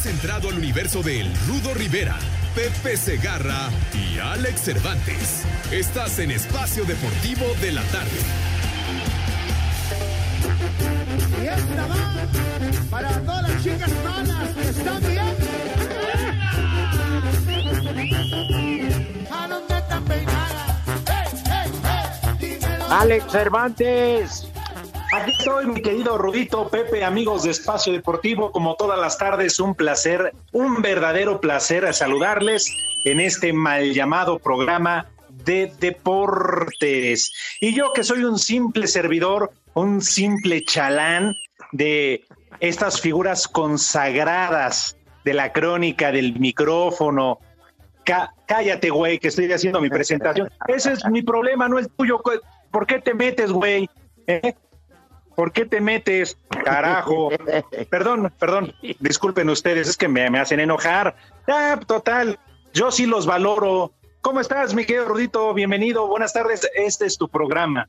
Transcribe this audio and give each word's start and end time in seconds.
Has 0.00 0.06
entrado 0.06 0.48
al 0.48 0.56
universo 0.56 1.02
de 1.02 1.20
El 1.20 1.30
Rudo 1.46 1.74
Rivera, 1.74 2.18
Pepe 2.54 2.96
Segarra 2.96 3.68
y 3.92 4.18
Alex 4.18 4.62
Cervantes. 4.62 5.42
Estás 5.70 6.18
en 6.20 6.30
Espacio 6.30 6.86
Deportivo 6.86 7.44
de 7.60 7.72
la 7.72 7.82
Tarde. 7.82 8.08
Y 11.42 11.46
esta 11.46 11.86
va 11.86 12.14
para 12.90 13.10
todas 13.20 13.42
las 13.42 13.62
chicas 13.62 13.90
malas 14.02 14.48
que 14.54 14.68
están 14.70 15.02
bien. 15.02 15.36
¿A 19.30 19.48
dónde 19.48 19.76
están 19.76 20.04
peinadas? 20.06 20.76
¡Hey, 21.08 21.28
hey, 21.44 21.70
hey! 21.84 22.58
Dímelo. 22.58 22.90
Alex 22.90 23.30
Cervantes. 23.30 24.49
Aquí 25.12 25.32
estoy, 25.32 25.66
mi 25.66 25.82
querido 25.82 26.16
Rudito, 26.18 26.68
Pepe, 26.68 27.02
amigos 27.04 27.42
de 27.42 27.50
Espacio 27.50 27.92
Deportivo, 27.92 28.52
como 28.52 28.76
todas 28.76 28.98
las 28.98 29.18
tardes, 29.18 29.58
un 29.58 29.74
placer, 29.74 30.32
un 30.52 30.82
verdadero 30.82 31.40
placer 31.40 31.92
saludarles 31.92 32.72
en 33.04 33.18
este 33.18 33.52
mal 33.52 33.92
llamado 33.92 34.38
programa 34.38 35.06
de 35.44 35.72
deportes. 35.80 37.32
Y 37.60 37.74
yo 37.74 37.92
que 37.92 38.04
soy 38.04 38.22
un 38.24 38.38
simple 38.38 38.86
servidor, 38.86 39.50
un 39.74 40.00
simple 40.00 40.62
chalán 40.64 41.34
de 41.72 42.24
estas 42.60 43.00
figuras 43.00 43.48
consagradas 43.48 44.96
de 45.24 45.34
la 45.34 45.52
crónica 45.52 46.12
del 46.12 46.38
micrófono. 46.38 47.40
Cá- 48.04 48.32
cállate, 48.46 48.90
güey, 48.90 49.18
que 49.18 49.28
estoy 49.28 49.52
haciendo 49.52 49.80
mi 49.80 49.88
presentación. 49.90 50.48
Ese 50.68 50.92
es 50.92 51.04
mi 51.06 51.22
problema, 51.22 51.68
no 51.68 51.80
es 51.80 51.88
tuyo. 51.96 52.20
¿Por 52.70 52.86
qué 52.86 53.00
te 53.00 53.12
metes, 53.12 53.50
güey? 53.50 53.90
¿Eh? 54.28 54.54
¿Por 55.40 55.52
qué 55.52 55.64
te 55.64 55.80
metes? 55.80 56.36
Carajo. 56.66 57.30
Perdón, 57.90 58.30
perdón. 58.38 58.74
Disculpen 58.98 59.48
ustedes, 59.48 59.88
es 59.88 59.96
que 59.96 60.06
me, 60.06 60.28
me 60.28 60.38
hacen 60.38 60.60
enojar. 60.60 61.16
Ah, 61.48 61.80
total. 61.86 62.38
Yo 62.74 62.90
sí 62.90 63.06
los 63.06 63.24
valoro. 63.24 63.90
¿Cómo 64.20 64.40
estás, 64.40 64.74
mi 64.74 64.84
querido 64.84 65.06
Rudito? 65.06 65.54
Bienvenido. 65.54 66.06
Buenas 66.08 66.34
tardes. 66.34 66.68
Este 66.74 67.06
es 67.06 67.16
tu 67.16 67.26
programa. 67.26 67.88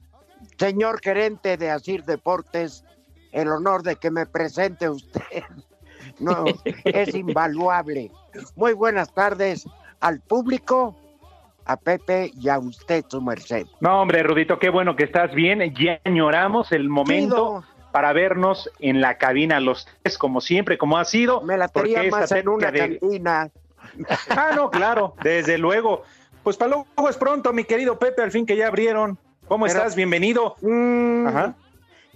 Señor 0.58 1.02
gerente 1.04 1.58
de 1.58 1.72
Asir 1.72 2.06
Deportes, 2.06 2.86
el 3.34 3.50
honor 3.50 3.84
de 3.84 3.98
que 3.98 4.12
me 4.12 4.26
presente 4.26 4.90
usted. 4.90 5.44
No, 6.20 6.46
es 6.86 7.14
invaluable. 7.14 8.12
Muy 8.56 8.72
buenas 8.72 9.14
tardes 9.14 9.66
al 10.00 10.22
público, 10.22 10.96
a 11.72 11.78
Pepe 11.78 12.32
y 12.40 12.50
a 12.50 12.60
usted, 12.60 13.04
su 13.08 13.22
merced. 13.22 13.66
No, 13.80 14.02
hombre, 14.02 14.24
Rudito, 14.24 14.60
qué 14.60 14.70
bueno 14.70 14.96
que 14.96 15.04
estás 15.04 15.34
bien. 15.34 15.60
Ya 15.76 16.00
añoramos 16.06 16.72
el 16.72 16.90
momento 16.90 17.64
para 17.92 18.14
vernos 18.14 18.70
en 18.80 19.02
la 19.02 19.18
cabina 19.18 19.60
los 19.60 19.86
tres, 20.04 20.18
como 20.18 20.40
siempre, 20.42 20.78
como 20.78 20.98
ha 20.98 21.06
sido. 21.06 21.42
Me 21.42 21.58
la 21.58 21.68
tenía 21.68 22.04
más 22.10 22.32
en 22.32 22.48
una 22.50 22.72
de- 22.72 22.80
cantina. 23.00 23.50
Ah, 24.30 24.52
no, 24.56 24.70
claro, 24.70 25.16
desde 25.24 25.58
luego. 25.58 26.04
Pues 26.44 26.56
para 26.56 26.72
luego 26.72 27.10
es 27.10 27.18
pronto, 27.18 27.52
mi 27.52 27.64
querido 27.66 28.00
Pepe, 28.00 28.22
al 28.22 28.32
fin 28.32 28.46
que 28.46 28.56
ya 28.56 28.68
abrieron. 28.68 29.18
¿Cómo 29.48 29.66
Pero- 29.66 29.80
estás? 29.80 29.96
Bienvenido. 29.96 30.56
Mm, 30.62 31.28
Ajá. 31.28 31.56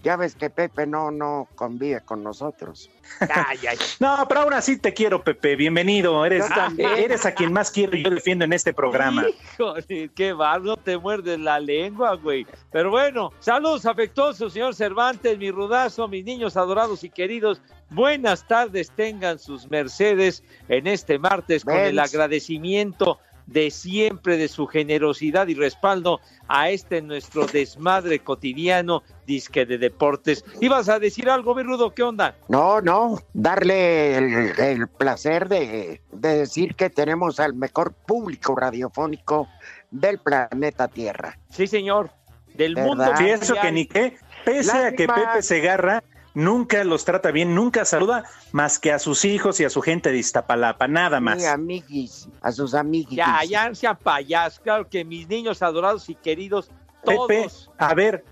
Ya 0.06 0.18
ves 0.18 0.36
que 0.36 0.52
Pepe 0.52 0.86
no, 0.86 1.10
no 1.10 1.48
convive 1.56 2.00
con 2.02 2.22
nosotros. 2.22 2.92
Ay, 3.22 3.58
ay. 3.68 3.78
No, 4.00 4.24
pero 4.30 4.42
aún 4.42 4.54
así 4.54 4.78
te 4.78 4.94
quiero, 4.94 5.24
Pepe. 5.24 5.56
Bienvenido. 5.56 6.24
Eres, 6.24 6.48
también. 6.48 6.92
eres 6.92 7.26
a 7.26 7.34
quien 7.34 7.52
más 7.52 7.72
quiero 7.72 7.98
y 7.98 8.04
yo 8.04 8.12
defiendo 8.12 8.46
en 8.46 8.54
este 8.54 8.72
programa. 8.72 9.26
Híjole, 9.28 10.12
qué 10.14 10.32
barro, 10.32 10.78
te 10.78 10.96
muerdes 11.00 11.40
la 11.40 11.60
lengua, 11.60 12.14
güey. 12.18 12.46
Pero 12.72 12.92
bueno, 12.92 13.34
saludos 13.40 13.88
afectuosos, 13.88 14.54
señor 14.54 14.76
Cervantes, 14.76 15.40
mi 15.40 15.50
rudazo, 15.50 16.08
mis 16.08 16.24
niños 16.24 16.56
adorados 16.56 17.04
y 17.04 17.10
queridos. 17.10 17.60
Buenas 17.90 18.48
tardes 18.48 18.92
tengan 18.92 19.40
sus 19.40 19.72
mercedes 19.72 20.44
en 20.68 20.86
este 20.86 21.18
martes 21.18 21.66
con 21.66 21.78
el 21.78 21.98
agradecimiento 21.98 23.18
de 23.48 23.72
siempre 23.72 24.38
de 24.38 24.48
su 24.48 24.68
generosidad 24.68 25.48
y 25.48 25.54
respaldo 25.54 26.20
a 26.48 26.70
este 26.70 27.02
nuestro 27.02 27.46
desmadre 27.46 28.20
cotidiano 28.20 29.04
disque 29.26 29.66
de 29.66 29.78
deportes. 29.78 30.44
¿Ibas 30.62 30.90
a 30.90 31.00
decir 31.00 31.30
algo, 31.30 31.56
mi 31.56 31.64
rudo? 31.64 31.94
¿Qué 31.94 32.04
onda? 32.04 32.36
No, 32.48 32.82
no, 32.82 33.20
darle 33.34 34.18
el, 34.18 34.60
el 34.60 34.88
placer 34.88 35.48
de, 35.50 36.02
de 36.12 36.38
decir 36.38 36.76
que 36.76 36.90
tenemos 36.90 37.40
al 37.40 37.54
mejor 37.54 37.94
público 37.94 38.56
radiofónico 38.56 39.48
del 39.92 40.20
planeta 40.20 40.88
Tierra. 40.88 41.38
Sí, 41.50 41.68
señor. 41.68 42.10
Del 42.54 42.76
¿Verdad? 42.76 42.88
mundo 42.88 43.04
eso 43.04 43.54
mundial. 43.54 43.62
que 43.62 43.72
ni 43.72 43.86
qué. 43.86 44.18
Pese 44.46 44.72
a 44.72 44.92
que. 44.92 45.08
Pepe 45.08 45.42
Segarra 45.42 46.04
nunca 46.35 46.84
los 46.84 47.03
trata 47.06 47.31
bien, 47.31 47.56
nunca 47.56 47.85
saluda 47.85 48.25
más 48.51 48.78
que 48.78 48.91
a 48.91 49.00
sus 49.00 49.25
hijos 49.25 49.59
y 49.59 49.66
a 49.66 49.69
su 49.69 49.81
gente 49.81 50.12
de 50.12 50.18
Iztapalapa, 50.18 50.88
nada 50.88 51.19
más. 51.19 51.41
Sí, 51.41 51.47
amiguis, 51.47 52.29
a 52.41 52.51
sus 52.51 52.75
amiguis. 52.75 53.18
Ya, 53.18 53.44
ya 53.44 53.73
sean 53.73 53.97
payasos. 53.97 54.59
Claro 54.59 54.88
que 54.88 55.03
mis 55.03 55.28
niños 55.28 55.63
adorados 55.63 56.07
y 56.09 56.16
queridos, 56.16 56.69
todos. 57.03 57.28
Pepe, 57.28 57.50
a 57.78 57.94
ver, 57.96 58.23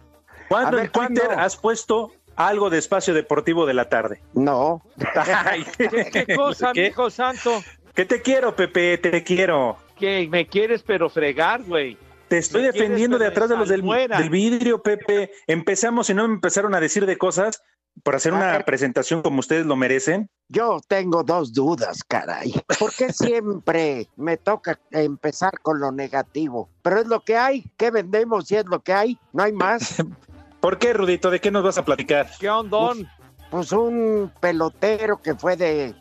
¿cuándo 0.48 0.68
A 0.68 0.72
ver, 0.72 0.86
en 0.86 0.92
Twitter 0.92 1.24
¿cuándo? 1.26 1.42
has 1.42 1.58
puesto 1.58 2.12
algo 2.36 2.70
de 2.70 2.78
espacio 2.78 3.14
deportivo 3.14 3.66
de 3.66 3.74
la 3.74 3.90
tarde? 3.90 4.22
No, 4.34 4.84
Ay, 5.16 5.66
¿Qué, 5.78 6.26
qué 6.26 6.36
cosa, 6.36 6.72
¿Qué? 6.74 6.88
hijo 6.88 7.10
santo? 7.10 7.64
Que 7.94 8.06
te 8.06 8.22
quiero, 8.22 8.56
Pepe, 8.56 8.98
te 8.98 9.24
quiero. 9.24 9.78
Que 9.96 10.28
me 10.30 10.48
quieres 10.48 10.84
pero 10.84 11.10
fregar, 11.10 11.64
güey. 11.64 11.98
Te 12.28 12.40
estoy 12.40 12.64
defendiendo 12.64 13.20
de 13.20 13.28
atrás 13.28 13.50
de 13.50 13.58
los 13.58 13.70
del, 13.70 13.84
del 13.84 14.30
vidrio, 14.32 14.82
Pepe. 14.82 15.32
Empezamos 15.46 16.10
y 16.10 16.16
no 16.16 16.28
me 16.28 16.34
empezaron 16.34 16.74
a 16.74 16.80
decir 16.80 17.06
de 17.06 17.18
cosas 17.20 17.62
por 18.02 18.16
hacer 18.16 18.34
A 18.34 18.38
una 18.38 18.60
presentación 18.66 19.22
como 19.22 19.40
ustedes 19.40 19.66
lo 19.66 19.76
merecen. 19.76 20.30
yo 20.50 20.80
tengo 20.88 21.24
dos 21.24 21.54
dudas, 21.54 22.04
caray. 22.08 22.54
¿Por 22.80 22.94
qué 22.94 23.14
siempre 23.14 24.10
me 24.16 24.38
toca 24.38 24.80
empezar 24.92 25.60
con 25.62 25.80
lo 25.80 25.92
negativo? 25.92 26.70
Pero 26.82 27.00
es 27.00 27.08
lo 27.08 27.22
que 27.22 27.38
hay. 27.38 27.72
¿Qué 27.78 27.92
vendemos 27.92 28.48
si 28.48 28.56
es 28.56 28.66
lo 28.66 28.82
que 28.82 28.94
hay? 28.94 29.20
No 29.32 29.44
hay 29.44 29.52
más. 29.54 29.96
¿Por 30.60 30.78
qué, 30.78 30.94
Rudito? 30.94 31.30
¿De 31.30 31.42
qué 31.42 31.52
nos 31.52 31.64
vas 31.64 31.78
a 31.78 31.86
platicar? 31.86 32.30
¿Qué 32.40 32.50
ondón? 32.50 33.08
Pues 33.52 33.72
un 33.72 34.32
pelotero 34.40 35.22
que 35.22 35.36
fue 35.36 35.56
de 35.58 35.94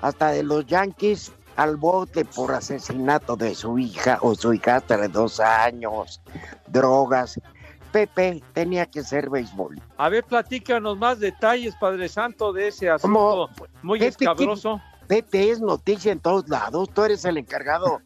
hasta 0.00 0.30
de 0.30 0.42
los 0.42 0.66
Yankees 0.66 1.32
al 1.56 1.76
bote 1.76 2.24
por 2.24 2.52
asesinato 2.52 3.36
de 3.36 3.54
su 3.54 3.78
hija 3.78 4.18
o 4.22 4.34
su 4.34 4.54
hija 4.54 4.80
de 4.80 5.08
dos 5.08 5.40
años, 5.40 6.20
drogas. 6.68 7.38
Pepe 8.06 8.42
tenía 8.52 8.86
que 8.86 9.02
ser 9.02 9.28
béisbol. 9.30 9.80
A 9.96 10.08
ver, 10.08 10.22
platícanos 10.24 10.96
más 10.98 11.18
detalles, 11.18 11.74
Padre 11.76 12.08
Santo, 12.08 12.52
de 12.52 12.68
ese 12.68 12.88
¿Cómo? 13.02 13.44
asunto 13.46 13.68
muy 13.82 13.98
Pepe, 13.98 14.08
escabroso. 14.24 14.80
Pepe 15.08 15.50
es 15.50 15.60
noticia 15.60 16.12
en 16.12 16.20
todos 16.20 16.48
lados. 16.48 16.90
Tú 16.94 17.02
eres 17.04 17.24
el 17.24 17.38
encargado 17.38 18.00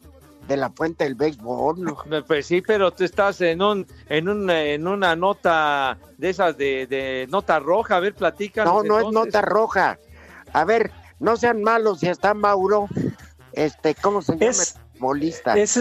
de 0.47 0.57
la 0.57 0.69
fuente 0.71 1.03
del 1.03 1.15
béisbol. 1.15 1.81
¿no? 1.81 1.97
Pues 2.27 2.47
sí, 2.47 2.61
pero 2.61 2.91
tú 2.91 3.03
estás 3.03 3.39
en 3.41 3.61
un, 3.61 3.85
en 4.09 4.29
un, 4.29 4.49
en 4.49 4.87
una 4.87 5.15
nota 5.15 5.97
de 6.17 6.29
esas 6.29 6.57
de, 6.57 6.87
de 6.87 7.27
nota 7.29 7.59
roja. 7.59 7.97
A 7.97 7.99
ver, 7.99 8.15
platícanos. 8.15 8.73
No, 8.73 8.83
no 8.83 8.99
es 9.07 9.13
nota 9.13 9.41
roja. 9.41 9.99
A 10.53 10.65
ver, 10.65 10.91
no 11.19 11.37
sean 11.37 11.61
malos 11.61 11.99
si 11.99 12.07
está 12.07 12.33
Mauro. 12.33 12.87
Este, 13.51 13.93
¿cómo 13.95 14.21
se 14.21 14.33
llama? 14.33 14.45
Es- 14.51 14.79
Bolista. 14.99 15.57
Es 15.57 15.77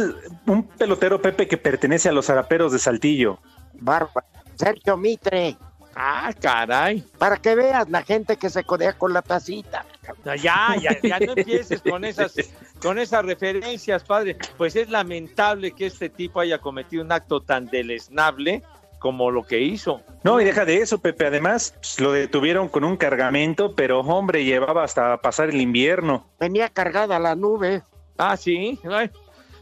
un 0.47 0.65
pelotero, 0.67 1.23
Pepe, 1.23 1.47
que 1.47 1.56
pertenece 1.56 2.08
a 2.08 2.12
los 2.12 2.26
zaraperos 2.26 2.73
de 2.73 2.81
Saltillo. 2.81 3.38
Barba. 3.82 4.25
Sergio 4.55 4.96
Mitre. 4.96 5.56
Ah, 5.94 6.32
caray. 6.40 7.05
Para 7.19 7.37
que 7.37 7.55
veas 7.55 7.88
la 7.90 8.02
gente 8.02 8.37
que 8.37 8.49
se 8.49 8.64
codea 8.64 8.94
con 8.94 9.12
la 9.12 9.23
tacita. 9.23 9.84
No, 10.25 10.34
Ya, 10.34 10.75
ya, 10.81 10.99
ya 11.02 11.20
no 11.20 11.32
empieces 11.37 11.82
con 11.82 12.05
esas, 12.05 12.34
con 12.81 12.99
esas 12.99 13.25
referencias, 13.25 14.02
padre. 14.02 14.37
Pues 14.56 14.75
es 14.76 14.88
lamentable 14.88 15.73
que 15.73 15.87
este 15.87 16.08
tipo 16.08 16.40
haya 16.40 16.58
cometido 16.58 17.02
un 17.02 17.12
acto 17.12 17.43
tan 17.43 17.67
deleznable 17.67 18.62
como 18.99 19.31
lo 19.31 19.43
que 19.43 19.61
hizo. 19.61 20.00
No, 20.23 20.40
y 20.40 20.44
deja 20.44 20.64
de 20.64 20.76
eso, 20.76 20.99
Pepe. 20.99 21.26
Además, 21.26 21.75
pues, 21.76 22.00
lo 22.00 22.12
detuvieron 22.12 22.69
con 22.69 22.84
un 22.84 22.96
cargamento, 22.96 23.75
pero 23.75 24.00
hombre, 24.00 24.44
llevaba 24.44 24.84
hasta 24.84 25.19
pasar 25.19 25.50
el 25.50 25.61
invierno. 25.61 26.25
Venía 26.38 26.69
cargada 26.69 27.19
la 27.19 27.34
nube. 27.34 27.82
Ah, 28.17 28.37
sí. 28.37 28.79
Ay, 28.88 29.11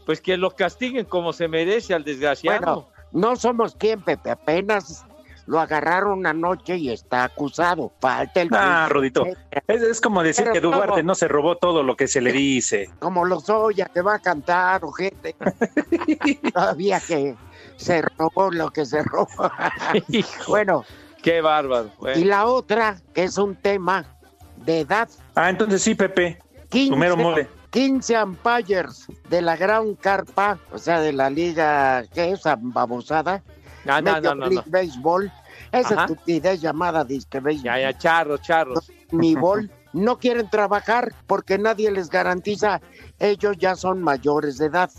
pues 0.05 0.21
que 0.21 0.37
lo 0.37 0.51
castiguen 0.51 1.05
como 1.05 1.33
se 1.33 1.47
merece 1.47 1.93
al 1.93 2.03
desgraciado. 2.03 2.59
Bueno, 2.59 2.90
no 3.11 3.35
somos 3.35 3.75
quien, 3.75 4.01
Pepe. 4.01 4.31
Apenas 4.31 5.05
lo 5.47 5.59
agarraron 5.59 6.25
anoche 6.27 6.77
y 6.77 6.89
está 6.91 7.23
acusado. 7.25 7.91
Falta 7.99 8.41
el 8.41 8.49
Ah, 8.53 8.87
Rudito. 8.89 9.25
Es, 9.67 9.81
es 9.81 9.99
como 10.01 10.23
decir 10.23 10.43
Pero 10.45 10.53
que 10.53 10.61
Duarte 10.61 11.03
no 11.03 11.15
se 11.15 11.27
robó 11.27 11.57
todo 11.57 11.83
lo 11.83 11.95
que 11.97 12.07
se 12.07 12.21
le 12.21 12.31
dice. 12.31 12.89
como 12.99 13.25
los 13.25 13.49
Oya 13.49 13.85
que 13.93 14.01
va 14.01 14.15
a 14.15 14.19
cantar, 14.19 14.85
ojete. 14.85 15.35
Todavía 16.53 16.99
que 16.99 17.35
se 17.77 18.01
robó 18.17 18.51
lo 18.51 18.69
que 18.71 18.85
se 18.85 19.03
robó. 19.03 19.27
Bueno, 20.47 20.85
qué 21.21 21.41
bárbaro. 21.41 21.89
y 22.15 22.23
la 22.23 22.45
otra, 22.45 23.01
que 23.13 23.23
es 23.23 23.37
un 23.37 23.55
tema 23.55 24.05
de 24.57 24.81
edad, 24.81 25.09
Ah, 25.35 25.49
entonces 25.49 25.81
sí, 25.81 25.95
Pepe. 25.95 26.39
15, 26.69 26.91
Tu 26.91 26.97
mero 26.97 27.17
mole. 27.17 27.49
15 27.71 28.21
umpires 28.23 29.07
de 29.29 29.41
la 29.41 29.55
Gran 29.55 29.95
Carpa, 29.95 30.59
o 30.71 30.77
sea, 30.77 30.99
de 30.99 31.13
la 31.13 31.29
liga, 31.29 32.03
¿qué 32.13 32.31
es? 32.31 32.41
Babosada. 32.61 33.41
no, 33.85 34.01
no, 34.01 34.11
Major 34.11 34.35
no, 34.37 34.45
no, 34.45 34.47
League. 34.49 34.63
Baseball. 34.69 35.31
Esa 35.71 36.01
estupidez 36.01 36.59
llamada 36.61 37.03
disque 37.05 37.39
béisbol. 37.39 37.63
Ya, 37.63 37.79
ya, 37.79 37.97
charros, 37.97 38.41
charros. 38.41 38.91
mi 39.11 39.35
bol, 39.35 39.71
no 39.93 40.17
quieren 40.17 40.49
trabajar 40.49 41.13
porque 41.27 41.57
nadie 41.57 41.89
les 41.91 42.09
garantiza. 42.09 42.81
Ellos 43.19 43.55
ya 43.57 43.75
son 43.75 44.01
mayores 44.01 44.57
de 44.57 44.65
edad, 44.65 44.91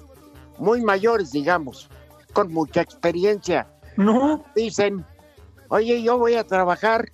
muy 0.58 0.80
mayores, 0.82 1.30
digamos, 1.32 1.90
con 2.32 2.52
mucha 2.52 2.80
experiencia. 2.80 3.66
No. 3.98 4.42
Dicen, 4.54 5.04
oye, 5.69 6.02
yo 6.02 6.16
voy 6.16 6.34
a 6.36 6.44
trabajar 6.46 7.10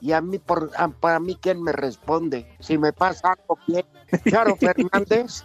y 0.00 0.12
a 0.12 0.20
mí, 0.20 0.38
por, 0.38 0.70
a- 0.76 0.88
para 0.88 1.18
mí, 1.18 1.36
¿quién 1.40 1.60
me 1.62 1.72
responde? 1.72 2.46
Si 2.60 2.78
me 2.78 2.92
pasa 2.92 3.32
algo 3.32 3.58
bien, 3.66 3.84
Charo 4.28 4.56
Fernández, 4.60 5.44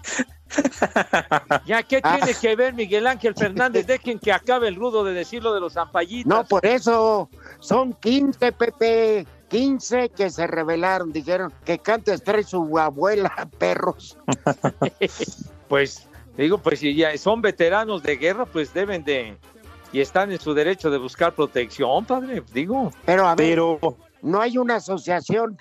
Ya, 1.65 1.83
¿qué 1.83 1.99
Ah. 2.03 2.17
tiene 2.17 2.37
que 2.39 2.55
ver 2.55 2.73
Miguel 2.73 3.07
Ángel 3.07 3.33
Fernández? 3.35 3.85
Dejen 3.87 4.19
que 4.19 4.31
acabe 4.31 4.67
el 4.67 4.75
rudo 4.75 5.03
de 5.03 5.13
decirlo 5.13 5.53
de 5.53 5.59
los 5.59 5.73
zampallitas. 5.73 6.27
no, 6.27 6.45
por 6.45 6.65
eso, 6.65 7.29
son 7.59 7.93
15, 7.93 8.51
Pepe. 8.51 9.27
15 9.47 10.09
que 10.09 10.29
se 10.31 10.47
rebelaron, 10.47 11.13
dijeron 11.13 11.53
que 11.63 11.77
cantes 11.77 12.23
trae 12.23 12.43
su 12.43 12.77
abuela, 12.79 13.31
perros. 13.59 14.17
Pues, 15.67 16.07
digo, 16.35 16.57
pues 16.57 16.79
si 16.79 16.95
ya 16.95 17.15
son 17.17 17.41
veteranos 17.41 18.01
de 18.03 18.17
guerra, 18.17 18.45
pues 18.45 18.73
deben 18.73 19.03
de... 19.03 19.37
Y 19.93 20.01
están 20.01 20.31
en 20.31 20.39
su 20.39 20.53
derecho 20.53 20.89
de 20.89 20.97
buscar 20.97 21.33
protección, 21.35 22.05
padre, 22.05 22.43
digo. 22.53 22.91
Pero 23.05 23.27
a 23.27 23.35
ver, 23.35 23.49
Pero 23.49 23.79
no 24.23 24.41
hay 24.41 24.57
una 24.57 24.75
asociación 24.77 25.57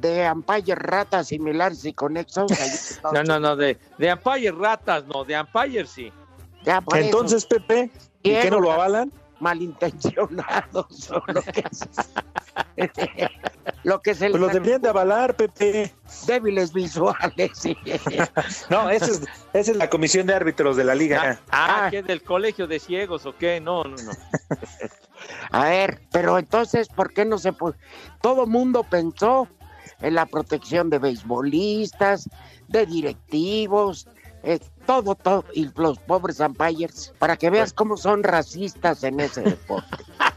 de 0.00 0.24
ampayes 0.24 0.76
ratas 0.78 1.28
similares 1.28 1.84
y 1.84 1.92
conexos. 1.92 2.50
No, 3.12 3.22
no, 3.22 3.40
no, 3.40 3.56
de, 3.56 3.78
de 3.98 4.08
Empire 4.08 4.52
ratas, 4.52 5.04
no, 5.06 5.24
de 5.24 5.34
Empire 5.34 5.86
sí. 5.86 6.12
Ya 6.62 6.80
por 6.80 6.96
eso, 6.98 7.06
entonces, 7.06 7.46
Pepe, 7.46 7.90
¿y 8.22 8.30
qué 8.34 8.50
no 8.50 8.60
lo 8.60 8.72
avalan? 8.72 9.12
malintencionados 9.40 10.86
son 10.90 11.22
lo 11.28 11.40
que, 11.40 11.64
lo 13.84 14.02
que 14.02 14.14
se 14.14 14.28
Pues 14.28 14.38
lo 14.40 14.48
deberían 14.48 14.82
de 14.82 14.90
avalar, 14.90 15.34
Pepe. 15.34 15.94
débiles 16.26 16.74
visuales. 16.74 17.50
sí. 17.54 17.74
No, 18.68 18.90
esa 18.90 19.06
es, 19.06 19.22
esa 19.54 19.70
es 19.70 19.76
la 19.78 19.88
comisión 19.88 20.26
de 20.26 20.34
árbitros 20.34 20.76
de 20.76 20.84
la 20.84 20.94
liga. 20.94 21.40
Ah, 21.50 21.86
Ah. 21.86 21.88
¿qué 21.90 22.02
del 22.02 22.22
colegio 22.22 22.66
de 22.66 22.78
ciegos 22.78 23.24
o 23.24 23.34
qué? 23.34 23.60
No, 23.60 23.82
no, 23.84 23.96
no. 23.96 24.12
A 25.52 25.64
ver, 25.64 26.02
pero 26.12 26.38
entonces, 26.38 26.88
¿por 26.88 27.12
qué 27.14 27.24
no 27.24 27.38
se 27.38 27.54
puede? 27.54 27.76
Todo 28.20 28.46
mundo 28.46 28.84
pensó 28.84 29.48
en 30.00 30.14
la 30.14 30.26
protección 30.26 30.90
de 30.90 30.98
beisbolistas, 30.98 32.28
de 32.68 32.86
directivos, 32.86 34.06
eh, 34.42 34.58
todo, 34.86 35.14
todo, 35.14 35.44
y 35.54 35.68
los 35.76 35.98
pobres 35.98 36.40
umpires, 36.40 37.12
para 37.18 37.36
que 37.36 37.50
veas 37.50 37.72
cómo 37.72 37.96
son 37.96 38.22
racistas 38.22 39.04
en 39.04 39.20
ese 39.20 39.42
deporte. 39.42 40.04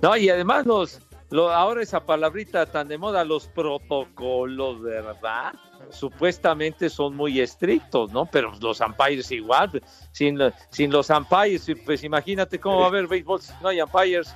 No, 0.00 0.16
y 0.16 0.28
además 0.28 0.64
los, 0.64 1.00
lo, 1.30 1.50
ahora 1.50 1.82
esa 1.82 2.00
palabrita 2.00 2.66
tan 2.66 2.88
de 2.88 2.98
moda, 2.98 3.24
los 3.24 3.48
protocolos, 3.48 4.80
¿verdad? 4.80 5.52
Supuestamente 5.90 6.88
son 6.88 7.16
muy 7.16 7.40
estrictos, 7.40 8.12
¿no? 8.12 8.26
Pero 8.26 8.52
los 8.60 8.80
umpires 8.80 9.30
igual, 9.30 9.70
pues, 9.70 9.82
sin, 10.12 10.38
sin 10.70 10.92
los 10.92 11.10
umpires, 11.10 11.66
pues 11.84 12.04
imagínate 12.04 12.58
cómo 12.58 12.78
va 12.78 12.84
a 12.84 12.88
haber 12.88 13.08
béisbol 13.08 13.40
si 13.40 13.52
no 13.60 13.68
hay 13.68 13.80
umpires. 13.80 14.34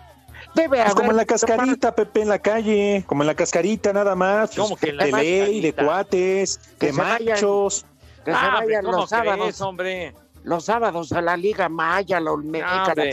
Debe 0.55 0.69
Pues 0.69 0.81
haber 0.83 0.95
como 0.95 1.11
en 1.13 1.17
la 1.17 1.25
cascarita, 1.25 1.95
Pepe, 1.95 2.23
en 2.23 2.29
la 2.29 2.39
calle. 2.39 3.05
Como 3.07 3.23
en 3.23 3.27
la 3.27 3.35
cascarita, 3.35 3.93
nada 3.93 4.15
más. 4.15 4.51
Pues, 4.55 4.59
¿Cómo 4.59 4.77
que 4.77 4.91
en 4.91 4.97
la 4.99 5.05
de 5.07 5.13
ley, 5.13 5.61
de 5.61 5.73
cuates, 5.73 6.61
Que 6.79 6.87
de 6.87 6.93
vayan. 6.93 7.29
machos. 7.29 7.85
se 8.25 8.31
Ah, 8.31 8.61
vayan 8.65 8.85
¿cómo 8.85 8.99
los 8.99 9.11
sábados, 9.11 9.39
crees, 9.39 9.61
hombre? 9.61 10.15
los 10.45 10.65
sábados 10.65 11.13
a 11.13 11.21
la 11.23 11.37
Liga 11.37 11.69
Maya, 11.69 12.19
la 12.19 12.33
Olmeca, 12.33 12.67
Ah, 12.87 12.95
la 12.97 13.05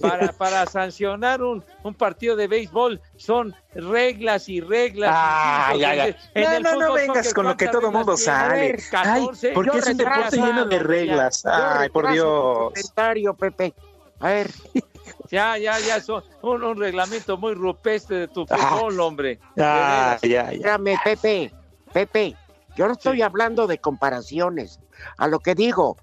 para, 0.00 0.32
para 0.32 0.66
sancionar 0.66 1.42
un, 1.42 1.64
un 1.82 1.94
partido 1.94 2.36
de 2.36 2.46
béisbol 2.46 3.00
son 3.16 3.54
reglas 3.74 4.50
y 4.50 4.60
reglas. 4.60 5.10
Ah, 5.14 5.70
insisto, 5.72 5.80
ya, 5.80 5.94
ya. 5.94 6.06
en- 6.34 6.44
No, 6.44 6.52
el 6.52 6.62
no, 6.62 6.74
no 6.88 6.92
vengas 6.92 7.32
con 7.32 7.46
lo 7.46 7.56
que 7.56 7.64
¿cuántas 7.66 7.80
todo 7.80 7.90
mundo 7.90 8.16
sabe. 8.18 8.52
A 8.52 8.60
ver, 8.60 8.82
14. 8.90 9.48
Ay, 9.48 9.54
porque 9.54 9.78
es 9.78 9.86
un 9.86 9.96
deporte 9.96 10.36
lleno 10.36 10.64
de 10.66 10.78
reglas. 10.78 11.46
Ay, 11.46 11.88
por 11.88 12.10
Dios. 12.12 12.68
comentario, 12.68 13.34
Pepe. 13.34 13.72
A 14.20 14.28
ver, 14.28 14.50
Ya, 15.30 15.56
ya, 15.58 15.78
ya, 15.80 16.00
son 16.00 16.22
un, 16.42 16.62
un 16.62 16.76
reglamento 16.78 17.36
muy 17.38 17.54
rupestre 17.54 18.18
de 18.20 18.28
tu 18.28 18.46
fútbol, 18.46 19.00
hombre. 19.00 19.38
Ah, 19.58 20.16
ya, 20.22 20.28
ya. 20.28 20.52
espérame, 20.52 20.98
Pepe. 21.02 21.52
Pepe, 21.92 22.36
yo 22.76 22.86
no 22.86 22.92
estoy 22.92 23.22
hablando 23.22 23.66
de 23.66 23.78
comparaciones. 23.78 24.80
A 25.16 25.28
lo 25.28 25.38
que 25.38 25.54
digo, 25.54 25.96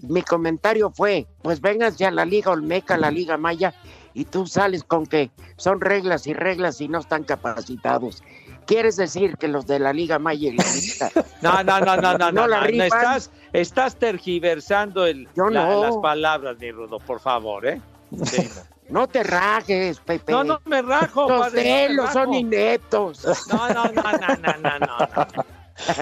mi 0.00 0.22
comentario 0.22 0.90
fue, 0.90 1.26
pues 1.42 1.60
vénganse 1.60 2.04
a 2.04 2.10
la 2.10 2.24
Liga 2.24 2.50
Olmeca, 2.50 2.94
a 2.94 2.98
la 2.98 3.10
Liga 3.10 3.36
Maya, 3.36 3.72
y 4.12 4.24
tú 4.24 4.46
sales 4.46 4.82
con 4.82 5.06
que 5.06 5.30
son 5.56 5.80
reglas 5.80 6.26
y 6.26 6.34
reglas 6.34 6.80
y 6.80 6.88
no 6.88 6.98
están 6.98 7.22
capacitados. 7.24 8.22
¿Quieres 8.66 8.96
decir 8.96 9.36
que 9.36 9.46
los 9.46 9.66
de 9.66 9.78
la 9.78 9.92
Liga 9.92 10.18
Maya 10.18 10.48
y 10.48 10.56
la 10.56 10.64
Liga 10.64 11.10
No, 11.42 11.62
no, 11.62 11.80
no, 11.80 11.96
no, 11.96 12.12
no, 12.18 12.18
No 12.18 12.32
no, 12.32 12.46
la 12.48 12.60
no, 12.68 12.82
estás, 12.82 13.30
estás 13.52 13.96
tergiversando 13.96 15.06
el, 15.06 15.28
Yo 15.36 15.48
la- 15.48 15.66
no. 15.74 15.80
las 15.82 15.96
palabras, 15.98 16.58
mi 16.58 16.72
Rudo, 16.72 16.98
por 16.98 17.20
favor, 17.20 17.66
¿eh? 17.66 17.80
Sí, 18.24 18.48
no. 18.88 19.06
Te 19.08 19.22
rajes, 19.22 19.98
Pepe. 20.00 20.32
No, 20.32 20.44
no 20.44 20.60
me 20.64 20.82
rajo, 20.82 21.28
Los 21.28 21.40
padre, 21.40 21.62
de 21.88 21.94
no 21.94 22.12
son 22.12 22.34
ineptos. 22.34 23.24
No, 23.48 23.68
no, 23.68 23.84
no, 23.86 24.02
no, 24.02 24.12
no, 24.12 24.58
no, 24.58 24.78
no. 24.78 25.26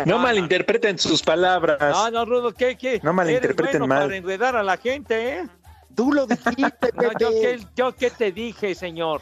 No 0.07 0.19
malinterpreten 0.19 0.99
sus 0.99 1.23
palabras. 1.23 1.79
No, 1.81 2.11
no, 2.11 2.25
Rudo, 2.25 2.53
¿qué, 2.53 2.77
qué? 2.77 3.01
No 3.03 3.13
malinterpreten 3.13 3.81
bueno 3.81 3.87
mal. 3.89 4.03
para 4.05 4.17
enredar 4.17 4.57
a 4.57 4.63
la 4.63 4.77
gente, 4.77 5.39
¿eh? 5.41 5.49
Tú 5.97 6.13
lo 6.13 6.27
dijiste, 6.27 6.91
No, 6.95 7.11
yo, 7.19 7.31
Pepe. 7.31 7.41
¿qué, 7.41 7.67
yo 7.75 7.93
qué 7.97 8.11
te 8.11 8.31
dije, 8.33 8.75
señor. 8.75 9.21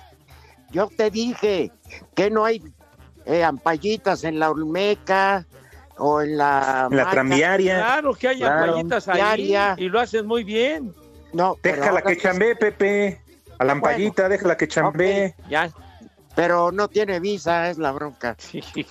Yo 0.70 0.88
te 0.94 1.10
dije 1.10 1.70
que 2.14 2.30
no 2.30 2.44
hay 2.44 2.62
eh, 3.26 3.44
ampallitas 3.44 4.24
en 4.24 4.38
la 4.38 4.50
Olmeca 4.50 5.46
o 5.98 6.20
en 6.22 6.36
la... 6.38 6.88
En 6.90 6.96
la 6.96 7.10
tranviaria. 7.10 7.76
Claro 7.76 8.14
que 8.14 8.28
hay 8.28 8.38
Claro. 8.38 8.64
ampallitas 8.72 9.08
ahí 9.08 9.54
y 9.76 9.88
lo 9.88 10.00
hacen 10.00 10.26
muy 10.26 10.44
bien. 10.44 10.94
No, 11.32 11.56
Déjala 11.62 12.02
que 12.02 12.16
chambee, 12.16 12.54
Pepe. 12.56 13.20
A 13.58 13.64
la 13.64 13.72
ampallita, 13.72 14.28
déjala 14.28 14.56
que 14.56 14.68
chambee. 14.68 15.34
Ya. 15.48 15.70
Pero 16.34 16.72
no 16.72 16.88
tiene 16.88 17.20
visa, 17.20 17.70
es 17.70 17.78
la 17.78 17.92
bronca. 17.92 18.36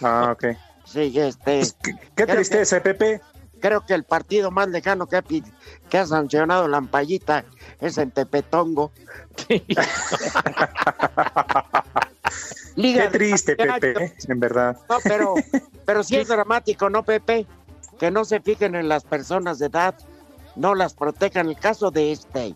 Ah, 0.01 0.31
ok. 0.33 0.45
Sí, 0.86 1.12
este, 1.19 1.62
Qué, 1.83 1.93
qué 2.15 2.24
Creo 2.25 2.36
tristeza, 2.36 2.77
¿eh, 2.77 2.81
Pepe. 2.81 3.21
creo 3.60 3.86
que 3.86 3.93
el 3.93 4.03
partido 4.03 4.51
más 4.51 4.67
lejano 4.69 5.07
que 5.07 5.15
ha, 5.17 5.24
que 5.24 5.98
ha 5.98 6.05
sancionado 6.05 6.67
la 6.67 6.77
ampallita 6.77 7.45
es 7.79 7.98
en 7.98 8.12
Tepetongo. 8.12 8.91
Liga 12.75 13.10
Qué 13.12 13.17
triste. 13.17 13.55
Pepe, 13.55 14.03
¿eh? 14.05 14.13
en 14.27 14.39
verdad. 14.39 14.77
No, 14.89 14.98
pero, 15.03 15.36
pero 15.86 16.03
sí 16.03 16.17
es 16.17 16.27
dramático, 16.29 16.89
¿no, 16.89 17.03
Pepe? 17.03 17.45
Que 18.00 18.12
no 18.12 18.25
se 18.25 18.39
fijen 18.39 18.75
en 18.75 18.88
las 18.88 19.03
personas 19.03 19.60
de 19.60 19.67
edad, 19.67 19.95
no 20.55 20.75
las 20.75 20.93
protejan. 20.93 21.50
El 21.50 21.58
caso 21.58 21.91
de 21.91 22.12
este, 22.12 22.55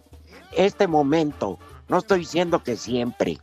este 0.56 0.88
momento, 0.88 1.60
no 1.88 2.00
estoy 2.00 2.20
diciendo 2.20 2.64
que 2.64 2.75
siempre, 2.75 3.38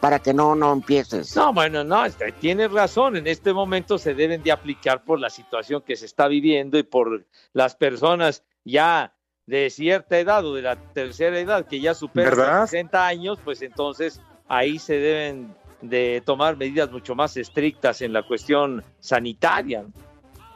para 0.00 0.18
que 0.18 0.32
no, 0.32 0.54
no 0.54 0.72
empieces. 0.72 1.34
No, 1.36 1.52
bueno, 1.52 1.84
no, 1.84 2.04
tienes 2.40 2.70
razón. 2.70 3.16
En 3.16 3.26
este 3.26 3.52
momento 3.52 3.98
se 3.98 4.14
deben 4.14 4.42
de 4.42 4.52
aplicar 4.52 5.04
por 5.04 5.18
la 5.18 5.30
situación 5.30 5.82
que 5.82 5.96
se 5.96 6.06
está 6.06 6.28
viviendo 6.28 6.78
y 6.78 6.82
por 6.82 7.26
las 7.52 7.74
personas 7.74 8.44
ya 8.64 9.14
de 9.46 9.70
cierta 9.70 10.18
edad 10.18 10.44
o 10.44 10.54
de 10.54 10.62
la 10.62 10.76
tercera 10.76 11.38
edad 11.38 11.66
que 11.66 11.80
ya 11.80 11.94
superan 11.94 12.60
los 12.60 12.70
60 12.70 13.06
años, 13.06 13.38
pues 13.42 13.62
entonces 13.62 14.20
ahí 14.46 14.78
se 14.78 14.94
deben 14.98 15.54
de 15.80 16.22
tomar 16.24 16.56
medidas 16.56 16.90
mucho 16.90 17.14
más 17.14 17.36
estrictas 17.36 18.02
en 18.02 18.12
la 18.12 18.22
cuestión 18.22 18.84
sanitaria. 18.98 19.86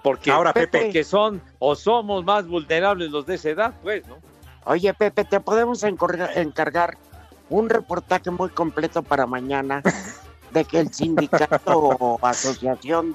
Porque, 0.03 0.31
Ahora, 0.33 0.53
Pepe. 0.53 0.83
porque 0.85 1.05
son 1.05 1.41
o 1.59 1.75
somos 1.77 2.25
más 2.25 2.47
vulnerables 2.47 3.11
los 3.11 3.25
de 3.27 3.37
esa 3.37 3.51
edad, 3.51 3.75
pues, 3.83 4.07
¿no? 4.07 4.17
Oye, 4.65 4.93
Pepe, 4.95 5.25
te 5.25 5.41
podemos 5.41 5.83
encargar 5.85 6.97
un 7.49 7.69
reportaje 7.69 8.31
muy 8.31 8.49
completo 8.51 9.03
para 9.03 9.27
mañana 9.27 9.83
de 10.51 10.65
que 10.65 10.81
el 10.81 10.93
sindicato 10.93 11.79
o 11.79 12.19
asociación 12.23 13.15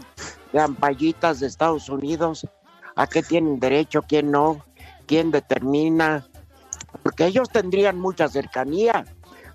de 0.53 0.59
ampallitas 0.59 1.39
de 1.39 1.47
Estados 1.47 1.89
Unidos, 1.89 2.47
a 2.95 3.07
qué 3.07 3.21
tienen 3.21 3.59
derecho, 3.59 4.01
quién 4.07 4.31
no, 4.31 4.65
quién 5.05 5.31
determina, 5.31 6.25
porque 7.03 7.25
ellos 7.25 7.49
tendrían 7.49 7.99
mucha 7.99 8.27
cercanía 8.27 9.05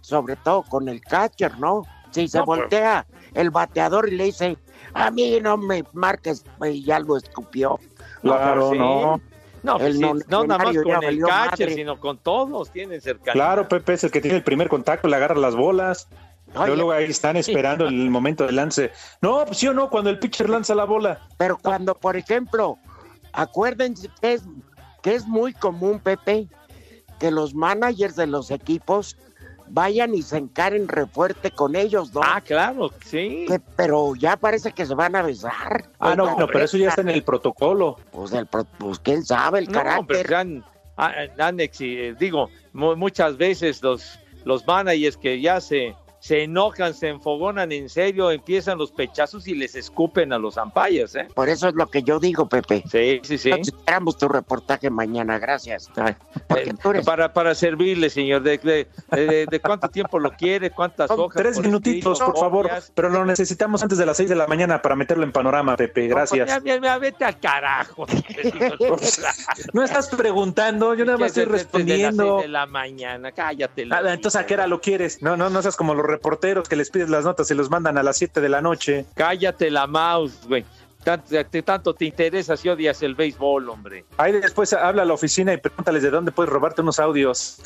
sobre 0.02 0.36
todo 0.36 0.62
con 0.62 0.88
el 0.88 1.00
catcher, 1.00 1.58
¿no? 1.58 1.84
Si 2.10 2.26
se 2.28 2.38
No, 2.38 2.44
pues. 2.44 2.60
voltea 2.60 3.06
el 3.34 3.50
bateador 3.50 4.08
y 4.12 4.16
le 4.16 4.24
dice, 4.24 4.58
a 4.94 5.10
mí 5.10 5.38
no 5.40 5.56
me 5.56 5.84
marques, 5.92 6.44
y 6.64 6.84
ya 6.84 6.98
lo 7.00 7.16
escupió. 7.16 7.78
Claro, 8.22 8.70
Sí. 8.72 8.78
no. 8.78 9.20
No, 9.62 9.74
pues 9.78 9.90
El 9.90 9.96
sí, 9.98 10.00
no 10.28 10.44
nada 10.44 10.64
más 10.64 10.76
con 10.76 11.04
el 11.04 11.20
catcher, 11.20 11.68
madre. 11.68 11.74
sino 11.74 12.00
con 12.00 12.18
todos 12.18 12.70
tienen 12.72 13.00
cercanía. 13.00 13.32
Claro, 13.32 13.68
Pepe 13.68 13.92
es 13.92 14.02
el 14.02 14.10
que 14.10 14.20
tiene 14.20 14.36
el 14.38 14.42
primer 14.42 14.68
contacto, 14.68 15.06
le 15.06 15.14
agarra 15.14 15.36
las 15.36 15.54
bolas. 15.54 16.08
Oye, 16.56 16.74
Luego, 16.74 16.90
ahí 16.90 17.04
están 17.04 17.36
esperando 17.36 17.86
el 17.86 18.10
momento 18.10 18.44
del 18.44 18.56
lance. 18.56 18.90
No, 19.20 19.44
pues 19.46 19.58
sí 19.58 19.68
o 19.68 19.72
no, 19.72 19.88
cuando 19.88 20.10
el 20.10 20.18
pitcher 20.18 20.50
lanza 20.50 20.74
la 20.74 20.84
bola. 20.84 21.20
Pero 21.38 21.56
cuando, 21.58 21.94
por 21.94 22.16
ejemplo, 22.16 22.76
acuérdense 23.32 24.08
que 24.20 24.32
es, 24.34 24.42
que 25.00 25.14
es 25.14 25.26
muy 25.26 25.52
común, 25.54 26.00
Pepe, 26.00 26.48
que 27.20 27.30
los 27.30 27.54
managers 27.54 28.16
de 28.16 28.26
los 28.26 28.50
equipos 28.50 29.16
vayan 29.72 30.14
y 30.14 30.20
se 30.22 30.36
encaren 30.36 30.86
refuerte 30.86 31.50
con 31.50 31.74
ellos, 31.76 32.12
¿no? 32.12 32.20
Ah, 32.22 32.42
claro, 32.42 32.90
sí. 33.06 33.46
Que- 33.48 33.58
pero 33.74 34.14
ya 34.14 34.36
parece 34.36 34.72
que 34.72 34.84
se 34.84 34.94
van 34.94 35.16
a 35.16 35.22
besar. 35.22 35.88
Ah, 35.98 36.14
no, 36.14 36.36
no, 36.38 36.46
pero 36.46 36.64
eso 36.64 36.76
ya 36.76 36.90
está 36.90 37.00
en 37.00 37.08
el 37.08 37.22
protocolo. 37.24 37.96
Pues, 38.12 38.32
el 38.32 38.46
pro- 38.46 38.66
pues 38.78 38.98
quién 38.98 39.24
sabe 39.24 39.60
el 39.60 39.66
No, 39.66 39.72
pero 39.72 39.84
carácter. 39.84 40.34
han, 40.34 40.64
han- 40.96 41.40
han 41.40 41.58
exi- 41.58 41.96
eh, 41.98 42.14
digo, 42.18 42.50
mu- 42.74 42.96
muchas 42.96 43.38
veces 43.38 43.82
los, 43.82 44.18
los 44.44 44.66
managers 44.66 45.16
que 45.16 45.40
ya 45.40 45.58
se, 45.60 45.96
se 46.22 46.44
enojan, 46.44 46.94
se 46.94 47.08
enfogonan 47.08 47.72
en 47.72 47.88
serio, 47.88 48.30
empiezan 48.30 48.78
los 48.78 48.92
pechazos 48.92 49.48
y 49.48 49.56
les 49.56 49.74
escupen 49.74 50.32
a 50.32 50.38
los 50.38 50.56
umpires, 50.56 51.16
¿eh? 51.16 51.26
Por 51.34 51.48
eso 51.48 51.66
es 51.66 51.74
lo 51.74 51.88
que 51.88 52.04
yo 52.04 52.20
digo, 52.20 52.48
Pepe. 52.48 52.84
Sí, 52.88 53.20
sí, 53.24 53.38
sí. 53.38 53.48
Entonces, 53.50 53.74
esperamos 53.76 54.16
tu 54.18 54.28
reportaje 54.28 54.88
mañana, 54.88 55.40
gracias. 55.40 55.90
Eh, 56.56 56.72
tú 56.80 56.90
eres- 56.90 57.04
para, 57.04 57.32
para 57.32 57.56
servirle, 57.56 58.08
señor, 58.08 58.42
de, 58.44 58.56
de, 58.58 58.86
de- 59.10 59.46
de 59.50 59.60
cuánto 59.60 59.88
tiempo 59.88 60.20
lo 60.20 60.30
quiere, 60.30 60.70
cuántas 60.70 61.08
Son 61.08 61.18
hojas. 61.18 61.42
Tres 61.42 61.56
por 61.56 61.64
minutitos, 61.66 62.12
escrito, 62.20 62.32
por 62.32 62.40
favor. 62.40 62.66
copias. 62.68 62.92
Pero 62.94 63.08
lo 63.08 63.24
necesitamos 63.24 63.82
antes 63.82 63.98
de 63.98 64.06
las 64.06 64.16
seis 64.16 64.28
de 64.28 64.36
la 64.36 64.46
mañana 64.46 64.80
para 64.80 64.94
meterlo 64.94 65.24
en 65.24 65.32
panorama, 65.32 65.76
Pepe. 65.76 66.06
Ya, 66.06 66.14
Gracias. 66.14 66.62
ya, 66.64 66.80
ya, 66.80 66.98
vete 66.98 67.24
al 67.24 67.40
carajo. 67.40 68.06
No 69.72 69.82
estás 69.82 70.08
preguntando, 70.08 70.94
yo 70.94 71.04
nada 71.04 71.18
más 71.18 71.28
estoy 71.36 71.44
De 71.46 71.50
las 71.50 71.60
seis 71.62 71.72
respondiendo. 71.72 72.38
de 72.38 72.48
la 72.48 72.66
mañana, 72.66 73.32
cállate. 73.32 73.86
la 73.86 73.96
Ah, 73.98 74.12
Entonces, 74.14 74.40
¿a 74.40 74.46
qué 74.46 74.54
hora 74.54 74.66
lo 74.66 74.80
quieres? 74.80 75.22
No, 75.22 75.36
no, 75.36 75.50
no 75.50 75.62
seas 75.62 75.76
como 75.76 75.94
los 75.94 76.04
reporteros 76.12 76.68
que 76.68 76.76
les 76.76 76.90
pides 76.90 77.08
las 77.10 77.24
notas 77.24 77.50
y 77.50 77.54
los 77.54 77.68
mandan 77.70 77.98
a 77.98 78.02
las 78.02 78.16
7 78.18 78.40
de 78.40 78.48
la 78.48 78.60
noche. 78.60 79.06
Cállate 79.14 79.70
la 79.70 79.86
mouse, 79.86 80.46
güey. 80.46 80.64
Tanto, 81.02 81.26
te- 81.50 81.62
tanto 81.62 81.94
te 81.94 82.04
interesa 82.04 82.56
si 82.56 82.68
odias 82.68 83.02
el 83.02 83.16
béisbol, 83.16 83.68
hombre. 83.70 84.04
Ahí 84.18 84.30
después 84.32 84.72
habla 84.72 85.02
a 85.02 85.04
la 85.04 85.14
oficina 85.14 85.52
y 85.52 85.56
pregúntales 85.56 86.00
de 86.04 86.10
dónde 86.10 86.30
puedes 86.30 86.52
robarte 86.52 86.80
unos 86.80 87.00
audios. 87.00 87.58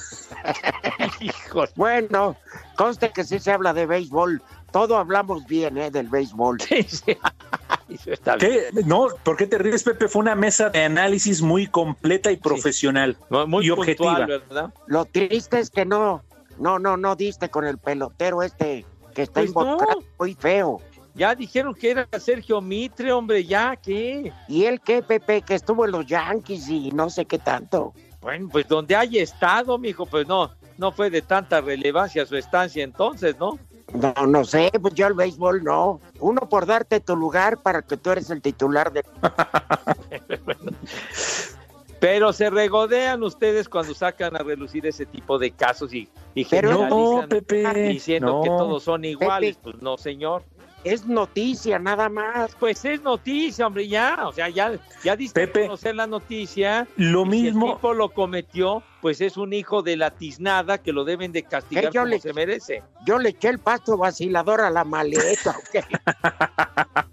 Hijo. 1.21 1.65
Bueno, 1.75 2.37
conste 2.77 3.11
que 3.11 3.25
sí 3.25 3.39
se 3.39 3.53
habla 3.53 3.75
de 3.75 3.85
béisbol. 3.85 4.41
Todo 4.73 4.97
hablamos 4.97 5.47
bien, 5.47 5.77
¿eh? 5.79 5.91
Del 5.91 6.09
béisbol. 6.09 6.61
Sí, 6.61 6.83
sí. 6.85 7.17
Eso 7.89 8.11
está 8.13 8.37
bien. 8.37 8.53
¿Qué? 8.75 8.83
No, 8.85 9.09
¿por 9.23 9.37
qué 9.37 9.47
te 9.47 9.59
ríes, 9.59 9.83
Pepe? 9.85 10.09
Fue 10.09 10.21
una 10.23 10.35
mesa 10.35 10.71
de 10.71 10.85
análisis 10.85 11.41
muy 11.43 11.67
completa 11.67 12.33
y 12.33 12.37
profesional. 12.39 13.17
Muy 13.29 13.67
y 13.67 13.71
puntual, 13.71 13.79
objetiva. 14.23 14.27
¿verdad? 14.27 14.75
Lo 14.87 15.05
triste 15.05 15.61
es 15.61 15.71
que 15.71 15.85
no, 15.85 16.23
no, 16.59 16.79
no, 16.79 16.97
no 16.97 17.17
diste 17.17 17.49
con 17.49 17.65
el 17.67 17.79
pelotero 17.79 18.43
este 18.43 18.85
que 19.15 19.23
está 19.23 19.41
Pues 19.41 19.55
no. 19.55 19.63
involucrado 19.63 20.03
muy 20.19 20.35
feo. 20.35 20.81
Ya 21.15 21.35
dijeron 21.35 21.75
que 21.75 21.93
era 21.93 22.07
Sergio 22.19 22.61
Mitre, 22.61 23.11
hombre, 23.11 23.43
ya, 23.45 23.75
¿qué? 23.77 24.31
¿Y 24.49 24.65
él 24.67 24.81
qué, 24.83 25.03
Pepe? 25.03 25.41
Que 25.41 25.55
estuvo 25.55 25.87
en 25.87 25.93
los 25.93 26.07
Yankees 26.07 26.69
y 26.69 26.91
no 26.91 27.09
sé 27.09 27.25
qué 27.25 27.39
tanto. 27.39 27.95
Bueno, 28.21 28.49
pues 28.53 28.69
donde 28.69 28.95
haya 28.95 29.23
estado, 29.23 29.79
mijo, 29.79 30.05
pues 30.05 30.27
no, 30.29 30.51
no 30.77 30.93
fue 30.93 31.09
de 31.09 31.23
tanta 31.23 31.63
relevancia 31.63 32.27
su 32.27 32.37
estancia 32.37 32.85
entonces, 32.85 33.39
¿no? 33.39 33.59
No, 33.95 34.27
no 34.27 34.45
sé, 34.45 34.71
pues 34.83 34.93
yo 34.95 35.07
el 35.07 35.15
béisbol 35.15 35.65
no. 35.65 36.01
Uno 36.21 36.43
por 36.49 36.67
darte 36.67 37.01
tu 37.01 37.17
lugar 37.17 37.63
para 37.63 37.81
que 37.83 37.97
tú 37.97 38.11
eres 38.11 38.29
el 38.31 38.43
titular 38.43 38.93
de... 38.93 39.03
Pero 42.01 42.33
se 42.33 42.51
regodean 42.51 43.23
ustedes 43.23 43.69
cuando 43.69 43.95
sacan 43.95 44.37
a 44.37 44.41
relucir 44.41 44.87
ese 44.87 45.07
tipo 45.07 45.39
de 45.39 45.51
casos 45.53 45.95
y, 45.95 46.09
y 46.35 46.45
Pero 46.45 46.71
No, 46.73 47.23
generalizan 47.23 47.29
Pepe. 47.29 47.89
diciendo 47.89 48.33
no. 48.35 48.43
que 48.43 48.49
todos 48.49 48.83
son 48.83 49.05
iguales. 49.05 49.57
Pepe. 49.57 49.71
Pues 49.73 49.83
no, 49.83 49.97
señor. 49.97 50.43
Es 50.87 51.05
noticia 51.07 51.79
nada 51.79 52.09
más. 52.09 52.55
Pues 52.61 52.85
es 52.85 53.03
noticia, 53.03 53.67
hombre, 53.67 53.89
ya. 53.89 54.27
O 54.27 54.33
sea, 54.33 54.49
ya, 54.49 54.73
ya 55.03 55.17
diste 55.17 55.47
Pepe. 55.47 55.65
a 55.65 55.67
conocer 55.67 55.95
la 55.97 56.07
noticia. 56.07 56.87
Lo 56.97 57.23
y 57.23 57.25
Si 57.25 57.31
mismo. 57.43 57.67
el 57.67 57.73
tipo 57.75 57.93
lo 57.93 58.11
cometió, 58.11 58.83
pues 59.03 59.21
es 59.21 59.37
un 59.37 59.53
hijo 59.53 59.83
de 59.83 59.97
la 59.97 60.13
tiznada 60.13 60.79
que 60.79 60.93
lo 60.93 61.05
deben 61.05 61.33
de 61.33 61.43
castigar 61.43 61.87
yo 61.93 62.03
como 62.03 62.07
le- 62.07 62.21
se 62.21 62.33
merece. 62.33 62.83
Yo 63.05 63.19
le 63.19 63.31
eché 63.31 63.49
el 63.49 63.59
pasto 63.59 63.97
vacilador 63.97 64.61
a 64.61 64.71
la 64.71 64.85
maleta. 64.85 65.57
¿ok? 65.59 65.85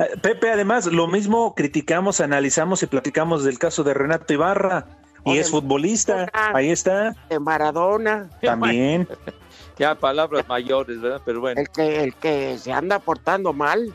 Eh, 0.00 0.16
Pepe, 0.20 0.50
además, 0.50 0.86
lo 0.86 1.06
mismo 1.06 1.54
criticamos, 1.54 2.20
analizamos 2.20 2.82
y 2.82 2.86
platicamos 2.86 3.44
del 3.44 3.60
caso 3.60 3.84
de 3.84 3.94
Renato 3.94 4.32
Ibarra. 4.32 4.86
Y 5.24 5.38
es 5.38 5.52
futbolista. 5.52 6.26
ah. 6.32 6.50
Ahí 6.54 6.70
está. 6.70 7.14
De 7.30 7.38
Maradona, 7.38 8.28
También. 8.42 9.06
Ya 9.82 9.96
palabras 9.96 10.46
mayores, 10.46 11.00
¿verdad? 11.00 11.20
Pero 11.24 11.40
bueno, 11.40 11.60
el 11.60 11.68
que, 11.68 12.04
el 12.04 12.14
que 12.14 12.56
se 12.56 12.72
anda 12.72 13.00
portando 13.00 13.52
mal, 13.52 13.92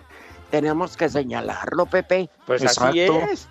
tenemos 0.49 0.97
que 0.97 1.07
señalarlo, 1.07 1.85
Pepe. 1.85 2.29
pues 2.45 2.61
así 2.61 2.99
es. 2.99 3.47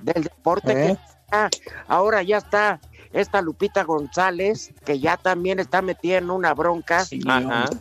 Del 0.00 0.22
deporte 0.22 0.72
¿Eh? 0.72 0.74
que 0.74 0.92
está. 0.92 1.50
Ahora 1.86 2.22
ya 2.22 2.38
está 2.38 2.80
esta 3.12 3.42
Lupita 3.42 3.84
González, 3.84 4.72
que 4.86 4.98
ya 4.98 5.18
también 5.18 5.60
está 5.60 5.82
metida 5.82 6.16
en 6.16 6.30
una 6.30 6.54
bronca 6.54 7.04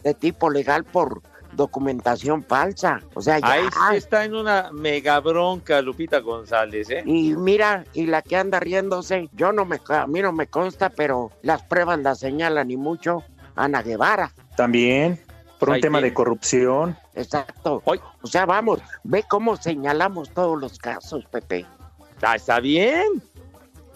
de 0.03 0.13
tipo 0.15 0.50
legal 0.50 0.83
por 0.83 1.22
documentación 1.53 2.43
falsa. 2.43 3.00
O 3.13 3.22
sea, 3.22 3.39
ya. 3.39 3.53
Ahí 3.53 3.63
sí 3.72 3.95
está 3.95 4.25
en 4.25 4.36
una 4.36 4.69
mega 4.74 5.22
bronca 5.22 5.81
Lupita 5.81 6.19
González, 6.19 6.89
¿eh? 6.89 7.03
Y 7.05 7.38
mira, 7.38 7.86
y 7.93 8.07
la 8.07 8.22
que 8.22 8.36
anda 8.36 8.60
riéndose, 8.60 9.29
yo 9.31 9.53
no 9.53 9.63
me, 9.63 9.79
a 9.88 10.07
mí 10.07 10.22
no 10.22 10.33
me 10.33 10.48
consta, 10.48 10.89
pero 10.89 11.31
las 11.41 11.63
pruebas 11.63 12.00
la 12.00 12.15
señalan 12.15 12.69
y 12.69 12.75
mucho. 12.75 13.24
Ana 13.55 13.81
Guevara, 13.81 14.31
También. 14.55 15.19
Por 15.60 15.69
un 15.69 15.75
Ahí 15.75 15.81
tema 15.81 16.01
de 16.01 16.13
corrupción. 16.13 16.98
exacto. 17.15 17.81
Hoy, 17.86 18.00
O 18.22 18.27
sea, 18.27 18.45
vamos, 18.45 18.81
ve 19.03 19.24
cómo 19.29 19.55
señalamos 19.55 20.29
todos 20.31 20.60
los 20.60 20.77
casos, 20.77 21.25
Pepe. 21.25 21.65
ah, 22.22 22.36
está 22.36 22.60
bien. 22.60 23.05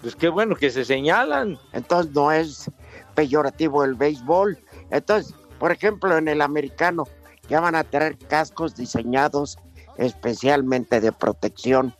Pues 0.01 0.15
qué 0.15 0.29
bueno 0.29 0.55
que 0.55 0.69
se 0.69 0.85
señalan. 0.85 1.57
Entonces 1.73 2.13
no 2.13 2.31
es 2.31 2.71
peyorativo 3.15 3.83
el 3.83 3.95
béisbol. 3.95 4.57
Entonces, 4.91 5.33
por 5.59 5.71
ejemplo, 5.71 6.15
en 6.17 6.27
el 6.29 6.41
americano 6.41 7.03
ya 7.49 7.59
van 7.59 7.75
a 7.75 7.83
tener 7.83 8.17
cascos 8.17 8.75
diseñados 8.75 9.57
especialmente 9.97 11.01
de 11.01 11.11
protección 11.11 11.93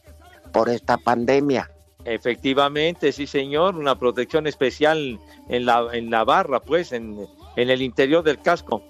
por 0.54 0.70
esta 0.70 0.98
pandemia. 0.98 1.70
Efectivamente, 2.06 3.12
sí, 3.12 3.28
señor. 3.28 3.76
Una 3.76 3.98
protección 4.00 4.48
especial 4.48 5.20
en 5.50 5.66
la, 5.66 5.88
en 5.92 6.10
la 6.10 6.24
barra, 6.24 6.62
pues, 6.62 6.94
en, 6.94 7.28
en 7.58 7.70
el 7.70 7.82
interior 7.82 8.24
del 8.24 8.42
casco. 8.42 8.82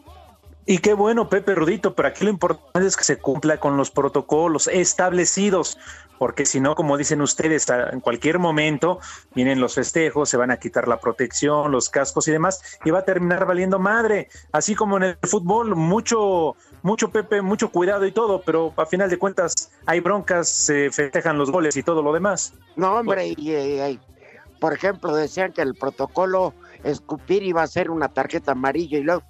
Y 0.70 0.80
qué 0.80 0.94
bueno, 0.94 1.30
Pepe 1.30 1.56
Rudito, 1.56 1.96
pero 1.96 2.10
aquí 2.10 2.26
lo 2.26 2.30
importante 2.30 2.86
es 2.86 2.98
que 2.98 3.06
se 3.06 3.18
cumpla 3.18 3.58
con 3.58 3.78
los 3.78 3.90
protocolos 3.90 4.68
establecidos, 4.68 5.78
porque 6.20 6.46
si 6.46 6.60
no, 6.60 6.76
como 6.76 6.98
dicen 6.98 7.22
ustedes, 7.22 7.68
en 7.70 8.02
cualquier 8.02 8.38
momento 8.38 9.00
vienen 9.34 9.62
los 9.62 9.76
festejos, 9.76 10.28
se 10.28 10.36
van 10.36 10.52
a 10.52 10.58
quitar 10.58 10.90
la 10.90 11.00
protección, 11.00 11.72
los 11.72 11.90
cascos 11.90 12.28
y 12.28 12.32
demás, 12.32 12.80
y 12.84 12.92
va 12.92 13.00
a 13.00 13.06
terminar 13.06 13.46
valiendo 13.46 13.80
madre. 13.80 14.28
Así 14.52 14.76
como 14.76 14.98
en 14.98 15.04
el 15.04 15.18
fútbol, 15.24 15.74
mucho, 15.74 16.58
mucho 16.82 17.12
Pepe, 17.12 17.42
mucho 17.42 17.72
cuidado 17.72 18.06
y 18.06 18.12
todo, 18.12 18.42
pero 18.42 18.74
a 18.76 18.86
final 18.86 19.10
de 19.10 19.18
cuentas 19.18 19.72
hay 19.86 20.02
broncas, 20.02 20.50
se 20.50 20.92
festejan 20.92 21.38
los 21.38 21.50
goles 21.50 21.78
y 21.78 21.84
todo 21.84 22.02
lo 22.02 22.12
demás. 22.12 22.54
No, 22.76 22.94
hombre, 22.94 23.34
y, 23.38 23.52
eh, 23.52 23.90
eh, 23.90 24.00
por 24.60 24.74
ejemplo, 24.74 25.16
decían 25.16 25.54
que 25.54 25.62
el 25.62 25.76
protocolo 25.76 26.54
escupir 26.84 27.44
iba 27.44 27.64
a 27.64 27.68
ser 27.68 27.90
una 27.90 28.10
tarjeta 28.10 28.52
amarilla 28.52 28.98
y 28.98 29.04
luego 29.04 29.24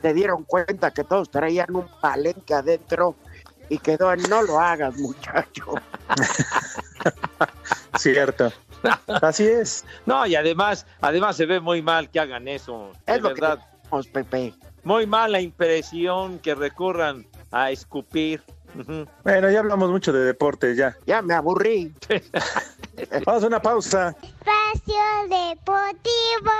se 0.00 0.14
dieron 0.14 0.44
cuenta 0.44 0.92
que 0.92 1.04
todos 1.04 1.30
traían 1.30 1.74
un 1.74 1.86
palenque 2.00 2.54
adentro 2.54 3.16
y 3.68 3.78
quedó 3.78 4.12
en 4.12 4.22
no 4.28 4.42
lo 4.42 4.58
hagas, 4.60 4.96
muchacho. 4.98 5.74
Cierto. 7.98 8.52
Así 9.06 9.44
es. 9.46 9.84
No, 10.06 10.26
y 10.26 10.36
además, 10.36 10.86
además 11.00 11.36
se 11.36 11.46
ve 11.46 11.60
muy 11.60 11.82
mal 11.82 12.10
que 12.10 12.20
hagan 12.20 12.48
eso. 12.48 12.92
De 13.06 13.16
Es 13.16 13.22
lo 13.22 13.34
que 13.34 13.40
Vamos, 13.90 14.06
Pepe. 14.08 14.54
muy 14.84 15.06
mala 15.06 15.40
impresión 15.40 16.38
que 16.38 16.54
recurran 16.54 17.26
a 17.50 17.70
escupir. 17.70 18.42
Bueno, 19.24 19.50
ya 19.50 19.60
hablamos 19.60 19.90
mucho 19.90 20.12
de 20.12 20.24
deportes, 20.24 20.76
ya. 20.76 20.96
Ya 21.06 21.22
me 21.22 21.34
aburrí. 21.34 21.92
Vamos 23.26 23.44
a 23.44 23.46
una 23.46 23.62
pausa. 23.62 24.14
Espacio 24.22 24.94
Deportivo. 25.28 26.52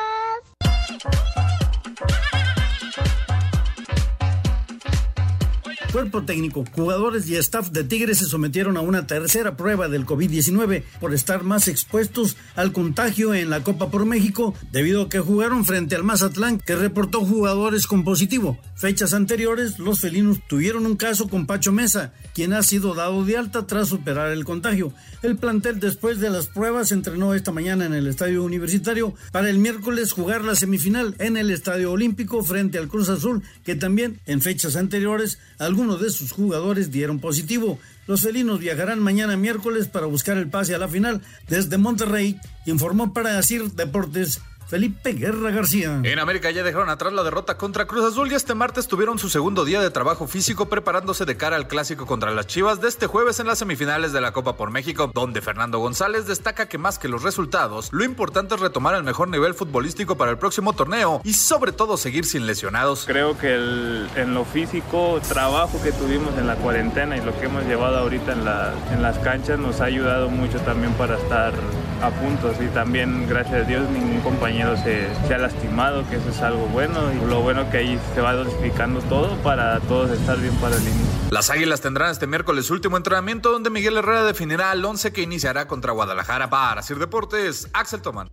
Cuerpo 5.93 6.23
técnico, 6.23 6.65
jugadores 6.77 7.29
y 7.31 7.37
staff 7.37 7.71
de 7.71 7.83
Tigres 7.83 8.19
se 8.19 8.27
sometieron 8.27 8.77
a 8.77 8.83
una 8.83 9.07
tercera 9.07 9.57
prueba 9.57 9.89
del 9.89 10.05
COVID-19 10.05 10.83
por 11.01 11.15
estar 11.15 11.45
más 11.45 11.67
expuestos 11.67 12.37
al 12.57 12.73
contagio 12.73 13.33
en 13.33 13.49
la 13.49 13.63
Copa 13.63 13.91
por 13.91 14.05
México 14.05 14.55
debido 14.71 15.03
a 15.03 15.09
que 15.09 15.21
jugaron 15.21 15.65
frente 15.65 15.97
al 15.97 16.05
Mazatlán 16.05 16.59
que 16.59 16.77
reportó 16.77 17.25
jugadores 17.25 17.87
con 17.87 18.05
positivo. 18.05 18.59
Fechas 18.79 19.13
anteriores, 19.13 19.81
los 19.81 19.99
felinos 19.99 20.39
tuvieron 20.47 20.87
un 20.87 20.95
caso 20.95 21.29
con 21.29 21.47
Pacho 21.47 21.73
Mesa, 21.73 22.13
quien 22.33 22.53
ha 22.53 22.63
sido 22.63 22.95
dado 22.95 23.25
de 23.25 23.37
alta 23.37 23.67
tras 23.67 23.89
superar 23.89 24.31
el 24.31 24.45
contagio. 24.45 24.93
El 25.21 25.37
plantel 25.37 25.81
después 25.81 26.21
de 26.21 26.31
las 26.31 26.47
pruebas 26.47 26.93
entrenó 26.93 27.35
esta 27.35 27.51
mañana 27.51 27.87
en 27.87 27.93
el 27.93 28.07
Estadio 28.07 28.45
Universitario 28.45 29.15
para 29.33 29.51
el 29.51 29.59
miércoles 29.59 30.13
jugar 30.13 30.45
la 30.45 30.55
semifinal 30.55 31.17
en 31.19 31.37
el 31.37 31.51
Estadio 31.51 31.91
Olímpico 31.91 32.45
frente 32.45 32.79
al 32.79 32.87
Cruz 32.87 33.09
Azul, 33.09 33.43
que 33.65 33.75
también 33.75 34.21
en 34.27 34.41
fechas 34.41 34.77
anteriores 34.77 35.41
algunos 35.59 36.01
de 36.01 36.11
sus 36.11 36.31
jugadores 36.31 36.93
dieron 36.93 37.19
positivo. 37.19 37.81
Los 38.07 38.21
felinos 38.21 38.61
viajarán 38.61 39.01
mañana 39.01 39.37
miércoles 39.37 39.89
para 39.89 40.07
buscar 40.07 40.37
el 40.37 40.51
pase 40.51 40.77
a 40.77 40.79
la 40.79 40.87
final 40.87 41.21
desde 41.49 41.79
Monterrey, 41.79 42.39
informó 42.65 43.13
para 43.13 43.39
Asir 43.39 43.73
Deportes 43.73 44.41
Felipe 44.69 45.15
Guerra 45.15 45.51
García. 45.51 45.99
En 46.03 46.19
América 46.19 46.51
ya 46.51 46.63
dejaron 46.63 46.91
atrás 46.91 47.15
la 47.15 47.23
derrota 47.23 47.57
contra 47.57 47.87
Cruz 47.87 48.05
Azul 48.05 48.31
y 48.31 48.35
este 48.35 48.55
martes 48.55 48.87
tuvieron 48.87 49.19
su 49.19 49.31
segundo 49.31 49.65
día 49.65 49.81
de 49.81 49.91
trabajo 49.91 50.27
físico 50.27 50.69
preparándose 50.69 51.25
de 51.25 51.39
cara 51.39 51.57
al 51.57 51.69
clásico 51.69 52.05
contra 52.05 52.33
las 52.33 52.47
Chivas 52.47 52.79
de 52.79 52.89
este 52.89 53.07
jueves 53.07 53.41
en 53.41 53.47
las 53.47 53.61
semifinales 53.61 54.13
de 54.13 54.21
la 54.21 54.33
Copa 54.33 54.59
por 54.59 54.71
México, 54.71 55.11
donde 55.15 55.41
Fernando 55.41 55.79
González 55.79 56.27
destaca 56.27 56.69
que 56.69 56.77
más 56.77 56.99
que 56.99 57.09
los 57.09 57.23
resultados, 57.23 57.89
lo 57.93 58.05
importante 58.05 58.57
es 58.57 58.61
retomar 58.61 58.95
el 58.95 59.05
mejor 59.05 59.29
nivel 59.29 59.55
futbolístico 59.55 60.19
para 60.19 60.33
el 60.33 60.37
próximo 60.37 60.75
torneo 60.75 61.23
y 61.25 61.33
sobre 61.33 61.73
todo 61.73 61.97
seguir 61.97 62.27
sin 62.27 62.47
lesionados. 62.47 63.07
Creo 63.07 63.39
que 63.39 63.55
el, 63.55 64.07
en 64.17 64.35
lo 64.35 64.45
físico, 64.45 65.19
trabajo 65.27 65.81
que 65.83 65.93
tuvimos 65.93 66.37
en 66.37 66.47
la 66.47 66.57
cuarentena 66.57 67.17
y 67.17 67.23
lo 67.23 67.35
que 67.41 67.47
hemos 67.47 67.65
llevado 67.65 67.97
ahorita 67.97 68.33
en, 68.33 68.45
la, 68.45 68.75
en 68.93 69.01
las 69.01 69.19
canchas 69.21 69.59
nos 69.59 69.81
ha 69.81 69.87
ayudado 69.87 70.29
mucho 70.29 70.59
también 70.59 70.93
para 70.93 71.17
estar 71.17 71.55
a 72.03 72.11
puntos 72.11 72.57
y 72.61 72.67
también 72.67 73.27
gracias 73.27 73.65
a 73.65 73.67
Dios 73.67 73.89
ningún 73.91 74.21
compañero 74.21 74.58
se, 74.77 75.09
se, 75.27 75.35
ha 75.35 75.39
lastimado, 75.39 76.09
que 76.09 76.17
eso 76.17 76.29
es 76.31 76.41
algo 76.41 76.67
bueno 76.67 77.13
y 77.13 77.29
lo 77.29 77.41
bueno 77.41 77.71
que 77.71 77.79
ahí 77.79 78.01
se 78.15 78.21
va 78.21 78.35
dosificando 78.35 79.01
todo 79.03 79.37
para 79.43 79.79
todos 79.81 80.11
estar 80.11 80.39
bien 80.39 80.55
para 80.57 80.77
el 80.77 80.83
inicio. 80.83 81.07
Las 81.31 81.51
Águilas 81.51 81.81
tendrán 81.81 82.11
este 82.11 82.27
miércoles 82.27 82.71
último 82.71 82.97
entrenamiento 82.97 83.53
donde 83.53 83.71
Miguel 83.71 83.97
Herrera 83.97 84.25
definirá 84.25 84.71
al 84.71 84.85
11 84.85 85.13
que 85.13 85.23
iniciará 85.23 85.69
contra 85.69 85.93
Guadalajara 85.93 86.51
para 86.51 86.83
Sir 86.83 86.99
Deportes, 86.99 87.69
Axel 87.73 88.03
Tomán. 88.03 88.29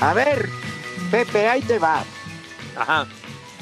A 0.00 0.14
ver, 0.14 0.48
Pepe, 1.10 1.48
ahí 1.48 1.62
te 1.62 1.78
va. 1.78 2.04
Ajá. 2.76 3.06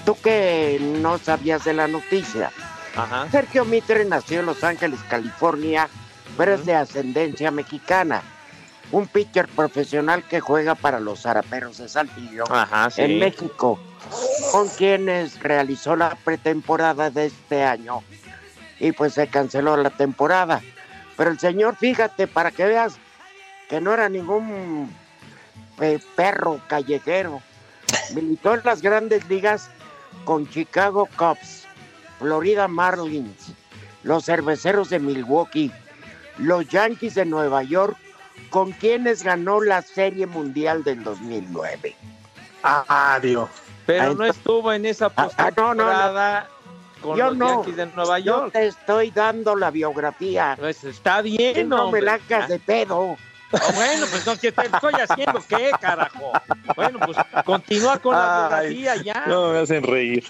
Tú 0.04 0.16
que 0.20 0.78
no 0.80 1.18
sabías 1.18 1.64
de 1.64 1.72
la 1.72 1.88
noticia. 1.88 2.50
Ajá. 2.96 3.26
Sergio 3.30 3.64
Mitre 3.64 4.04
nació 4.04 4.40
en 4.40 4.46
Los 4.46 4.62
Ángeles, 4.62 5.00
California, 5.08 5.88
pero 6.36 6.54
es 6.54 6.66
de 6.66 6.74
ascendencia 6.74 7.50
mexicana. 7.50 8.22
Un 8.92 9.08
pitcher 9.08 9.48
profesional 9.48 10.22
que 10.24 10.40
juega 10.40 10.74
para 10.74 11.00
los 11.00 11.22
Zaraperos 11.22 11.78
de 11.78 11.88
Saltillo 11.88 12.44
Ajá, 12.50 12.90
sí. 12.90 13.02
en 13.02 13.18
México, 13.18 13.80
con 14.52 14.68
quienes 14.68 15.40
realizó 15.42 15.96
la 15.96 16.16
pretemporada 16.22 17.10
de 17.10 17.26
este 17.26 17.64
año. 17.64 18.02
Y 18.78 18.92
pues 18.92 19.14
se 19.14 19.26
canceló 19.28 19.76
la 19.76 19.90
temporada. 19.90 20.60
Pero 21.16 21.30
el 21.30 21.38
señor, 21.38 21.76
fíjate, 21.76 22.26
para 22.26 22.50
que 22.50 22.66
veas 22.66 22.98
que 23.68 23.80
no 23.80 23.94
era 23.94 24.08
ningún 24.08 24.94
eh, 25.80 25.98
perro 26.14 26.60
callejero. 26.68 27.40
Militó 28.14 28.54
en 28.54 28.60
las 28.64 28.82
grandes 28.82 29.26
ligas 29.28 29.70
con 30.24 30.48
Chicago 30.48 31.08
Cubs, 31.16 31.66
Florida 32.18 32.68
Marlins, 32.68 33.52
los 34.02 34.24
Cerveceros 34.26 34.90
de 34.90 34.98
Milwaukee, 34.98 35.70
los 36.38 36.66
Yankees 36.68 37.14
de 37.14 37.24
Nueva 37.24 37.62
York, 37.62 37.96
con 38.50 38.72
quienes 38.72 39.22
ganó 39.22 39.60
la 39.60 39.82
Serie 39.82 40.26
Mundial 40.26 40.84
del 40.84 41.02
2009. 41.04 41.94
Ah, 42.62 43.18
Dios. 43.22 43.48
Pero 43.86 44.14
no 44.14 44.24
estuvo 44.24 44.72
en 44.72 44.86
esa 44.86 45.12
Ah, 45.16 45.28
ah, 45.36 45.50
no, 45.56 45.74
no, 45.74 45.84
no. 45.84 45.84
postemporada 45.84 46.48
con 47.02 47.18
Yo 47.18 47.26
los 47.28 47.36
no, 47.36 47.48
Yankees 47.56 47.76
de 47.76 47.86
Nueva 47.86 48.18
yo 48.18 48.24
York. 48.40 48.52
te 48.52 48.66
estoy 48.66 49.10
dando 49.10 49.54
la 49.56 49.70
biografía. 49.70 50.56
Pues 50.58 50.82
está 50.84 51.20
bien, 51.20 51.68
no 51.68 51.76
me 51.76 51.82
hombre. 51.82 52.02
la 52.02 52.14
hagas 52.14 52.48
de 52.48 52.58
pedo. 52.58 53.16
Ah, 53.52 53.72
bueno, 53.74 54.06
pues 54.10 54.26
no, 54.26 54.36
¿qué 54.38 54.50
te 54.52 54.66
estoy 54.66 54.94
haciendo? 54.94 55.44
¿Qué, 55.48 55.70
carajo? 55.80 56.32
Bueno, 56.74 56.98
pues 57.00 57.16
continúa 57.44 57.98
con 57.98 58.14
la 58.16 58.48
biografía 58.48 58.96
ya. 58.96 59.24
No 59.26 59.52
me 59.52 59.58
hacen 59.60 59.82
reír. 59.82 60.24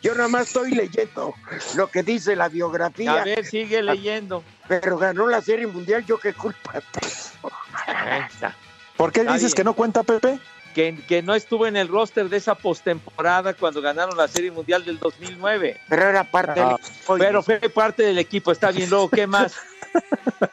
Yo 0.00 0.14
nada 0.14 0.28
más 0.28 0.46
estoy 0.48 0.70
leyendo 0.70 1.34
lo 1.74 1.88
que 1.88 2.02
dice 2.02 2.36
la 2.36 2.48
biografía, 2.48 3.20
A 3.20 3.24
ver, 3.24 3.44
sigue 3.44 3.82
leyendo. 3.82 4.44
pero 4.68 4.96
ganó 4.98 5.26
la 5.26 5.40
Serie 5.40 5.66
Mundial, 5.66 6.04
yo 6.06 6.18
qué 6.18 6.32
culpa 6.32 6.80
tengo. 6.92 7.50
Ahí 7.86 8.22
está. 8.30 8.54
¿Por 8.96 9.10
qué 9.12 9.24
dices 9.24 9.54
que 9.54 9.64
no 9.64 9.74
cuenta 9.74 10.02
Pepe? 10.04 10.38
Que, 10.74 10.96
que 11.06 11.22
no 11.22 11.34
estuvo 11.34 11.66
en 11.66 11.76
el 11.76 11.88
roster 11.88 12.28
de 12.28 12.36
esa 12.36 12.54
postemporada 12.54 13.54
cuando 13.54 13.80
ganaron 13.82 14.16
la 14.16 14.28
Serie 14.28 14.50
Mundial 14.50 14.84
del 14.84 14.98
2009. 14.98 15.80
Pero 15.88 16.08
era 16.08 16.24
parte 16.24 16.60
Ah, 16.60 16.76
del 16.76 16.86
equipo 16.86 17.16
Pero 17.18 17.42
fue 17.42 17.58
parte 17.70 18.02
del 18.04 18.18
equipo, 18.18 18.52
está 18.52 18.70
bien. 18.70 18.88
Luego, 18.90 19.08
¿qué 19.10 19.26
más? 19.26 19.54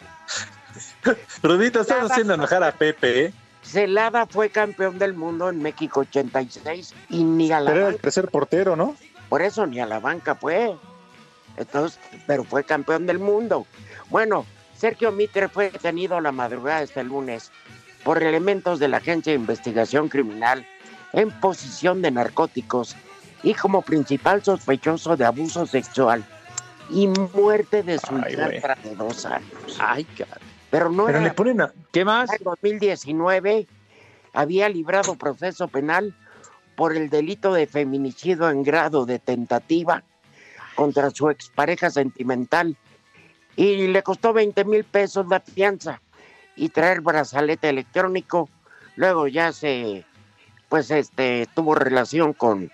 Rudito, 1.43 1.81
estás 1.81 2.11
haciendo 2.11 2.33
enojar 2.33 2.63
a 2.63 2.71
Pepe, 2.71 3.25
¿eh? 3.25 3.33
Celada 3.63 4.25
fue 4.25 4.49
campeón 4.49 4.97
del 4.97 5.13
mundo 5.13 5.49
en 5.49 5.61
México 5.61 6.01
86 6.01 6.93
y 7.09 7.23
ni 7.23 7.51
a 7.51 7.59
la 7.59 7.69
Pero 7.69 7.79
era 7.81 7.87
el 7.89 7.93
banca, 7.93 8.01
tercer 8.01 8.27
portero, 8.29 8.75
¿no? 8.75 8.95
por 9.31 9.41
eso 9.41 9.65
ni 9.65 9.79
a 9.79 9.85
la 9.85 10.01
banca 10.01 10.35
fue. 10.35 10.75
Entonces, 11.55 11.97
pero 12.27 12.43
fue 12.43 12.65
campeón 12.65 13.05
del 13.05 13.17
mundo. 13.17 13.65
Bueno, 14.09 14.45
Sergio 14.75 15.13
Mitre 15.13 15.47
fue 15.47 15.71
detenido 15.71 16.19
la 16.19 16.33
madrugada 16.33 16.81
este 16.81 17.01
lunes 17.01 17.49
por 18.03 18.21
elementos 18.21 18.77
de 18.79 18.89
la 18.89 18.97
Agencia 18.97 19.31
de 19.31 19.39
Investigación 19.39 20.09
Criminal 20.09 20.67
en 21.13 21.31
posición 21.39 22.01
de 22.01 22.11
narcóticos 22.11 22.97
y 23.41 23.53
como 23.53 23.83
principal 23.83 24.43
sospechoso 24.43 25.15
de 25.15 25.23
abuso 25.23 25.65
sexual 25.65 26.25
y 26.89 27.07
muerte 27.07 27.83
de 27.83 27.99
su 27.99 28.17
hija 28.17 28.75
de 28.83 28.95
dos 28.95 29.25
años. 29.25 29.77
Ay, 29.79 30.03
cara. 30.03 30.41
Pero 30.71 30.89
no 30.89 31.05
Pero 31.05 31.19
era 31.19 31.27
le 31.27 31.33
ponen 31.33 31.61
a... 31.61 31.73
¿Qué 31.91 32.03
más? 32.03 32.31
en 32.31 32.43
2019 32.43 33.67
había 34.33 34.69
librado 34.69 35.15
proceso 35.15 35.67
penal 35.67 36.15
por 36.75 36.95
el 36.95 37.09
delito 37.09 37.53
de 37.53 37.67
feminicidio 37.67 38.49
en 38.49 38.63
grado 38.63 39.05
de 39.05 39.19
tentativa 39.19 40.03
contra 40.75 41.11
su 41.11 41.29
expareja 41.29 41.91
sentimental 41.91 42.77
y 43.55 43.87
le 43.87 44.01
costó 44.01 44.33
20 44.33 44.63
mil 44.65 44.83
pesos 44.85 45.27
la 45.27 45.41
fianza 45.41 46.01
y 46.55 46.69
traer 46.69 47.01
brazalete 47.01 47.69
electrónico. 47.69 48.49
Luego 48.95 49.27
ya 49.27 49.51
se, 49.51 50.05
pues 50.69 50.89
este, 50.91 51.47
tuvo 51.53 51.75
relación 51.75 52.33
con, 52.33 52.71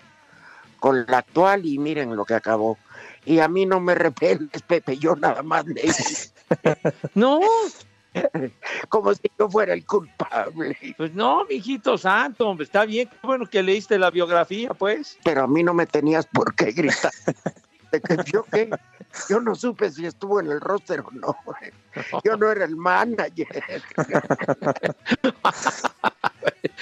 con 0.78 1.04
la 1.06 1.18
actual 1.18 1.66
y 1.66 1.78
miren 1.78 2.16
lo 2.16 2.24
que 2.24 2.34
acabó. 2.34 2.78
Y 3.24 3.40
a 3.40 3.48
mí 3.48 3.66
no 3.66 3.80
me 3.80 3.94
repeles, 3.96 4.62
Pepe, 4.66 4.96
yo 4.98 5.16
nada 5.16 5.42
más 5.42 5.66
leí 5.66 5.90
No, 7.14 7.40
como 8.88 9.14
si 9.14 9.30
yo 9.38 9.48
fuera 9.48 9.72
el 9.72 9.84
culpable. 9.84 10.76
pues 10.96 11.14
no, 11.14 11.44
mijito 11.44 11.98
santo, 11.98 12.48
hombre, 12.48 12.64
está 12.64 12.84
bien. 12.84 13.08
Qué 13.08 13.26
bueno 13.26 13.46
que 13.46 13.62
leíste 13.62 13.98
la 13.98 14.10
biografía, 14.10 14.74
pues. 14.74 15.18
pero 15.24 15.44
a 15.44 15.46
mí 15.46 15.62
no 15.62 15.74
me 15.74 15.86
tenías 15.86 16.26
por 16.26 16.54
qué 16.54 16.72
gritar. 16.72 17.12
De 17.92 18.02
que 18.02 18.18
yo 18.30 18.42
qué, 18.42 18.68
yo 19.30 19.40
no 19.40 19.54
supe 19.54 19.90
si 19.90 20.04
estuvo 20.04 20.40
en 20.40 20.50
el 20.50 20.60
roster 20.60 21.00
o 21.00 21.10
no. 21.10 21.34
Yo 22.22 22.36
no 22.36 22.52
era 22.52 22.66
el 22.66 22.76
manager. 22.76 23.82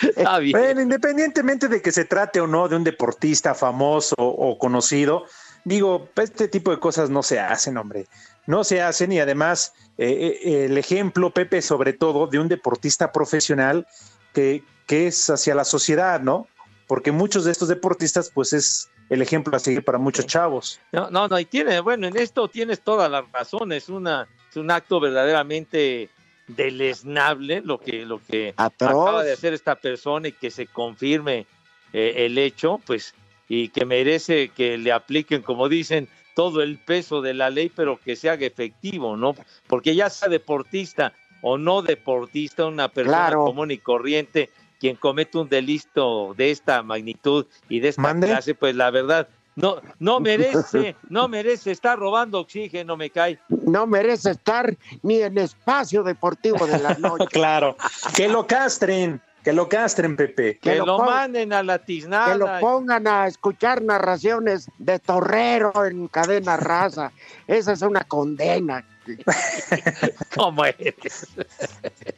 Está 0.01 0.39
bien. 0.41 0.59
Bueno, 0.59 0.81
independientemente 0.81 1.69
de 1.69 1.81
que 1.81 1.93
se 1.93 2.07
trate 2.07 2.41
o 2.41 2.49
no 2.49 2.69
de 2.69 2.75
un 2.75 2.83
deportista 2.83 3.55
famoso 3.55 4.17
o 4.19 4.59
conocido, 4.59 5.27
digo, 5.66 6.09
este 6.14 6.46
tipo 6.46 6.70
de 6.70 6.79
cosas 6.79 7.11
no 7.11 7.22
se 7.24 7.40
hacen, 7.40 7.76
hombre. 7.76 8.07
No 8.46 8.62
se 8.62 8.81
hacen 8.81 9.11
y 9.11 9.18
además 9.18 9.74
eh, 9.98 10.40
eh, 10.44 10.64
el 10.66 10.79
ejemplo, 10.79 11.31
Pepe, 11.31 11.61
sobre 11.61 11.92
todo, 11.92 12.29
de 12.29 12.38
un 12.38 12.46
deportista 12.46 13.11
profesional 13.11 13.85
que, 14.33 14.62
que 14.87 15.09
es 15.09 15.29
hacia 15.29 15.57
la 15.57 15.64
sociedad, 15.64 16.20
¿no? 16.20 16.46
Porque 16.87 17.11
muchos 17.11 17.44
de 17.44 17.50
estos 17.50 17.68
deportistas, 17.68 18.31
pues 18.33 18.52
es 18.52 18.88
el 19.11 19.22
ejemplo 19.22 19.57
a 19.57 19.59
seguir 19.59 19.85
para 19.85 19.98
muchos 19.98 20.26
chavos. 20.26 20.79
No, 20.92 21.11
no, 21.11 21.26
no, 21.26 21.38
y 21.40 21.44
tiene, 21.44 21.81
bueno, 21.81 22.07
en 22.07 22.16
esto 22.16 22.46
tienes 22.46 22.81
toda 22.81 23.09
la 23.09 23.22
razón, 23.33 23.72
es 23.72 23.88
una, 23.88 24.29
es 24.48 24.57
un 24.57 24.70
acto 24.70 25.00
verdaderamente 25.00 26.11
deleznable 26.46 27.61
lo 27.61 27.81
que, 27.81 28.07
lo 28.07 28.20
que 28.22 28.55
Atroz. 28.57 28.90
acaba 28.90 29.24
de 29.24 29.33
hacer 29.33 29.52
esta 29.52 29.74
persona 29.74 30.29
y 30.29 30.33
que 30.33 30.52
se 30.52 30.68
confirme 30.68 31.46
eh, 31.92 32.12
el 32.18 32.38
hecho, 32.38 32.81
pues, 32.87 33.14
y 33.48 33.68
que 33.68 33.85
merece 33.85 34.48
que 34.48 34.78
le 34.78 34.92
apliquen, 34.92 35.42
como 35.42 35.68
dicen, 35.68 36.09
todo 36.35 36.62
el 36.62 36.78
peso 36.78 37.22
de 37.22 37.32
la 37.35 37.48
ley, 37.50 37.70
pero 37.74 37.98
que 37.98 38.16
se 38.16 38.28
haga 38.28 38.46
efectivo, 38.46 39.16
¿no? 39.16 39.35
Porque 39.66 39.94
ya 39.94 40.11
sea 40.11 40.28
deportista 40.28 41.12
o 41.42 41.56
no 41.59 41.82
deportista, 41.82 42.66
una 42.66 42.88
persona 42.88 43.16
Claro. 43.28 43.44
común 43.44 43.70
y 43.70 43.78
corriente, 43.78 44.50
quien 44.80 44.96
comete 44.96 45.38
un 45.38 45.48
delito 45.48 46.35
de 46.37 46.50
esta 46.50 46.82
magnitud 46.82 47.46
y 47.68 47.80
de 47.80 47.88
esta 47.88 48.02
¿Mande? 48.02 48.26
clase, 48.26 48.54
pues 48.54 48.74
la 48.74 48.90
verdad, 48.90 49.28
no, 49.54 49.80
no 49.98 50.20
merece, 50.20 50.96
no 51.09 51.28
merece 51.28 51.70
estar 51.70 51.98
robando 51.98 52.40
oxígeno, 52.40 52.96
me 52.96 53.09
cae. 53.09 53.38
No 53.48 53.87
merece 53.87 54.32
estar 54.32 54.76
ni 55.02 55.22
en 55.22 55.38
espacio 55.38 56.02
deportivo 56.02 56.66
de 56.66 56.78
la 56.78 56.94
noche. 56.98 57.26
Claro. 57.30 57.76
Que 58.14 58.28
lo 58.28 58.46
castren, 58.46 59.20
que 59.46 59.52
lo 59.52 59.68
castren, 59.68 60.16
Pepe. 60.16 60.59
Que, 60.59 60.70
Que 60.70 60.76
lo, 60.78 60.98
manden 60.98 61.52
a 61.52 61.62
la 61.62 61.78
que 61.78 61.82
lo 61.82 61.87
tiznada. 61.87 62.59
pongan 62.59 63.06
a 63.06 63.28
escuchar 63.28 63.80
narraciones 63.80 64.68
de 64.78 64.98
torrero 64.98 65.85
en 65.85 66.09
cadena 66.09 66.56
raza. 66.56 67.12
Esa 67.46 67.70
es 67.74 67.82
una 67.82 68.00
condena. 68.00 68.85
¿Cómo 70.35 70.64
eres? 70.64 71.28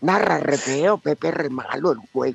Narra 0.00 0.38
re 0.38 0.56
feo, 0.56 0.96
Pepe, 0.96 1.30
re 1.30 1.50
malo 1.50 1.92
el 1.92 1.98
güey. 2.14 2.34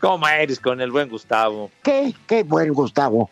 ¿Cómo 0.00 0.26
eres 0.26 0.58
con 0.58 0.80
el 0.80 0.90
buen 0.90 1.10
Gustavo? 1.10 1.70
Qué, 1.82 2.14
qué 2.26 2.42
buen 2.42 2.72
Gustavo. 2.72 3.28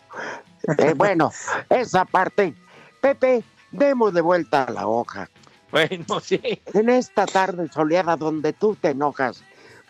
Eh, 0.77 0.93
bueno, 0.95 1.31
esa 1.67 2.05
parte. 2.05 2.53
Pepe, 3.01 3.43
demos 3.71 4.13
de 4.13 4.21
vuelta 4.21 4.65
a 4.65 4.71
la 4.71 4.87
hoja. 4.87 5.27
Bueno, 5.71 6.19
sí. 6.19 6.39
En 6.75 6.89
esta 6.89 7.25
tarde 7.25 7.67
soleada 7.73 8.15
donde 8.15 8.53
tú 8.53 8.77
te 8.79 8.89
enojas 8.89 9.43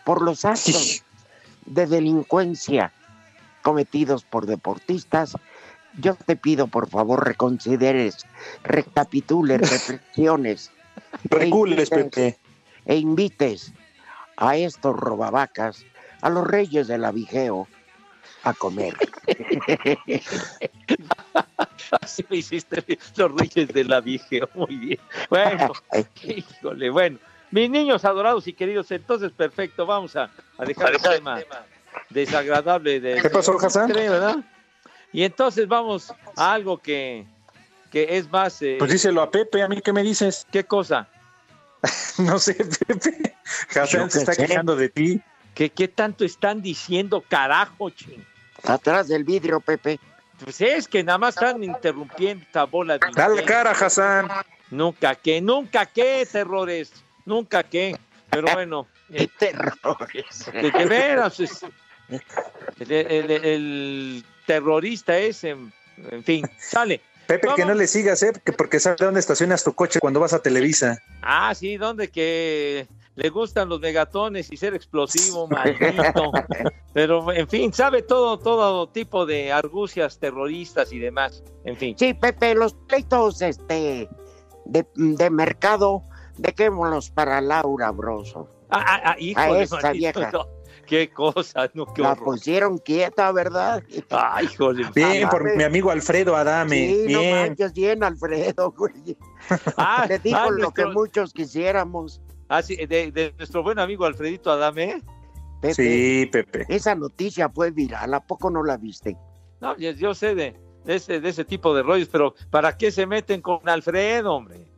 por 0.06 0.22
los 0.22 0.44
actos 0.44 1.02
de 1.66 1.86
delincuencia 1.86 2.92
cometidos 3.62 4.22
por 4.24 4.46
deportistas, 4.46 5.36
yo 6.00 6.14
te 6.14 6.36
pido 6.36 6.68
por 6.68 6.88
favor 6.88 7.26
reconsideres, 7.26 8.24
recapitules, 8.62 9.60
reflexiones 9.70 10.70
Recules, 11.24 11.90
E 11.90 11.94
invites- 11.96 12.10
Pepe. 12.10 12.38
e 12.86 12.96
invites 12.96 13.72
a 14.36 14.56
estos 14.56 14.94
robavacas, 14.96 15.84
a 16.22 16.30
los 16.30 16.46
reyes 16.46 16.86
del 16.86 17.04
avigeo, 17.04 17.66
a 18.44 18.54
comer. 18.54 18.94
Así 22.00 22.24
me 22.30 22.36
hiciste 22.36 22.84
los 23.16 23.32
reyes 23.32 23.68
de 23.68 23.84
la 23.84 24.00
Vigeo. 24.00 24.48
Muy 24.54 24.76
bien. 24.76 25.00
Bueno, 25.30 25.72
híjole, 26.24 26.90
bueno. 26.90 27.18
Mis 27.50 27.70
niños 27.70 28.04
adorados 28.04 28.46
y 28.48 28.52
queridos, 28.52 28.90
entonces 28.90 29.32
perfecto, 29.32 29.86
vamos 29.86 30.16
a, 30.16 30.30
a 30.58 30.64
dejar 30.64 30.92
el 30.92 31.00
tema 31.00 31.40
desagradable 32.10 33.00
de 33.00 33.22
¿Qué 33.22 33.30
pasó, 33.30 33.56
Hassan? 33.58 33.92
¿verdad? 33.92 34.36
Y 35.12 35.22
entonces 35.22 35.66
vamos 35.68 36.12
a 36.36 36.52
algo 36.52 36.78
que, 36.78 37.26
que 37.90 38.16
es 38.18 38.28
más 38.30 38.60
eh, 38.62 38.76
Pues 38.78 38.90
díselo 38.90 39.22
a 39.22 39.30
Pepe, 39.30 39.62
a 39.62 39.68
mí 39.68 39.80
qué 39.80 39.92
me 39.92 40.02
dices. 40.02 40.46
¿qué 40.50 40.64
cosa? 40.64 41.08
No 42.18 42.38
sé, 42.38 42.54
Pepe. 42.54 43.34
Hassan 43.74 44.10
se 44.10 44.20
está 44.20 44.32
sé. 44.32 44.46
quejando 44.46 44.74
de 44.74 44.88
ti. 44.88 45.20
¿Qué, 45.54 45.70
¿Qué 45.70 45.88
tanto 45.88 46.24
están 46.24 46.60
diciendo, 46.60 47.22
carajo, 47.26 47.90
ching? 47.90 48.24
Atrás 48.64 49.08
del 49.08 49.24
vidrio, 49.24 49.60
Pepe. 49.60 50.00
Pues 50.42 50.60
es 50.60 50.88
que 50.88 51.02
nada 51.02 51.18
más 51.18 51.34
están 51.34 51.62
interrumpiendo 51.64 52.44
esta 52.44 52.64
bola 52.64 52.98
de 52.98 53.06
Dale 53.14 53.44
cara, 53.44 53.70
Hassan. 53.70 54.28
Nunca 54.70 55.14
que, 55.14 55.40
nunca 55.40 55.86
que, 55.86 56.26
terrores, 56.30 56.92
nunca 57.26 57.62
que. 57.62 57.96
Pero 58.30 58.48
bueno, 58.54 58.86
eh, 59.12 59.28
Terrores. 59.38 60.50
de, 60.52 60.70
de 60.70 60.86
veras, 60.86 61.38
es- 61.40 61.64
el, 62.78 62.92
el- 62.92 63.30
el 63.44 64.24
terrorista 64.46 65.18
ese, 65.18 65.50
en, 65.50 65.72
en 66.10 66.24
fin, 66.24 66.46
sale. 66.58 67.00
Pepe, 67.26 67.48
que 67.56 67.64
no 67.64 67.74
le 67.74 67.88
sigas, 67.88 68.22
¿eh? 68.22 68.32
Que 68.44 68.52
porque 68.52 68.78
sabe 68.78 68.96
dónde 69.00 69.18
estacionas 69.18 69.64
tu 69.64 69.72
coche 69.74 69.98
cuando 69.98 70.20
vas 70.20 70.32
a 70.32 70.38
Televisa. 70.40 71.02
Ah, 71.22 71.52
sí, 71.56 71.76
donde 71.76 72.08
que 72.08 72.86
le 73.16 73.30
gustan 73.30 73.68
los 73.68 73.80
megatones 73.80 74.52
y 74.52 74.56
ser 74.56 74.74
explosivo, 74.76 75.48
maldito. 75.48 76.30
Pero, 76.92 77.32
en 77.32 77.48
fin, 77.48 77.72
sabe 77.72 78.02
todo, 78.02 78.38
todo 78.38 78.88
tipo 78.90 79.26
de 79.26 79.50
argucias 79.50 80.20
terroristas 80.20 80.92
y 80.92 81.00
demás. 81.00 81.42
En 81.64 81.76
fin. 81.76 81.96
Sí, 81.98 82.14
Pepe, 82.14 82.54
los 82.54 82.74
pleitos 82.74 83.42
este, 83.42 84.08
de, 84.66 84.86
de 84.94 85.30
mercado, 85.30 86.04
dejémoslos 86.38 87.10
para 87.10 87.40
Laura 87.40 87.90
Broso. 87.90 88.48
Ah, 88.70 88.84
ah, 88.86 89.00
ah, 89.12 89.16
híjole, 89.18 89.62
esta 89.62 89.76
manito, 89.80 90.18
vieja. 90.20 90.30
no, 90.32 90.46
qué 90.86 91.08
cosa, 91.10 91.70
no, 91.74 91.86
qué 91.94 92.02
La 92.02 92.12
horror. 92.12 92.24
pusieron 92.24 92.78
quieta, 92.78 93.30
¿verdad? 93.32 93.82
Ah, 94.10 94.42
híjole. 94.42 94.84
Bien, 94.94 95.28
por 95.28 95.56
mi 95.56 95.62
amigo 95.62 95.90
Alfredo 95.90 96.34
Adame. 96.34 96.76
Sí, 96.88 97.12
no 97.12 97.20
Bien. 97.20 97.48
manches, 97.48 97.72
bien, 97.72 98.02
Alfredo, 98.02 98.72
güey. 98.76 99.16
Ah, 99.76 100.06
Le 100.08 100.18
dijo 100.18 100.38
ah, 100.40 100.50
lo 100.50 100.72
que 100.72 100.82
nuestro- 100.82 100.92
muchos 100.92 101.32
quisiéramos. 101.32 102.20
ah, 102.48 102.60
sí, 102.62 102.74
de, 102.76 103.12
de 103.12 103.34
nuestro 103.38 103.62
buen 103.62 103.78
amigo 103.78 104.04
Alfredito 104.04 104.50
Adame. 104.50 105.00
Pepe, 105.60 105.74
Sí, 105.74 106.26
Pepe. 106.30 106.66
esa 106.68 106.94
noticia 106.94 107.48
fue 107.48 107.70
viral, 107.70 108.12
¿a 108.14 108.20
poco 108.20 108.50
no 108.50 108.62
la 108.62 108.76
viste? 108.76 109.16
No, 109.60 109.74
yo, 109.78 109.90
yo 109.92 110.12
sé 110.14 110.34
de, 110.34 110.54
de 110.84 110.96
ese, 110.96 111.18
de 111.20 111.28
ese 111.30 111.44
tipo 111.46 111.74
de 111.74 111.82
rollos, 111.82 112.08
pero 112.12 112.34
¿para 112.50 112.76
qué 112.76 112.90
se 112.92 113.06
meten 113.06 113.40
con 113.40 113.66
Alfredo, 113.66 114.34
hombre? 114.34 114.68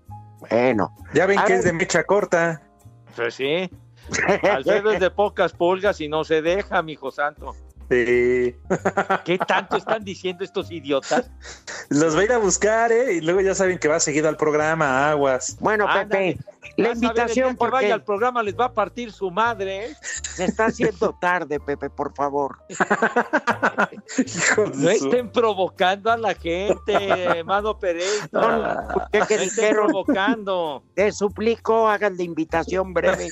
Bueno, 0.41 0.95
Ya 1.15 1.27
ven 1.27 1.39
que 1.41 1.53
ver. 1.53 1.59
es 1.59 1.65
de 1.65 1.73
mecha 1.73 2.05
corta. 2.05 2.63
Pues 3.17 3.35
sí. 3.35 3.69
Alfredo 4.51 4.93
es 4.93 5.01
de 5.01 5.11
pocas 5.11 5.53
pulgas 5.53 6.01
y 6.01 6.09
no 6.09 6.25
se 6.25 6.41
deja, 6.43 6.83
mijo 6.83 7.11
santo. 7.11 7.55
Sí. 7.91 8.55
¿Qué 9.25 9.39
tanto 9.47 9.77
están 9.79 10.05
diciendo 10.05 10.45
estos 10.45 10.71
idiotas? 10.71 11.31
Los 11.89 12.15
va 12.15 12.21
a 12.21 12.25
ir 12.25 12.33
a 12.33 12.39
buscar, 12.39 12.93
¿eh? 12.93 13.15
Y 13.15 13.21
luego 13.23 13.41
ya 13.41 13.55
saben 13.55 13.79
que 13.79 13.89
va 13.89 13.99
seguido 13.99 14.29
al 14.29 14.37
programa 14.37 15.09
Aguas. 15.11 15.57
bueno, 15.61 15.87
Ándale. 15.89 16.35
Pepe, 16.37 16.39
la 16.77 16.93
invitación 16.93 17.57
que 17.57 17.67
vaya 17.69 17.95
al 17.95 18.05
programa 18.05 18.43
les 18.43 18.55
va 18.59 18.67
a 18.67 18.73
partir 18.73 19.13
su 19.13 19.31
madre. 19.31 19.87
¿eh? 19.87 19.97
se 20.39 20.45
está 20.45 20.67
haciendo 20.67 21.13
tarde, 21.21 21.59
Pepe, 21.59 21.91
por 21.91 22.15
favor. 22.15 22.59
No 24.75 24.89
estén 24.89 25.31
provocando 25.33 26.13
a 26.13 26.17
la 26.17 26.35
gente, 26.35 27.43
Mado 27.45 27.77
Pereira. 27.79 28.29
No, 28.31 28.41
no, 28.41 29.09
¿qué, 29.11 29.19
No 29.19 29.43
estén 29.43 29.75
provocando. 29.75 30.85
Te 30.95 31.11
suplico, 31.11 31.89
hagan 31.89 32.17
la 32.17 32.23
invitación 32.23 32.95
breve, 32.95 33.29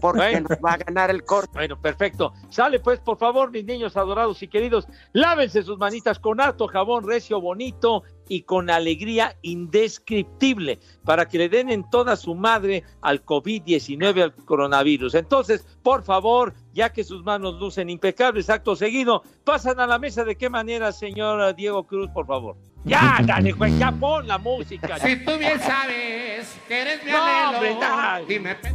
porque 0.00 0.18
Bueno. 0.20 0.48
nos 0.48 0.58
va 0.58 0.72
a 0.72 0.76
ganar 0.78 1.10
el 1.10 1.22
corte. 1.24 1.52
Bueno, 1.54 1.80
perfecto. 1.80 2.32
Sale 2.48 2.80
pues, 2.80 2.98
por 2.98 3.16
favor, 3.16 3.50
mis 3.52 3.64
niños 3.64 3.96
adorados 3.96 4.42
y 4.42 4.48
queridos, 4.48 4.88
lávense 5.12 5.62
sus 5.62 5.78
manitas 5.78 6.18
con 6.18 6.40
harto 6.40 6.66
jabón 6.66 7.06
recio, 7.06 7.40
bonito 7.40 8.02
y 8.30 8.42
con 8.42 8.70
alegría 8.70 9.36
indescriptible 9.42 10.78
para 11.04 11.26
que 11.26 11.36
le 11.36 11.48
den 11.48 11.68
en 11.68 11.90
toda 11.90 12.14
su 12.14 12.36
madre 12.36 12.84
al 13.02 13.24
COVID-19, 13.26 14.22
al 14.22 14.34
coronavirus. 14.44 15.16
Entonces, 15.16 15.66
por 15.82 16.04
favor, 16.04 16.54
ya 16.72 16.92
que 16.92 17.02
sus 17.02 17.24
manos 17.24 17.58
lucen 17.58 17.90
impecables, 17.90 18.48
acto 18.48 18.76
seguido, 18.76 19.24
pasan 19.44 19.80
a 19.80 19.86
la 19.88 19.98
mesa. 19.98 20.22
¿De 20.22 20.36
qué 20.36 20.48
manera, 20.48 20.92
señor 20.92 21.56
Diego 21.56 21.82
Cruz, 21.88 22.08
por 22.14 22.24
favor? 22.28 22.56
Ya, 22.84 23.18
dale, 23.26 23.50
güey, 23.50 23.76
ya 23.78 23.90
pon 23.90 24.28
la 24.28 24.38
música. 24.38 24.96
Si 25.00 25.16
tú 25.24 25.36
bien 25.36 25.58
sabes 25.58 26.56
que 26.68 26.80
eres 26.82 27.04
mi 27.04 27.10
No, 27.10 27.18
anhelo, 27.24 27.58
hombre, 27.58 27.76
ya. 27.80 28.22
dime, 28.28 28.54
pe- 28.54 28.74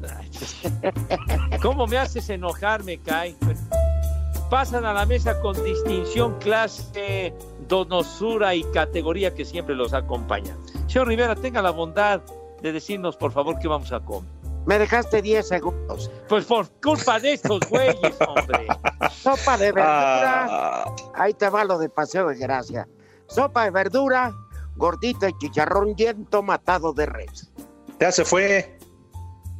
¿Cómo 1.62 1.86
me 1.86 1.98
haces 1.98 2.28
enojar, 2.30 2.82
me 2.82 2.98
cae? 2.98 3.36
Pasan 4.50 4.84
a 4.84 4.92
la 4.92 5.06
mesa 5.06 5.40
con 5.40 5.62
distinción, 5.62 6.36
clase, 6.40 7.32
donosura 7.68 8.54
y 8.54 8.64
categoría 8.64 9.32
que 9.34 9.44
siempre 9.44 9.76
los 9.76 9.94
acompaña. 9.94 10.56
Señor 10.88 11.06
Rivera, 11.06 11.36
tenga 11.36 11.62
la 11.62 11.70
bondad 11.70 12.20
de 12.60 12.72
decirnos, 12.72 13.16
por 13.16 13.30
favor, 13.30 13.58
qué 13.60 13.68
vamos 13.68 13.92
a 13.92 14.00
comer. 14.00 14.28
Me 14.66 14.78
dejaste 14.78 15.22
10 15.22 15.46
segundos. 15.48 16.10
Pues 16.28 16.44
por 16.44 16.68
culpa 16.82 17.18
de 17.20 17.34
estos 17.34 17.60
güeyes, 17.70 18.16
hombre. 18.26 18.66
Sopa 19.12 19.56
de 19.56 19.66
verdura. 19.72 20.46
Ah, 20.50 20.94
Ahí 21.14 21.32
te 21.32 21.48
va 21.48 21.64
lo 21.64 21.78
de 21.78 21.88
paseo 21.88 22.28
de 22.28 22.36
gracia. 22.36 22.86
Sopa 23.28 23.64
de 23.64 23.70
verdura, 23.70 24.32
gordito 24.76 25.28
y 25.28 25.38
chicharrón 25.38 25.94
bien 25.94 26.26
tomatado 26.26 26.92
de 26.92 27.06
res. 27.06 27.50
ya 28.00 28.10
se 28.12 28.24
fue. 28.24 28.76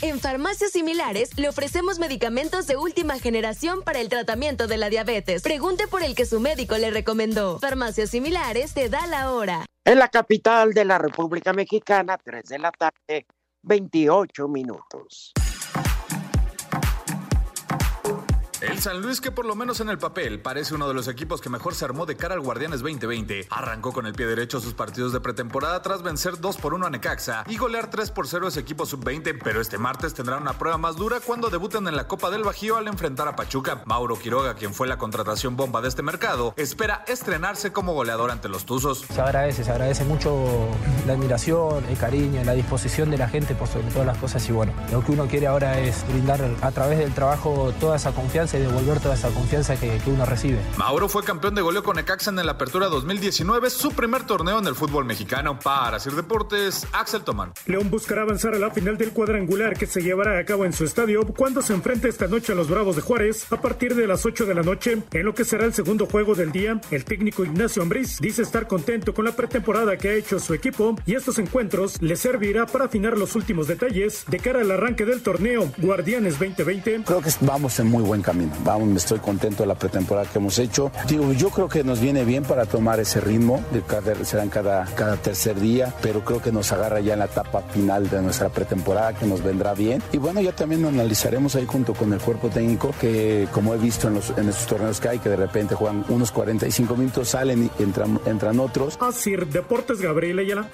En 0.00 0.20
farmacias 0.20 0.70
similares 0.70 1.36
le 1.36 1.48
ofrecemos 1.48 1.98
medicamentos 1.98 2.66
de 2.68 2.76
última 2.76 3.18
generación 3.18 3.82
para 3.82 4.00
el 4.00 4.08
tratamiento 4.08 4.66
de 4.68 4.76
la 4.78 4.88
diabetes. 4.90 5.42
Pregunte 5.42 5.86
por 5.88 6.02
el 6.02 6.14
que 6.14 6.24
su 6.24 6.38
médico 6.40 6.78
le 6.78 6.90
recomendó. 6.90 7.58
Farmacias 7.58 8.08
similares 8.10 8.72
te 8.74 8.88
da 8.88 9.06
la 9.08 9.32
hora. 9.32 9.66
En 9.88 9.98
la 9.98 10.08
capital 10.08 10.74
de 10.74 10.84
la 10.84 10.98
República 10.98 11.54
Mexicana, 11.54 12.18
3 12.22 12.44
de 12.44 12.58
la 12.58 12.70
tarde, 12.70 13.26
28 13.62 14.46
minutos. 14.46 15.32
San 18.80 19.02
Luis, 19.02 19.20
que 19.20 19.32
por 19.32 19.44
lo 19.44 19.56
menos 19.56 19.80
en 19.80 19.88
el 19.88 19.98
papel 19.98 20.40
parece 20.40 20.72
uno 20.72 20.86
de 20.86 20.94
los 20.94 21.08
equipos 21.08 21.40
que 21.40 21.50
mejor 21.50 21.74
se 21.74 21.84
armó 21.84 22.06
de 22.06 22.16
cara 22.16 22.34
al 22.34 22.40
Guardianes 22.40 22.80
2020, 22.80 23.48
arrancó 23.50 23.92
con 23.92 24.06
el 24.06 24.12
pie 24.12 24.26
derecho 24.26 24.60
sus 24.60 24.74
partidos 24.74 25.12
de 25.12 25.20
pretemporada 25.20 25.82
tras 25.82 26.02
vencer 26.02 26.38
2 26.38 26.56
por 26.58 26.74
1 26.74 26.86
a 26.86 26.90
Necaxa 26.90 27.44
y 27.48 27.56
golear 27.56 27.90
3 27.90 28.12
por 28.12 28.28
0 28.28 28.46
a 28.46 28.48
ese 28.50 28.60
equipo 28.60 28.86
sub-20, 28.86 29.40
pero 29.42 29.60
este 29.60 29.78
martes 29.78 30.14
tendrá 30.14 30.36
una 30.36 30.52
prueba 30.52 30.78
más 30.78 30.94
dura 30.94 31.18
cuando 31.18 31.50
debuten 31.50 31.88
en 31.88 31.96
la 31.96 32.06
Copa 32.06 32.30
del 32.30 32.44
Bajío 32.44 32.76
al 32.76 32.86
enfrentar 32.86 33.26
a 33.26 33.34
Pachuca. 33.34 33.82
Mauro 33.84 34.16
Quiroga, 34.16 34.54
quien 34.54 34.72
fue 34.72 34.86
la 34.86 34.96
contratación 34.96 35.56
bomba 35.56 35.80
de 35.80 35.88
este 35.88 36.02
mercado, 36.02 36.54
espera 36.56 37.04
estrenarse 37.08 37.72
como 37.72 37.94
goleador 37.94 38.30
ante 38.30 38.48
los 38.48 38.64
Tuzos. 38.64 39.04
Se 39.12 39.20
agradece, 39.20 39.64
se 39.64 39.72
agradece 39.72 40.04
mucho 40.04 40.68
la 41.04 41.14
admiración, 41.14 41.84
el 41.86 41.98
cariño, 41.98 42.44
la 42.44 42.52
disposición 42.52 43.10
de 43.10 43.18
la 43.18 43.28
gente 43.28 43.56
por 43.56 43.66
sobre 43.66 43.88
todas 43.88 44.06
las 44.06 44.18
cosas 44.18 44.48
y 44.48 44.52
bueno, 44.52 44.72
lo 44.92 45.04
que 45.04 45.12
uno 45.12 45.26
quiere 45.26 45.48
ahora 45.48 45.80
es 45.80 46.06
brindar 46.08 46.40
a 46.62 46.70
través 46.70 46.98
del 46.98 47.12
trabajo 47.12 47.72
toda 47.80 47.96
esa 47.96 48.12
confianza 48.12 48.56
y 48.56 48.67
devolver 48.68 49.00
toda 49.00 49.14
esa 49.14 49.28
confianza 49.30 49.78
que, 49.78 49.98
que 49.98 50.10
uno 50.10 50.24
recibe. 50.24 50.58
Mauro 50.76 51.08
fue 51.08 51.24
campeón 51.24 51.54
de 51.54 51.62
goleo 51.62 51.82
con 51.82 51.96
Necaxa 51.96 52.30
en 52.30 52.36
la 52.36 52.52
Apertura 52.52 52.88
2019, 52.88 53.70
su 53.70 53.90
primer 53.92 54.24
torneo 54.24 54.58
en 54.58 54.66
el 54.66 54.74
fútbol 54.74 55.04
mexicano. 55.04 55.58
Para 55.58 55.98
Sir 55.98 56.14
Deportes, 56.14 56.86
Axel 56.92 57.22
Tomán. 57.22 57.52
León 57.66 57.90
buscará 57.90 58.22
avanzar 58.22 58.54
a 58.54 58.58
la 58.58 58.70
final 58.70 58.96
del 58.96 59.10
cuadrangular 59.10 59.76
que 59.76 59.86
se 59.86 60.02
llevará 60.02 60.38
a 60.38 60.44
cabo 60.44 60.64
en 60.64 60.72
su 60.72 60.84
estadio 60.84 61.26
cuando 61.26 61.62
se 61.62 61.74
enfrente 61.74 62.08
esta 62.08 62.28
noche 62.28 62.52
a 62.52 62.54
los 62.54 62.68
Bravos 62.68 62.96
de 62.96 63.02
Juárez 63.02 63.46
a 63.50 63.60
partir 63.60 63.94
de 63.94 64.06
las 64.06 64.24
8 64.26 64.46
de 64.46 64.54
la 64.54 64.62
noche. 64.62 65.02
En 65.12 65.24
lo 65.24 65.34
que 65.34 65.44
será 65.44 65.64
el 65.64 65.74
segundo 65.74 66.06
juego 66.06 66.34
del 66.34 66.52
día, 66.52 66.80
el 66.90 67.04
técnico 67.04 67.44
Ignacio 67.44 67.82
Ambriz 67.82 68.18
dice 68.20 68.42
estar 68.42 68.66
contento 68.66 69.14
con 69.14 69.24
la 69.24 69.32
pretemporada 69.32 69.96
que 69.96 70.08
ha 70.08 70.14
hecho 70.14 70.38
su 70.38 70.54
equipo 70.54 70.96
y 71.06 71.14
estos 71.14 71.38
encuentros 71.38 72.00
le 72.02 72.16
servirá 72.16 72.66
para 72.66 72.86
afinar 72.86 73.16
los 73.16 73.34
últimos 73.34 73.66
detalles 73.66 74.24
de 74.28 74.38
cara 74.38 74.60
al 74.60 74.70
arranque 74.70 75.04
del 75.04 75.22
torneo 75.22 75.70
Guardianes 75.78 76.38
2020. 76.38 77.02
Creo 77.04 77.22
que 77.22 77.30
vamos 77.40 77.78
en 77.78 77.88
muy 77.88 78.02
buen 78.02 78.22
camino. 78.22 78.52
Vamos, 78.64 78.88
estoy 78.96 79.18
contento 79.18 79.62
de 79.62 79.66
la 79.66 79.74
pretemporada 79.74 80.26
que 80.30 80.38
hemos 80.38 80.58
hecho. 80.58 80.90
Digo, 81.08 81.32
yo 81.32 81.50
creo 81.50 81.68
que 81.68 81.84
nos 81.84 82.00
viene 82.00 82.24
bien 82.24 82.44
para 82.44 82.66
tomar 82.66 83.00
ese 83.00 83.20
ritmo, 83.20 83.62
de 83.72 83.82
cada, 83.82 84.24
serán 84.24 84.48
cada, 84.48 84.84
cada 84.94 85.16
tercer 85.16 85.58
día, 85.60 85.94
pero 86.02 86.24
creo 86.24 86.42
que 86.42 86.52
nos 86.52 86.72
agarra 86.72 87.00
ya 87.00 87.14
en 87.14 87.20
la 87.20 87.26
etapa 87.26 87.62
final 87.62 88.08
de 88.08 88.20
nuestra 88.22 88.48
pretemporada, 88.48 89.14
que 89.14 89.26
nos 89.26 89.42
vendrá 89.42 89.74
bien. 89.74 90.02
Y 90.12 90.18
bueno, 90.18 90.40
ya 90.40 90.52
también 90.52 90.84
analizaremos 90.84 91.54
ahí 91.56 91.66
junto 91.66 91.94
con 91.94 92.12
el 92.12 92.20
cuerpo 92.20 92.48
técnico, 92.48 92.94
que 93.00 93.48
como 93.52 93.74
he 93.74 93.78
visto 93.78 94.08
en, 94.08 94.14
los, 94.14 94.30
en 94.36 94.48
estos 94.48 94.66
torneos 94.66 95.00
que 95.00 95.08
hay, 95.08 95.18
que 95.18 95.28
de 95.28 95.36
repente 95.36 95.74
juegan 95.74 96.04
unos 96.08 96.32
45 96.32 96.96
minutos, 96.96 97.28
salen 97.28 97.64
y 97.64 97.82
entran, 97.82 98.20
entran 98.26 98.58
otros. 98.60 98.98
Así, 99.00 99.36
Deportes 99.36 100.00
Gabriel 100.00 100.38
Ayala. 100.38 100.68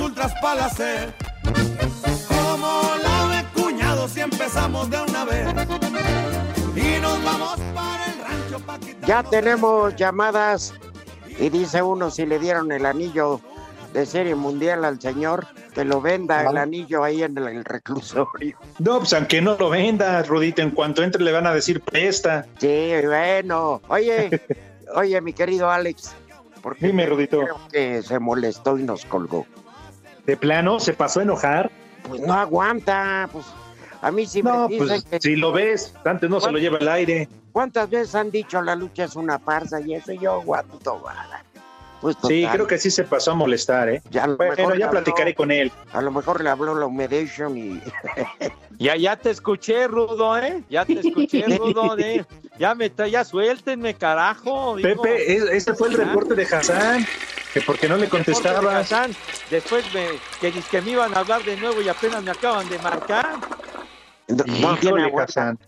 Ultras 0.00 0.32
para 0.40 0.66
hacer 0.66 1.12
como 2.28 2.82
la 3.02 3.36
de 3.36 3.60
cuñados 3.62 4.16
y 4.16 4.20
empezamos 4.20 4.88
de 4.90 5.00
una 5.00 5.24
vez 5.24 5.48
y 6.76 7.00
nos 7.00 7.22
vamos 7.24 7.56
para 7.74 8.06
el 8.06 8.18
rancho 8.20 8.60
pa' 8.64 8.78
Ya 9.06 9.22
tenemos 9.22 9.96
llamadas 9.96 10.72
y 11.38 11.48
dice 11.48 11.82
uno 11.82 12.10
si 12.10 12.26
le 12.26 12.38
dieron 12.38 12.70
el 12.72 12.86
anillo 12.86 13.40
de 13.92 14.04
serie 14.06 14.34
mundial 14.34 14.84
al 14.84 15.00
señor, 15.00 15.46
que 15.74 15.82
lo 15.84 16.00
venda 16.02 16.42
el 16.48 16.58
anillo 16.58 17.02
ahí 17.04 17.22
en 17.22 17.36
el, 17.38 17.48
el 17.48 17.64
reclusorio. 17.64 18.58
No, 18.78 18.98
pues 18.98 19.14
aunque 19.14 19.40
no 19.40 19.56
lo 19.58 19.70
venda, 19.70 20.22
Rudito, 20.22 20.60
en 20.60 20.72
cuanto 20.72 21.02
entre 21.02 21.22
le 21.24 21.32
van 21.32 21.46
a 21.46 21.54
decir 21.54 21.80
presta. 21.80 22.44
Sí, 22.58 22.92
bueno. 23.06 23.80
Oye, 23.88 24.42
oye, 24.94 25.20
mi 25.22 25.32
querido 25.32 25.70
Alex. 25.70 26.12
¿por 26.60 26.76
qué 26.76 26.88
Dime, 26.88 27.06
Rudito. 27.06 27.40
creo 27.40 27.60
que 27.72 28.02
se 28.02 28.18
molestó 28.18 28.78
y 28.78 28.82
nos 28.82 29.04
colgó? 29.06 29.46
De 30.28 30.36
plano, 30.36 30.78
se 30.78 30.92
pasó 30.92 31.20
a 31.20 31.22
enojar. 31.22 31.70
Pues 32.06 32.20
no 32.20 32.34
aguanta, 32.34 33.30
pues 33.32 33.46
a 34.02 34.10
mí 34.10 34.26
sí 34.26 34.42
No, 34.42 34.68
me 34.68 34.74
dicen 34.74 34.86
pues 34.88 35.04
que... 35.04 35.20
si 35.22 35.36
lo 35.36 35.52
ves, 35.52 35.94
antes 36.04 36.28
no 36.28 36.38
se 36.38 36.52
lo 36.52 36.58
lleva 36.58 36.76
al 36.76 36.88
aire. 36.88 37.26
¿Cuántas 37.50 37.88
veces 37.88 38.14
han 38.14 38.30
dicho 38.30 38.60
la 38.60 38.74
lucha 38.76 39.04
es 39.04 39.16
una 39.16 39.38
farsa 39.38 39.80
y 39.80 39.94
eso 39.94 40.12
yo 40.12 40.34
aguanto 40.34 41.00
vara? 41.00 41.42
Pues 42.02 42.14
Sí, 42.28 42.46
creo 42.52 42.66
que 42.66 42.76
sí 42.76 42.90
se 42.90 43.04
pasó 43.04 43.30
a 43.30 43.34
molestar, 43.36 43.88
¿eh? 43.88 44.02
Ya 44.10 44.24
a 44.24 44.26
lo 44.26 44.36
Bueno, 44.36 44.74
ya 44.74 44.86
habló- 44.88 44.90
platicaré 44.90 45.34
con 45.34 45.50
él. 45.50 45.72
A 45.94 46.02
lo 46.02 46.10
mejor 46.12 46.44
le 46.44 46.50
habló 46.50 46.74
la 46.74 46.84
humedation 46.84 47.56
y... 47.56 47.80
Ya, 48.78 48.94
ya 48.96 49.16
te 49.16 49.30
escuché, 49.30 49.88
Rudo, 49.88 50.36
¿eh? 50.38 50.62
Ya 50.68 50.84
te 50.84 51.00
escuché, 51.00 51.46
Rudo, 51.56 51.96
¿eh? 51.98 52.24
Ya 52.58 52.74
me 52.74 52.94
tra- 52.94 53.08
ya 53.08 53.24
suéltenme, 53.24 53.94
carajo. 53.94 54.76
digo. 54.76 55.02
Pepe, 55.02 55.36
es- 55.36 55.44
ese 55.50 55.74
fue 55.74 55.88
el 55.88 55.94
reporte 55.94 56.34
de 56.34 56.42
Hassan, 56.44 57.04
que 57.52 57.60
porque 57.62 57.88
no 57.88 57.96
le 57.96 58.06
Reporte 58.06 58.48
de. 58.48 59.14
Después 59.50 59.84
me, 59.94 60.06
que, 60.40 60.52
que 60.70 60.82
me 60.82 60.90
iban 60.90 61.14
a 61.16 61.20
hablar 61.20 61.42
de 61.44 61.56
nuevo 61.56 61.80
y 61.80 61.88
apenas 61.88 62.22
me 62.22 62.30
acaban 62.30 62.68
de 62.68 62.78
marcar. 62.78 63.36
No, 64.28 64.44
no 64.46 64.78
Híjole. 64.82 65.12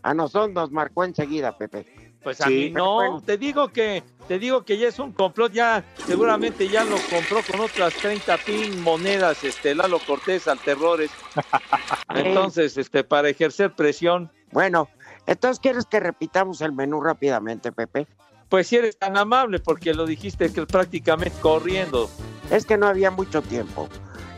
A 0.02 0.14
nosotros 0.14 0.50
nos 0.50 0.70
marcó 0.70 1.04
enseguida, 1.04 1.56
Pepe. 1.56 1.86
Pues 2.22 2.40
a 2.42 2.48
Sí. 2.48 2.54
mí 2.54 2.70
no, 2.70 3.22
te 3.24 3.38
digo 3.38 3.68
que 3.68 4.02
te 4.28 4.38
digo 4.38 4.64
que 4.64 4.76
ya 4.76 4.88
es 4.88 4.98
un 4.98 5.12
complot, 5.12 5.52
ya 5.52 5.82
seguramente 6.06 6.68
ya 6.68 6.84
lo 6.84 6.96
compró 7.08 7.42
con 7.42 7.60
otras 7.60 7.94
30 7.94 8.36
pin 8.38 8.80
monedas, 8.82 9.42
este 9.42 9.74
Lalo 9.74 9.98
Cortés 10.00 10.46
al 10.46 10.58
terrores. 10.60 11.10
Entonces, 12.14 12.76
este 12.76 13.02
para 13.02 13.30
ejercer 13.30 13.72
presión, 13.72 14.30
Bueno, 14.52 14.88
entonces, 15.26 15.60
¿quieres 15.60 15.86
que 15.86 16.00
repitamos 16.00 16.60
el 16.60 16.72
menú 16.72 17.00
rápidamente, 17.00 17.72
Pepe? 17.72 18.06
Pues 18.50 18.66
si 18.66 18.76
eres 18.76 18.98
tan 18.98 19.16
amable 19.16 19.60
porque 19.60 19.94
lo 19.94 20.04
dijiste 20.04 20.52
que 20.52 20.66
prácticamente 20.66 21.38
corriendo. 21.40 22.10
Es 22.50 22.66
que 22.66 22.76
no 22.76 22.86
había 22.86 23.10
mucho 23.10 23.40
tiempo. 23.40 23.88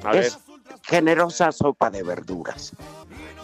A 0.05 0.13
ver. 0.13 0.25
es 0.25 0.39
generosa 0.83 1.51
sopa 1.51 1.91
de 1.91 2.03
verduras. 2.03 2.73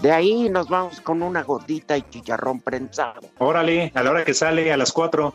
De 0.03 0.13
ahí 0.13 0.49
nos 0.49 0.69
vamos 0.69 1.01
con 1.01 1.23
una 1.23 1.43
gordita 1.43 1.97
y 1.97 2.03
chicharrón 2.03 2.61
prensado. 2.61 3.21
Órale, 3.39 3.91
a 3.95 4.03
la 4.05 4.11
hora 4.11 4.25
que 4.25 4.35
sale, 4.35 4.73
a 4.73 4.77
las 4.77 4.93
4. 4.93 5.35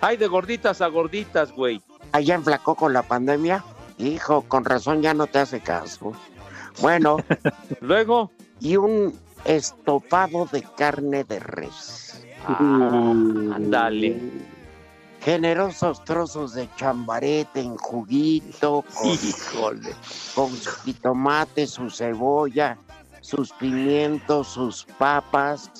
Hay 0.00 0.16
de 0.16 0.26
gorditas 0.26 0.80
a 0.80 0.88
gorditas, 0.88 1.52
güey. 1.52 1.80
Allá 2.10 2.34
enflacó 2.34 2.74
con 2.74 2.92
la 2.92 3.02
pandemia. 3.02 3.64
Hijo, 3.98 4.42
con 4.48 4.64
razón 4.64 5.02
ya 5.02 5.14
no 5.14 5.28
te 5.28 5.38
hace 5.38 5.60
caso. 5.60 6.14
Bueno, 6.80 7.18
Luego, 7.80 8.32
y 8.58 8.76
un 8.76 9.16
estofado 9.44 10.46
de 10.50 10.62
carne 10.62 11.22
de 11.24 11.38
res. 11.38 12.11
Ah, 12.46 13.12
ándale. 13.54 14.20
Generosos 15.20 16.02
trozos 16.04 16.54
de 16.54 16.68
chambarete 16.76 17.60
en 17.60 17.76
juguito, 17.76 18.84
Híjole. 19.04 19.94
con 20.34 20.50
su 20.50 20.70
jitomate, 20.84 21.66
su 21.66 21.88
cebolla, 21.90 22.76
sus 23.20 23.52
pimientos, 23.52 24.48
sus 24.48 24.84
papas. 24.98 25.70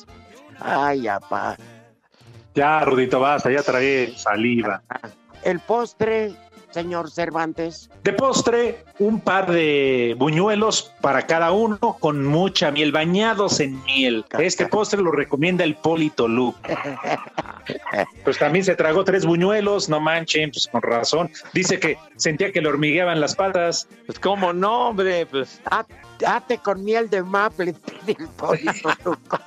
Ay, 0.60 1.08
apá. 1.08 1.56
Ya, 2.54 2.84
Rudito, 2.84 3.18
basta, 3.18 3.50
ya 3.50 3.62
trae 3.62 4.14
saliva. 4.16 4.80
El 5.42 5.58
postre, 5.58 6.36
señor 6.72 7.10
Cervantes. 7.10 7.90
De 8.02 8.12
postre, 8.12 8.84
un 8.98 9.20
par 9.20 9.50
de 9.50 10.14
buñuelos 10.18 10.92
para 11.00 11.26
cada 11.26 11.52
uno 11.52 11.78
con 12.00 12.24
mucha 12.24 12.70
miel, 12.70 12.92
bañados 12.92 13.60
en 13.60 13.82
miel. 13.84 14.24
Este 14.38 14.66
postre 14.66 15.02
lo 15.02 15.12
recomienda 15.12 15.64
el 15.64 15.76
Polito 15.76 16.28
Lu. 16.28 16.54
Pues 18.24 18.38
también 18.38 18.64
se 18.64 18.74
tragó 18.74 19.04
tres 19.04 19.24
buñuelos, 19.24 19.88
no 19.88 20.00
manchen, 20.00 20.50
pues 20.50 20.66
con 20.66 20.82
razón. 20.82 21.30
Dice 21.52 21.78
que 21.78 21.96
sentía 22.16 22.50
que 22.50 22.60
le 22.60 22.68
hormigueaban 22.68 23.20
las 23.20 23.36
patas. 23.36 23.86
Pues 24.06 24.18
cómo 24.18 24.52
no, 24.52 24.88
hombre, 24.88 25.26
pues 25.26 25.60
Ah, 25.70 25.86
Date 26.18 26.58
con 26.58 26.84
miel 26.84 27.10
de 27.10 27.22
maple, 27.22 27.74
pide 28.06 28.16
el 28.18 28.28
polito 28.28 28.90
Luco. 29.04 29.38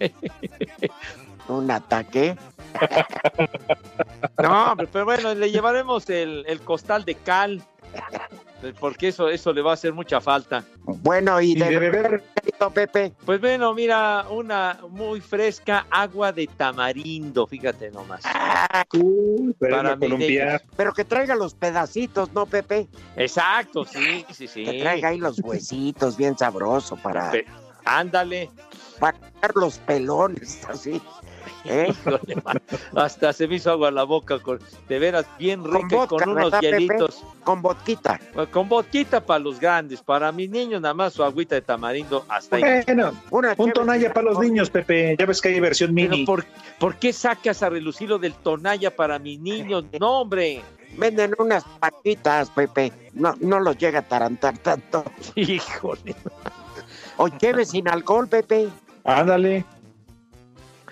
Un 1.50 1.70
ataque. 1.70 2.36
No, 4.42 4.74
pero 4.90 5.04
bueno, 5.04 5.34
le 5.34 5.50
llevaremos 5.50 6.08
el, 6.08 6.44
el 6.46 6.60
costal 6.60 7.04
de 7.04 7.14
cal, 7.14 7.62
porque 8.78 9.08
eso, 9.08 9.28
eso 9.28 9.52
le 9.52 9.62
va 9.62 9.72
a 9.72 9.74
hacer 9.74 9.92
mucha 9.92 10.20
falta. 10.20 10.64
Bueno, 10.84 11.40
y, 11.40 11.52
Y 11.52 11.54
de 11.56 11.78
beber, 11.78 12.22
querido 12.34 12.70
Pepe. 12.70 13.12
Pues 13.24 13.40
bueno, 13.40 13.74
mira, 13.74 14.26
una 14.30 14.78
muy 14.88 15.20
fresca 15.20 15.86
agua 15.90 16.32
de 16.32 16.46
tamarindo, 16.46 17.46
fíjate 17.46 17.90
nomás. 17.90 18.22
uy, 18.94 19.54
para 19.54 19.96
columpiar. 19.96 20.62
Pero 20.76 20.92
que 20.92 21.04
traiga 21.04 21.34
los 21.34 21.54
pedacitos, 21.54 22.32
¿no, 22.32 22.46
Pepe? 22.46 22.88
Exacto, 23.16 23.84
sí, 23.84 24.24
sí, 24.30 24.46
sí. 24.46 24.64
Que 24.64 24.80
traiga 24.80 25.08
ahí 25.08 25.18
los 25.18 25.38
huesitos 25.40 26.16
bien 26.16 26.36
sabroso 26.36 26.96
para... 26.96 27.32
Ándale. 27.84 28.50
Para 29.00 29.18
sacar 29.18 29.52
los 29.56 29.78
pelones, 29.78 30.60
así. 30.68 31.02
¿eh? 31.64 31.92
Hasta 32.94 33.32
se 33.32 33.48
me 33.48 33.56
hizo 33.56 33.70
agua 33.70 33.90
la 33.90 34.04
boca, 34.04 34.38
con, 34.38 34.60
de 34.88 34.98
veras 34.98 35.26
bien 35.38 35.64
rica 35.64 35.78
Con 35.78 35.90
y 35.90 35.94
vodka, 35.94 36.08
con 36.08 36.28
unos 36.28 36.44
¿verdad, 36.44 36.60
Pepe? 36.60 36.78
hielitos. 36.78 37.24
Con 37.44 37.62
vodquita. 37.62 38.20
Con 38.50 38.68
vodquita 38.68 39.24
para 39.24 39.40
los 39.40 39.58
grandes, 39.58 40.02
para 40.02 40.30
mis 40.32 40.48
niños 40.50 40.80
nada 40.80 40.94
más 40.94 41.12
su 41.14 41.24
agüita 41.24 41.54
de 41.56 41.62
tamarindo 41.62 42.24
hasta 42.28 42.56
ahí. 42.56 42.62
Bueno, 42.86 43.12
Una 43.30 43.54
un 43.56 43.72
tonalla 43.72 44.12
para 44.12 44.30
los 44.30 44.38
niños, 44.38 44.70
Pepe. 44.70 45.16
Ya 45.18 45.26
ves 45.26 45.40
que 45.40 45.48
hay 45.48 45.60
versión 45.60 45.94
Pero 45.94 46.10
mini. 46.10 46.26
¿por, 46.26 46.44
por 46.78 46.96
qué 46.96 47.12
sacas 47.12 47.62
a 47.62 47.68
relucir 47.70 48.08
lo 48.10 48.18
del 48.18 48.34
tonalla 48.34 48.94
para 48.94 49.18
mis 49.18 49.40
niños? 49.40 49.84
No, 50.00 50.20
hombre. 50.20 50.62
Venden 50.96 51.34
unas 51.38 51.64
patitas, 51.78 52.50
Pepe. 52.50 52.92
No, 53.12 53.34
no 53.40 53.60
los 53.60 53.78
llega 53.78 54.00
a 54.00 54.02
tarantar 54.02 54.58
tanto. 54.58 55.04
Híjole. 55.36 56.14
O 57.16 57.28
lleve 57.28 57.64
sin 57.64 57.88
alcohol, 57.88 58.26
Pepe. 58.28 58.68
Ándale. 59.04 59.64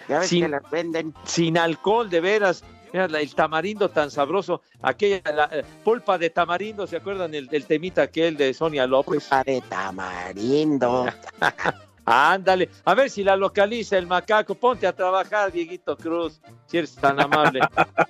Ya 0.08 0.20
ves 0.20 0.28
Sin- 0.28 0.42
que 0.44 0.48
las 0.48 0.70
venden. 0.70 1.14
Sin 1.24 1.58
alcohol, 1.58 2.08
de 2.08 2.20
veras. 2.20 2.64
Mira, 2.92 3.04
el 3.04 3.34
tamarindo 3.34 3.90
tan 3.90 4.10
sabroso. 4.10 4.62
Aquella 4.80 5.20
la, 5.32 5.48
eh, 5.52 5.62
pulpa 5.84 6.16
de 6.16 6.30
tamarindo, 6.30 6.86
¿se 6.86 6.96
acuerdan? 6.96 7.34
El, 7.34 7.46
del 7.48 7.66
temita 7.66 8.02
aquel 8.02 8.36
de 8.36 8.54
Sonia 8.54 8.86
López. 8.86 9.24
Pulpa 9.24 9.44
de 9.44 9.60
tamarindo. 9.68 11.06
Ándale, 12.10 12.70
a 12.86 12.94
ver 12.94 13.10
si 13.10 13.22
la 13.22 13.36
localiza 13.36 13.98
el 13.98 14.06
macaco. 14.06 14.54
Ponte 14.54 14.86
a 14.86 14.94
trabajar, 14.96 15.52
Dieguito 15.52 15.94
Cruz, 15.98 16.40
si 16.66 16.78
eres 16.78 16.94
tan 16.94 17.20
amable. 17.20 17.60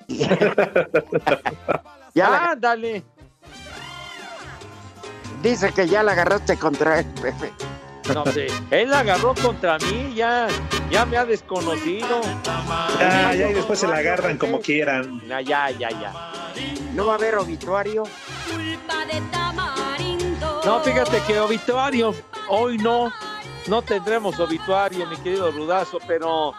Ya 2.14 2.50
Ándale. 2.52 3.04
dice 5.42 5.72
que 5.72 5.87
ya 5.87 6.02
la 6.02 6.12
agarraste 6.12 6.56
contra 6.56 7.00
él, 7.00 7.06
Pepe. 7.20 7.52
No 8.14 8.25
sé, 8.33 8.47
él 8.71 8.90
la 8.90 9.01
agarró 9.01 9.35
contra 9.35 9.79
mí, 9.79 10.12
ya, 10.14 10.49
ya 10.90 11.05
me 11.05 11.16
ha 11.16 11.25
desconocido. 11.27 12.21
Ya, 12.99 13.35
ya, 13.35 13.51
y 13.51 13.55
después 13.55 13.79
se 13.79 13.87
la 13.87 13.97
agarran 13.97 14.38
como 14.38 14.61
quieran. 14.61 15.21
Ya, 15.29 15.40
ya, 15.40 15.71
ya, 15.71 15.90
ya. 15.90 16.33
¿No 16.94 17.07
va 17.07 17.12
a 17.12 17.16
haber 17.16 17.37
obituario? 17.37 18.05
No, 20.64 20.81
fíjate 20.81 21.21
que 21.27 21.38
obituario, 21.38 22.14
hoy 22.49 22.79
no, 22.79 23.12
no 23.66 23.83
tendremos 23.83 24.38
obituario, 24.40 25.07
mi 25.07 25.16
querido 25.18 25.51
Rudazo, 25.51 25.99
pero, 26.07 26.53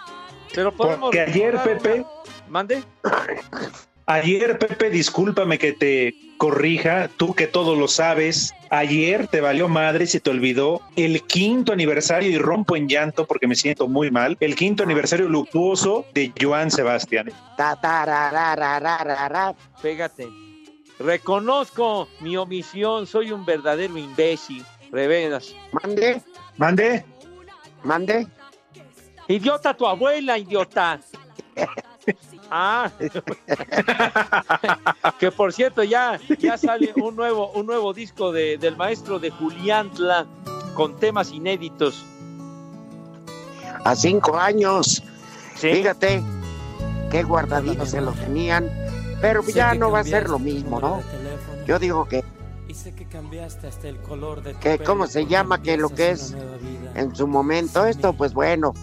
pero 0.54 0.72
podemos. 0.72 1.00
Porque 1.08 1.22
ayer, 1.22 1.58
Pepe, 1.64 1.94
una- 2.02 2.08
¿Mande? 2.48 2.84
Ayer, 4.10 4.58
Pepe, 4.58 4.90
discúlpame 4.90 5.60
que 5.60 5.72
te 5.72 6.16
corrija, 6.38 7.10
tú 7.16 7.36
que 7.36 7.46
todo 7.46 7.76
lo 7.76 7.88
sabes. 7.88 8.52
Ayer 8.72 9.28
te 9.28 9.40
valió 9.40 9.68
madre 9.70 10.08
se 10.08 10.20
te 10.20 10.32
olvidó 10.32 10.82
el 10.96 11.22
quinto 11.22 11.74
aniversario 11.74 12.28
y 12.28 12.40
rompo 12.40 12.76
en 12.76 12.90
llanto 12.90 13.28
porque 13.28 13.46
me 13.46 13.54
siento 13.54 13.88
muy 13.88 14.10
mal. 14.10 14.36
El 14.40 14.56
quinto 14.56 14.82
aniversario 14.82 15.30
luctuoso 15.30 16.08
de 16.16 16.34
Joan 16.42 16.72
Sebastián. 16.72 17.32
Pégate. 19.80 20.28
Reconozco 20.98 22.10
mi 22.20 22.36
omisión, 22.36 23.06
soy 23.06 23.32
un 23.32 23.46
verdadero 23.46 23.96
imbécil, 23.96 24.66
reveras. 24.92 25.56
Mande, 25.72 26.20
Mande. 26.58 27.06
mande. 27.84 28.28
Idiota 29.28 29.76
tu 29.76 29.86
abuela, 29.86 30.36
idiota. 30.36 31.00
Ah, 32.52 32.92
que 35.20 35.32
por 35.32 35.54
cierto 35.54 35.84
ya, 35.84 36.20
ya 36.40 36.58
sale 36.58 36.92
un 36.96 37.16
nuevo, 37.16 37.52
un 37.52 37.66
nuevo 37.66 37.94
disco 37.94 38.32
de, 38.32 38.58
del 38.58 38.76
maestro 38.76 39.20
de 39.20 39.30
Juliantla 39.30 40.26
con 40.74 40.98
temas 40.98 41.32
inéditos. 41.32 42.04
A 43.86 43.96
cinco 43.96 44.38
años. 44.38 45.04
Sí. 45.56 45.74
Fíjate 45.74 46.24
qué 47.12 47.24
guardadito 47.24 47.86
se 47.86 48.02
lo 48.02 48.12
tenían. 48.14 48.70
Pero 49.22 49.44
ya 49.44 49.74
no 49.74 49.92
va 49.92 50.00
a 50.00 50.04
ser 50.04 50.30
lo 50.30 50.40
mismo, 50.40 50.80
¿no? 50.80 51.02
Yo 51.68 51.78
digo 51.78 52.06
que, 52.06 52.24
Y 52.68 52.74
sé 52.74 52.94
que 52.94 53.06
cambiaste 53.06 53.68
hasta 53.68 53.90
el 53.90 53.98
color 53.98 54.42
de 54.42 54.54
tu 54.54 54.60
que 54.60 54.78
pelo 54.78 54.86
¿cómo 54.86 55.08
se 55.08 55.26
llama? 55.26 55.62
Que 55.62 55.78
lo 55.78 55.90
que 55.90 56.12
es 56.12 56.36
en 56.96 57.16
su 57.16 57.28
momento. 57.28 57.86
Esto, 57.86 58.14
pues 58.14 58.34
bueno, 58.34 58.74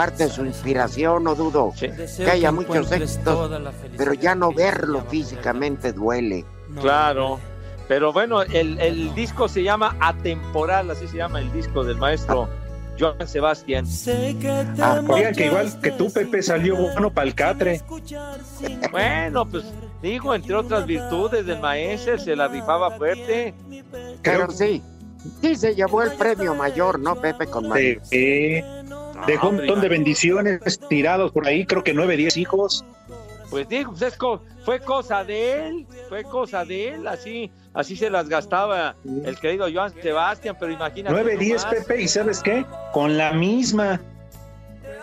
parte 0.00 0.24
de 0.24 0.30
su 0.30 0.46
inspiración, 0.46 1.24
no 1.24 1.34
dudo 1.34 1.74
que 1.78 2.30
haya 2.30 2.50
muchos 2.50 2.90
éxitos, 2.90 3.34
toda 3.34 3.58
la 3.58 3.70
felicidad 3.70 3.98
pero 3.98 4.14
ya 4.14 4.34
no 4.34 4.50
verlo 4.50 5.02
físicamente 5.10 5.92
duele. 5.92 6.46
Claro. 6.80 7.38
Pero 7.86 8.10
bueno, 8.10 8.40
el, 8.40 8.80
el 8.80 9.14
disco 9.14 9.46
se 9.46 9.62
llama 9.62 9.98
Atemporal, 10.00 10.90
así 10.90 11.06
se 11.06 11.18
llama 11.18 11.40
el 11.40 11.52
disco 11.52 11.84
del 11.84 11.98
maestro 11.98 12.48
Joan 12.98 13.28
Sebastián. 13.28 13.84
Ah, 14.80 15.02
Oigan 15.06 15.34
que 15.34 15.46
igual 15.46 15.78
que 15.82 15.90
tú, 15.90 16.10
Pepe, 16.10 16.42
salió 16.42 16.76
bueno 16.76 17.12
para 17.12 17.26
el 17.26 17.34
catre. 17.34 17.82
Bueno, 18.90 19.46
pues 19.46 19.64
digo, 20.00 20.34
entre 20.34 20.54
otras 20.54 20.86
virtudes 20.86 21.44
del 21.44 21.60
maestro, 21.60 22.18
se 22.18 22.34
la 22.34 22.48
rifaba 22.48 22.90
fuerte. 22.92 23.52
Pero 24.22 24.50
sí, 24.50 24.82
sí 25.42 25.56
se 25.56 25.74
llevó 25.74 26.02
el 26.02 26.12
premio 26.12 26.54
mayor, 26.54 26.98
¿no, 26.98 27.16
Pepe? 27.16 27.46
Con 27.48 27.68
María. 27.68 28.00
Eh, 28.10 28.79
dejó 29.26 29.48
un 29.50 29.56
montón 29.56 29.80
de 29.80 29.88
bendiciones 29.88 30.80
tirados 30.88 31.32
por 31.32 31.46
ahí, 31.46 31.64
creo 31.66 31.82
que 31.84 31.94
nueve, 31.94 32.16
diez 32.16 32.36
hijos. 32.36 32.84
Pues 33.50 33.68
digo, 33.68 33.90
pues 33.90 34.02
es 34.02 34.16
co- 34.16 34.42
fue 34.64 34.78
cosa 34.80 35.24
de 35.24 35.66
él, 35.68 35.86
fue 36.08 36.22
cosa 36.22 36.64
de 36.64 36.90
él, 36.94 37.08
así, 37.08 37.50
así 37.74 37.96
se 37.96 38.08
las 38.08 38.28
gastaba 38.28 38.94
el 39.24 39.36
querido 39.40 39.66
Joan 39.72 39.92
Sebastián, 40.00 40.56
pero 40.60 40.70
imagínate. 40.70 41.12
Nueve, 41.12 41.36
diez, 41.36 41.64
nomás. 41.64 41.80
Pepe, 41.86 42.02
y 42.02 42.08
¿sabes 42.08 42.40
qué? 42.40 42.64
Con 42.92 43.18
la 43.18 43.32
misma, 43.32 44.00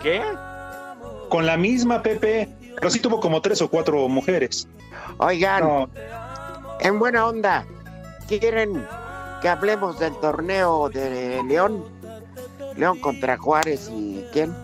¿Qué? 0.02 0.22
con 1.28 1.44
la 1.44 1.56
misma, 1.58 2.02
Pepe. 2.02 2.48
Pero 2.76 2.90
sí 2.90 3.00
tuvo 3.00 3.18
como 3.20 3.42
tres 3.42 3.60
o 3.60 3.68
cuatro 3.68 4.08
mujeres. 4.08 4.66
Oigan, 5.18 5.60
No, 5.64 5.90
en 6.80 6.98
buena 6.98 7.26
onda, 7.26 7.66
¿quieren 8.28 8.86
que 9.42 9.48
hablemos 9.48 9.98
del 9.98 10.14
torneo 10.20 10.88
de 10.88 11.42
León? 11.46 11.84
León 12.78 12.98
contra 13.00 13.36
Juárez 13.36 13.90
y 13.92 14.24
quién? 14.32 14.54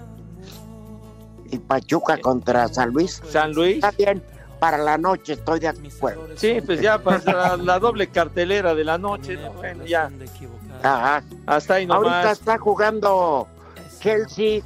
Y 1.50 1.59
Pachuca 1.59 2.16
contra 2.18 2.68
San 2.68 2.90
Luis. 2.90 3.20
San 3.29 3.53
Luis. 3.53 3.77
Está 3.77 3.90
bien, 3.92 4.22
para 4.59 4.79
la 4.79 4.96
noche 4.98 5.35
estoy 5.35 5.61
de 5.61 5.68
acuerdo. 5.68 6.29
Sí, 6.37 6.61
pues 6.64 6.81
ya 6.81 6.98
para 6.98 7.18
la, 7.33 7.57
la 7.57 7.79
doble 7.79 8.07
cartelera 8.09 8.74
de 8.74 8.85
la 8.85 8.98
noche, 8.98 9.37
¿no? 9.37 9.53
Bueno, 9.53 9.85
ya, 9.85 10.11
Ajá. 10.83 11.22
hasta 11.46 11.74
ahí 11.74 11.87
Ahorita 11.88 12.20
nomás. 12.22 12.38
está 12.38 12.59
jugando 12.59 13.46
Chelsea 14.00 14.62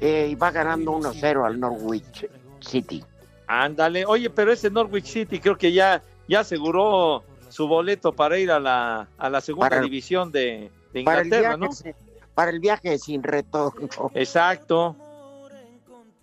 eh, 0.00 0.28
y 0.30 0.34
va 0.34 0.50
ganando 0.50 0.92
1-0 0.92 1.46
al 1.46 1.58
Norwich 1.58 2.28
City. 2.60 3.02
Ándale, 3.46 4.04
oye, 4.04 4.28
pero 4.30 4.52
ese 4.52 4.70
Norwich 4.70 5.06
City 5.06 5.40
creo 5.40 5.56
que 5.56 5.72
ya, 5.72 6.02
ya 6.28 6.40
aseguró 6.40 7.24
su 7.48 7.66
boleto 7.66 8.12
para 8.12 8.38
ir 8.38 8.50
a 8.50 8.60
la, 8.60 9.08
a 9.16 9.30
la 9.30 9.40
segunda 9.40 9.70
Para- 9.70 9.82
división 9.82 10.30
de, 10.30 10.70
Inglaterra, 10.94 11.56
¿no? 11.56 11.72
sin- 11.72 11.94
para 12.38 12.52
el 12.52 12.60
viaje 12.60 12.96
sin 13.00 13.20
retorno. 13.24 13.88
Exacto. 14.14 14.94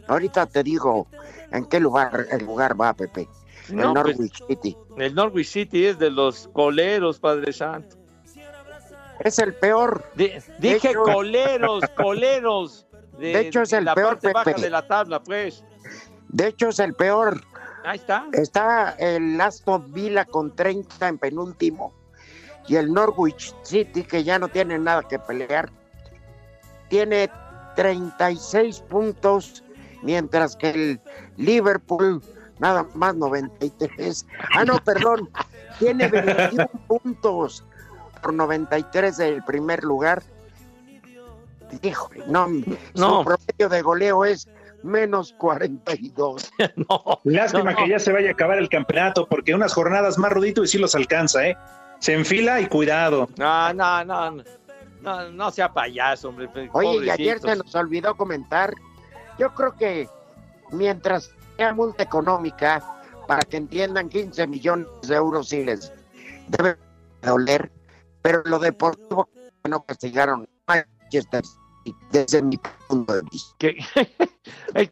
Ahorita 0.08 0.45
te 0.45 0.63
digo 0.63 1.08
en 1.51 1.65
qué 1.65 1.78
lugar 1.82 2.28
el 2.32 2.45
lugar 2.45 2.80
va, 2.80 2.93
Pepe. 2.93 3.28
No, 3.69 3.89
el 3.89 3.93
pues- 4.01 4.17
Norwich 4.17 4.43
City. 4.47 4.78
El 4.97 5.13
Norwich 5.13 5.47
City 5.49 5.86
es 5.88 5.99
de 5.99 6.10
los 6.12 6.47
coleros, 6.54 7.19
Padre 7.19 7.51
Santo. 7.51 7.97
Es 9.19 9.39
el 9.39 9.56
peor. 9.56 10.06
Di- 10.15 10.32
dije 10.60 10.91
hecho- 10.91 11.04
coleros, 11.04 11.84
coleros. 11.97 12.88
De, 13.19 13.34
De 13.34 13.39
hecho, 13.41 13.63
es 13.63 13.73
el 13.73 13.84
la 13.84 13.93
peor, 13.93 14.12
parte 14.13 14.32
baja 14.32 14.45
Pepe. 14.45 14.62
de 14.62 14.69
la 14.69 14.88
tabla, 14.88 15.21
pues. 15.21 15.65
De 16.30 16.47
hecho, 16.47 16.69
es 16.69 16.80
el 16.80 16.93
peor. 16.93 17.41
Ahí 17.84 17.97
está. 17.97 18.25
Está 18.32 18.91
el 18.99 19.39
Aston 19.41 19.91
Villa 19.91 20.23
con 20.23 20.56
30 20.56 21.10
en 21.10 21.17
penúltimo. 21.17 21.93
Y 22.69 22.78
el 22.78 22.93
Norwich 22.93 23.54
City, 23.63 24.04
que 24.04 24.23
ya 24.23 24.39
no 24.39 24.47
tiene 24.47 24.80
nada 24.80 25.04
que 25.04 25.19
pelear, 25.19 25.71
tiene 26.89 27.30
36 27.76 28.82
puntos, 28.82 29.63
mientras 30.02 30.56
que 30.56 30.69
el 30.69 31.02
Liverpool, 31.38 32.21
nada 32.60 32.86
más 32.93 33.15
93. 33.15 34.26
Ah, 34.56 34.65
no, 34.65 34.78
perdón, 34.80 35.30
tiene 35.80 36.08
21 36.08 36.67
puntos 36.88 37.63
por 38.21 38.34
93 38.34 39.17
del 39.17 39.43
primer 39.43 39.84
lugar. 39.84 40.24
Híjole, 41.82 42.24
no, 42.28 42.48
No. 42.93 43.19
su 43.19 43.26
promedio 43.26 43.69
de 43.69 43.82
goleo 43.82 44.24
es 44.24 44.48
menos 44.84 45.34
42. 45.38 46.52
no, 46.76 47.19
lástima 47.24 47.71
no, 47.71 47.78
que 47.78 47.84
no. 47.84 47.88
ya 47.88 48.00
se 48.00 48.13
vaya 48.13 48.30
a 48.30 48.34
acabar 48.34 48.58
el 48.60 48.69
campeonato, 48.69 49.26
porque 49.28 49.54
unas 49.54 49.74
jornadas 49.74 50.17
más 50.17 50.32
rudito 50.32 50.63
y 50.63 50.67
sí 50.67 50.78
los 50.78 50.95
alcanza, 50.95 51.48
¿eh? 51.48 51.58
Se 52.00 52.13
enfila 52.13 52.62
y 52.62 52.67
cuidado. 52.67 53.28
No, 53.38 53.74
no, 53.74 54.06
no, 54.06 54.43
no, 55.32 55.52
sea 55.52 55.72
payaso, 55.74 56.30
hombre. 56.30 56.48
pe- 56.50 56.70
Oye, 56.74 57.06
y 57.06 57.10
ayer 57.10 57.39
se 57.39 57.56
nos 57.56 57.74
olvidó 57.76 58.15
comentar, 58.15 58.73
yo 59.38 59.54
creo 59.54 59.75
que 59.75 60.10
mientras 60.71 61.32
sea 61.58 61.73
multa 61.73 62.04
económica, 62.04 62.84
para 63.27 63.42
que 63.44 63.58
entiendan 63.58 64.10
15 64.10 64.48
millones 64.48 64.88
de 65.04 65.15
euros 65.15 65.50
sí 65.50 65.63
les 65.63 65.92
debe 66.48 66.77
doler, 67.21 67.71
pero 68.21 68.42
lo 68.46 68.60
deportivo 68.60 69.29
no 69.67 69.84
castigaron 69.84 70.48
a 70.67 70.84
Manchester 71.02 71.44
desde 72.12 72.42
mi 72.42 72.60
punto 72.88 73.13
de 73.13 73.21
vista. 73.32 73.67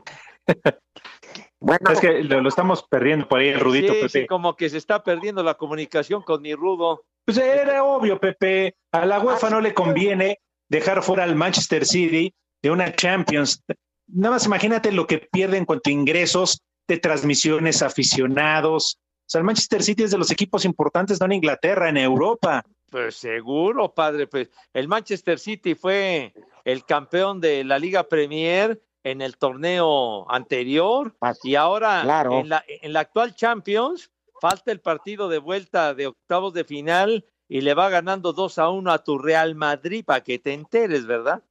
bueno, 1.60 1.92
es 1.92 2.00
que 2.00 2.24
lo, 2.24 2.48
estamos 2.48 2.84
perdiendo 2.84 3.28
por 3.28 3.40
ahí, 3.40 3.50
el 3.50 3.60
Rudito. 3.60 3.94
Sí, 3.94 4.10
sí, 4.10 4.28
como 4.28 4.56
que 4.56 4.70
se 4.70 4.78
está 4.78 5.04
perdiendo 5.04 5.44
la 5.44 5.56
comunicación 5.56 6.22
con 6.22 6.42
mi 6.42 6.54
Rudo. 6.56 7.04
Pues 7.26 7.38
era 7.38 7.84
obvio, 7.84 8.20
Pepe. 8.20 8.76
A 8.92 9.06
la 9.06 9.20
UEFA 9.20 9.50
no 9.50 9.62
le 9.62 9.74
conviene 9.74 10.40
dejar 10.70 11.02
fuera 11.04 11.24
al 11.24 11.36
Manchester 11.36 11.86
City 11.86 12.34
de 12.62 12.72
una 12.72 12.94
Champions. 12.94 13.64
Nada 14.08 14.36
más 14.36 14.46
imagínate 14.46 14.92
lo 14.92 15.08
que 15.08 15.20
pierde 15.20 15.58
en 15.58 15.66
cuanto 15.66 15.90
a 15.90 15.94
ingresos 15.94 16.62
de 16.88 16.98
transmisiones, 16.98 17.82
aficionados. 17.82 18.98
O 19.00 19.26
sea, 19.26 19.40
el 19.40 19.46
Manchester 19.46 19.84
City 19.84 20.04
es 20.04 20.12
de 20.12 20.18
los 20.18 20.32
equipos 20.32 20.66
importantes, 20.66 21.20
no 21.20 21.26
en 21.26 21.34
Inglaterra, 21.34 21.90
en 21.90 21.98
Europa. 21.98 22.64
Pues 22.90 23.16
seguro, 23.16 23.94
padre. 23.94 24.28
Pues 24.28 24.50
el 24.74 24.88
Manchester 24.88 25.40
City 25.40 25.76
fue 25.76 26.34
el 26.66 26.86
campeón 26.86 27.40
de 27.40 27.64
la 27.64 27.80
Liga 27.80 28.04
Premier 28.04 28.82
en 29.04 29.22
el 29.22 29.38
torneo 29.38 30.30
anterior 30.32 31.16
y 31.44 31.56
ahora 31.56 32.02
claro. 32.04 32.40
en, 32.40 32.50
la, 32.50 32.64
en 32.68 32.94
la 32.94 33.02
actual 33.02 33.36
Champions 33.36 34.12
falta 34.44 34.74
el 34.74 34.82
partido 34.82 35.30
de 35.30 35.38
vuelta 35.38 35.94
de 35.94 36.08
octavos 36.08 36.54
de 36.54 36.66
final 36.66 37.26
y 37.48 37.62
le 37.62 37.74
va 37.74 37.88
ganando 37.90 38.34
2 38.34 38.58
a 38.58 38.70
1 38.70 38.92
a 38.92 39.02
tu 39.02 39.18
Real 39.18 39.56
Madrid 39.56 40.04
para 40.06 40.20
que 40.22 40.38
te 40.38 40.52
enteres, 40.54 41.06
¿verdad? 41.06 41.42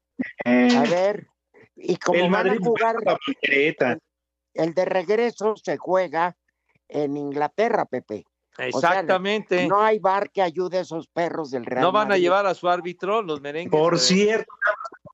A 0.45 0.82
ver, 0.90 1.28
y 1.74 1.97
como 1.97 2.16
el 2.18 2.30
van 2.30 2.30
Madrid 2.49 2.59
a 2.61 2.64
jugar 2.66 2.97
el 4.55 4.74
de 4.74 4.84
regreso 4.84 5.55
se 5.57 5.78
juega 5.78 6.36
en 6.86 7.16
Inglaterra, 7.16 7.86
Pepe. 7.86 8.24
Exactamente. 8.59 9.55
O 9.57 9.59
sea, 9.61 9.68
no 9.68 9.80
hay 9.80 9.99
bar 9.99 10.30
que 10.30 10.43
ayude 10.43 10.76
a 10.76 10.80
esos 10.82 11.09
perros 11.09 11.51
del 11.51 11.64
Real 11.64 11.80
No 11.80 11.93
van 11.93 12.09
Madrid. 12.09 12.20
a 12.20 12.22
llevar 12.24 12.47
a 12.47 12.53
su 12.53 12.68
árbitro 12.68 13.22
los 13.22 13.40
merengues. 13.40 13.70
Por 13.72 13.95
de- 13.95 14.01
cierto, 14.01 14.53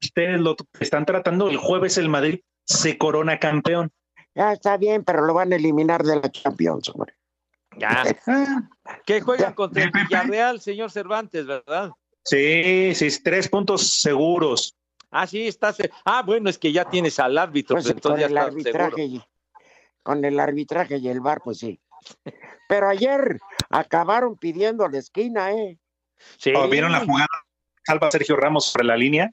ustedes 0.02 0.40
lo 0.40 0.56
están 0.80 1.06
tratando, 1.06 1.48
el 1.48 1.58
jueves 1.58 1.96
el 1.96 2.08
Madrid 2.08 2.40
se 2.64 2.98
corona 2.98 3.38
campeón. 3.38 3.92
Ya 4.34 4.52
está 4.52 4.76
bien, 4.76 5.04
pero 5.04 5.22
lo 5.24 5.34
van 5.34 5.52
a 5.52 5.56
eliminar 5.56 6.02
de 6.02 6.16
la 6.16 6.28
Champions, 6.28 6.88
hombre. 6.88 7.14
Ya. 7.76 8.04
que 9.06 9.20
juegan 9.20 9.54
contra 9.54 9.84
el 9.84 9.90
Villarreal, 9.90 10.60
señor 10.60 10.90
Cervantes, 10.90 11.46
¿verdad? 11.46 11.90
Sí, 12.24 12.94
sí, 12.94 13.08
tres 13.22 13.48
puntos 13.48 14.00
seguros. 14.00 14.74
Ah, 15.10 15.26
sí, 15.26 15.46
está. 15.46 15.72
se- 15.72 15.90
Ah, 16.04 16.22
bueno, 16.22 16.50
es 16.50 16.58
que 16.58 16.72
ya 16.72 16.84
tienes 16.84 17.18
al 17.18 17.38
árbitro, 17.38 17.76
Pues, 17.76 17.86
con 17.86 17.96
entonces 17.96 18.20
ya 18.20 18.26
el 18.26 18.32
está 18.36 18.46
arbitraje 18.46 18.96
seguro. 18.96 19.02
y, 19.02 19.22
con 20.02 20.24
el 20.24 20.40
arbitraje 20.40 20.96
y 20.98 21.08
el 21.08 21.20
bar, 21.20 21.40
pues 21.42 21.58
sí. 21.58 21.80
Pero 22.68 22.88
ayer 22.88 23.38
acabaron 23.70 24.36
pidiendo 24.36 24.86
la 24.88 24.98
esquina, 24.98 25.52
¿eh? 25.52 25.78
Sí. 26.36 26.52
¿O 26.54 26.68
¿Vieron 26.68 26.92
la 26.92 27.00
jugada? 27.04 27.28
Salva 27.84 28.10
Sergio 28.10 28.36
Ramos 28.36 28.66
sobre 28.66 28.84
la 28.84 28.96
línea. 28.96 29.30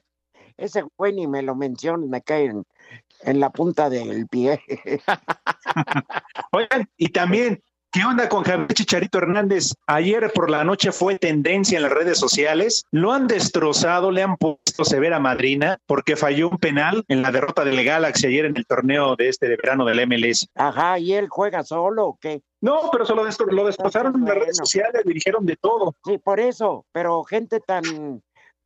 Ese 0.56 0.82
güey 0.96 1.12
ni 1.12 1.26
me 1.26 1.42
lo 1.42 1.54
menciones, 1.54 2.08
me 2.08 2.22
cae 2.22 2.46
en, 2.46 2.64
en 3.22 3.40
la 3.40 3.50
punta 3.50 3.90
del 3.90 4.26
pie. 4.28 4.62
Oigan, 6.52 6.88
y 6.96 7.08
también, 7.10 7.62
¿qué 7.92 8.04
onda 8.04 8.28
con 8.28 8.44
Javier 8.44 8.68
Chicharito 8.74 9.18
Hernández? 9.18 9.72
Ayer 9.86 10.30
por 10.34 10.50
la 10.50 10.64
noche 10.64 10.92
fue 10.92 11.18
tendencia 11.18 11.76
en 11.76 11.82
las 11.82 11.92
redes 11.92 12.18
sociales. 12.18 12.84
Lo 12.90 13.12
han 13.12 13.26
destrozado, 13.26 14.10
le 14.10 14.22
han 14.22 14.36
puesto 14.36 14.84
severa 14.84 15.18
madrina 15.18 15.78
porque 15.86 16.16
falló 16.16 16.50
un 16.50 16.58
penal 16.58 17.04
en 17.08 17.22
la 17.22 17.32
derrota 17.32 17.64
del 17.64 17.82
Galaxy 17.84 18.26
ayer 18.26 18.44
en 18.44 18.56
el 18.56 18.66
torneo 18.66 19.16
de 19.16 19.28
este 19.28 19.48
de 19.48 19.56
verano 19.56 19.84
del 19.84 20.06
MLS. 20.06 20.48
Ajá, 20.54 20.98
¿y 20.98 21.14
él 21.14 21.28
juega 21.28 21.62
solo 21.64 22.06
o 22.06 22.18
qué? 22.20 22.42
No, 22.60 22.90
pero 22.92 23.06
solo 23.06 23.24
destro- 23.26 23.50
lo 23.50 23.64
destrozaron 23.66 24.14
en 24.16 24.24
las 24.24 24.34
redes 24.34 24.56
sociales, 24.56 25.02
le 25.04 25.14
dijeron 25.14 25.46
de 25.46 25.56
todo. 25.56 25.94
Sí, 26.04 26.18
por 26.18 26.40
eso, 26.40 26.84
pero 26.92 27.22
gente 27.24 27.60
tan, 27.60 28.22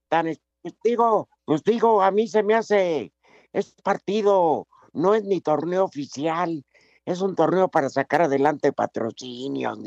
tan, 0.08 0.26
pues 0.62 0.74
digo, 0.82 1.28
pues 1.44 1.62
digo, 1.62 2.02
a 2.02 2.10
mí 2.10 2.26
se 2.26 2.42
me 2.42 2.54
hace, 2.54 3.12
este 3.52 3.82
partido 3.82 4.66
no 4.92 5.14
es 5.14 5.24
ni 5.24 5.40
torneo 5.40 5.84
oficial, 5.84 6.64
es 7.10 7.20
un 7.20 7.34
torneo 7.34 7.68
para 7.68 7.88
sacar 7.88 8.22
adelante 8.22 8.72
patrocinios, 8.72 9.78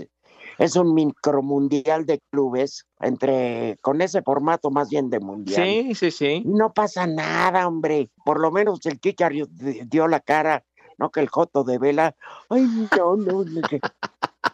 es 0.58 0.76
un 0.76 0.94
micromundial 0.94 2.06
de 2.06 2.20
clubes, 2.32 2.86
entre, 3.00 3.78
con 3.82 4.02
ese 4.02 4.22
formato 4.22 4.70
más 4.72 4.90
bien 4.90 5.10
de 5.10 5.20
mundial. 5.20 5.64
Sí, 5.66 5.96
sí, 5.96 6.12
sí. 6.12 6.42
No 6.46 6.74
pasa 6.74 7.08
nada, 7.08 7.68
hombre, 7.68 8.10
por 8.26 8.40
lo 8.40 8.52
menos 8.52 8.86
el 8.86 9.00
Chichario 9.00 9.48
dio 9.50 10.08
la 10.08 10.20
cara, 10.20 10.64
no 10.98 11.10
que 11.10 11.22
el 11.22 11.30
Joto 11.30 11.64
de 11.64 11.80
Vela, 11.80 12.16
ay, 12.50 12.68
no, 12.96 13.16
no, 13.16 13.44
no, 13.44 13.62
que- 13.68 13.80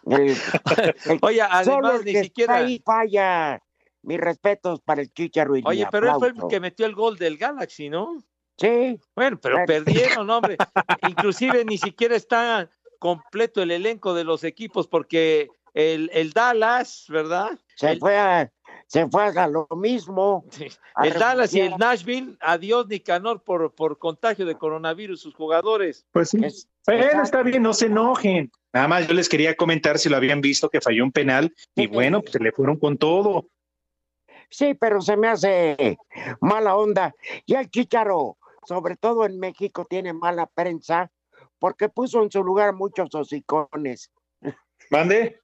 el- 0.06 0.30
el- 0.30 0.36
Oye, 1.22 1.40
Solo 1.64 1.88
además 1.88 1.98
el 2.00 2.04
ni 2.06 2.12
que 2.12 2.24
siquiera. 2.24 2.54
está 2.54 2.66
ahí 2.66 2.82
falla. 2.84 3.62
Mis 4.02 4.18
respetos 4.18 4.80
para 4.80 5.02
el 5.02 5.12
Chicharo 5.12 5.56
y 5.56 5.62
Oye, 5.66 5.86
pero 5.90 6.06
él 6.06 6.14
fue 6.18 6.28
el 6.28 6.48
que 6.48 6.58
metió 6.58 6.86
el 6.86 6.94
gol 6.94 7.18
del 7.18 7.36
Galaxy, 7.36 7.90
¿no? 7.90 8.16
Sí. 8.60 9.00
Bueno, 9.16 9.38
pero 9.40 9.64
perdieron, 9.66 10.28
hombre. 10.30 10.56
Inclusive 11.08 11.64
ni 11.64 11.78
siquiera 11.78 12.14
está 12.14 12.68
completo 12.98 13.62
el 13.62 13.70
elenco 13.70 14.12
de 14.14 14.24
los 14.24 14.44
equipos 14.44 14.86
porque 14.86 15.48
el, 15.72 16.10
el 16.12 16.32
Dallas, 16.32 17.06
¿verdad? 17.08 17.58
Se 17.76 17.92
el, 17.92 17.98
fue 17.98 18.18
a, 18.18 18.52
se 18.86 19.08
fue 19.08 19.24
a 19.24 19.46
lo 19.48 19.66
mismo. 19.76 20.44
el 21.02 21.12
Dallas 21.14 21.54
y 21.54 21.60
el. 21.60 21.76
Nashville, 21.78 22.36
adiós 22.40 22.86
Nicanor 22.88 23.42
por, 23.42 23.74
por 23.74 23.98
contagio 23.98 24.44
de 24.44 24.56
coronavirus 24.58 25.20
sus 25.22 25.34
jugadores. 25.34 26.04
Pues 26.12 26.28
sí. 26.30 26.44
Es- 26.44 26.68
Bueno, 26.86 27.22
está 27.22 27.42
bien, 27.42 27.62
no 27.62 27.72
se 27.72 27.86
enojen. 27.86 28.50
Nada 28.72 28.88
más 28.88 29.08
yo 29.08 29.14
les 29.14 29.28
quería 29.28 29.56
comentar 29.56 29.98
si 29.98 30.08
lo 30.08 30.16
habían 30.16 30.40
visto 30.40 30.68
que 30.68 30.80
falló 30.80 31.02
un 31.04 31.12
penal 31.12 31.54
y 31.74 31.86
bueno, 31.86 32.20
pues 32.20 32.32
se 32.32 32.38
le 32.40 32.52
fueron 32.52 32.76
con 32.78 32.98
todo. 32.98 33.46
Sí, 34.52 34.74
pero 34.74 35.00
se 35.00 35.16
me 35.16 35.28
hace 35.28 35.96
mala 36.40 36.74
onda. 36.76 37.14
Y 37.46 37.54
el 37.54 37.70
Chicharo, 37.70 38.36
sobre 38.66 38.96
todo 38.96 39.24
en 39.24 39.38
México, 39.38 39.86
tiene 39.88 40.12
mala 40.12 40.46
prensa 40.46 41.10
porque 41.58 41.88
puso 41.88 42.22
en 42.22 42.30
su 42.30 42.42
lugar 42.44 42.74
muchos 42.74 43.08
hocicones. 43.14 44.10
¿Mande? 44.90 45.40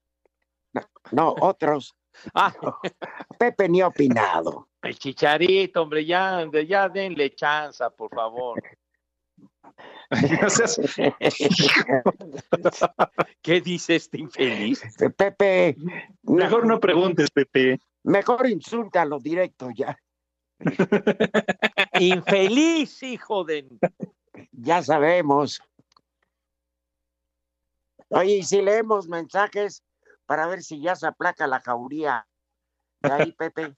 No, 1.13 1.35
otros. 1.41 1.95
Ah, 2.35 2.55
Pepe 3.39 3.69
ni 3.69 3.83
opinado. 3.83 4.69
el 4.83 4.99
chicharito, 4.99 5.83
hombre, 5.83 6.05
ya, 6.07 6.43
ya 6.67 6.89
denle 6.89 7.35
chanza, 7.35 7.91
por 7.91 8.11
favor. 8.15 8.63
¿Qué 13.43 13.61
dice 13.61 13.97
este 13.97 14.21
infeliz? 14.21 14.83
Pepe, 15.17 15.77
Mejor 16.23 16.67
no 16.67 16.81
preguntes, 16.81 17.31
Pepe. 17.31 17.79
mejor 18.05 18.49
insúltalo 18.49 19.19
directo 19.19 19.69
ya. 19.75 19.99
Infeliz, 22.01 23.03
hijo 23.03 23.45
de. 23.45 23.67
Ya 24.53 24.83
sabemos. 24.83 25.61
Oye, 28.09 28.37
y 28.37 28.43
si 28.45 28.63
leemos 28.63 29.09
mensajes 29.09 29.83
para 30.27 30.47
ver 30.47 30.63
si 30.63 30.81
ya 30.81 30.95
se 30.97 31.07
aplaca 31.07 31.47
la 31.47 31.61
jauría. 31.61 32.27
De 33.01 33.13
ahí, 33.13 33.33
Pepe. 33.39 33.75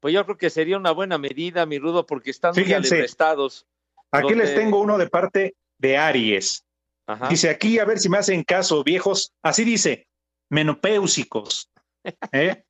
Pues 0.00 0.12
yo 0.12 0.24
creo 0.24 0.36
que 0.36 0.50
sería 0.50 0.76
una 0.76 0.90
buena 0.90 1.16
medida, 1.18 1.64
mi 1.66 1.78
rudo, 1.78 2.04
porque 2.06 2.30
están 2.30 2.52
muy 2.54 2.64
Fíjense. 2.64 2.94
alebrestados. 2.94 3.66
Aquí 4.10 4.28
Donde- 4.28 4.44
les 4.44 4.54
tengo 4.54 4.80
uno 4.80 4.98
de 4.98 5.08
parte 5.08 5.56
de 5.78 5.96
Aries. 5.96 6.64
Ajá. 7.06 7.28
Dice 7.28 7.50
aquí, 7.50 7.78
a 7.78 7.84
ver 7.84 7.98
si 7.98 8.08
me 8.08 8.18
hacen 8.18 8.42
caso, 8.44 8.82
viejos. 8.84 9.32
Así 9.42 9.64
dice, 9.64 10.06
menopéusicos. 10.50 11.70
¿eh? 12.32 12.64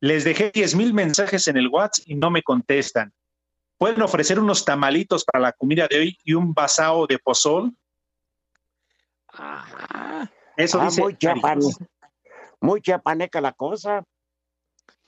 Les 0.00 0.24
dejé 0.24 0.50
10 0.50 0.74
mil 0.74 0.94
mensajes 0.94 1.46
en 1.48 1.56
el 1.56 1.68
WhatsApp 1.68 2.08
y 2.08 2.14
no 2.14 2.30
me 2.30 2.42
contestan. 2.42 3.12
¿Pueden 3.76 4.02
ofrecer 4.02 4.38
unos 4.38 4.64
tamalitos 4.64 5.24
para 5.24 5.40
la 5.40 5.52
comida 5.52 5.86
de 5.88 5.98
hoy 5.98 6.18
y 6.24 6.34
un 6.34 6.52
basao 6.54 7.06
de 7.06 7.18
pozol? 7.18 7.74
Eso 10.56 10.80
Ah, 10.80 10.84
dice. 10.86 11.00
muy, 11.02 11.16
chapan, 11.16 11.60
muy 12.60 12.80
chapaneca 12.82 13.40
la 13.40 13.52
cosa. 13.52 14.04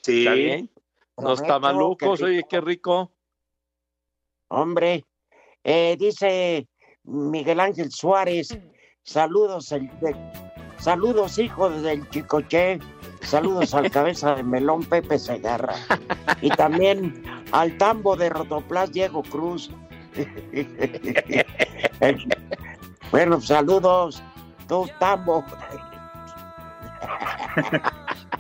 Sí. 0.03 0.21
Está 0.21 0.35
bien. 0.35 0.71
Los 1.19 1.41
Correcto, 1.41 1.47
tamalucos, 1.47 2.19
qué 2.19 2.25
oye, 2.25 2.43
qué 2.49 2.61
rico. 2.61 3.13
Hombre, 4.49 5.05
eh, 5.63 5.97
dice 5.99 6.67
Miguel 7.05 7.61
Ángel 7.61 7.91
Suárez, 7.91 8.49
saludos, 9.03 9.71
el 9.73 9.89
de- 10.01 10.42
saludos 10.83 11.39
hijo 11.39 11.71
del 11.71 12.09
Chicoche, 12.11 12.81
saludos 13.21 13.73
al 13.73 13.91
cabeza 13.93 14.35
de 14.35 14.43
melón 14.43 14.85
Pepe 14.85 15.19
Segarra 15.19 15.75
y 16.41 16.51
también 16.51 17.23
al 17.53 17.79
tambo 17.79 18.17
de 18.17 18.29
Rotoplas 18.29 18.93
Diego 18.93 19.23
Cruz. 19.23 19.71
bueno, 23.13 23.41
saludos, 23.41 24.23
tú 24.69 24.89
tambo. 24.99 25.45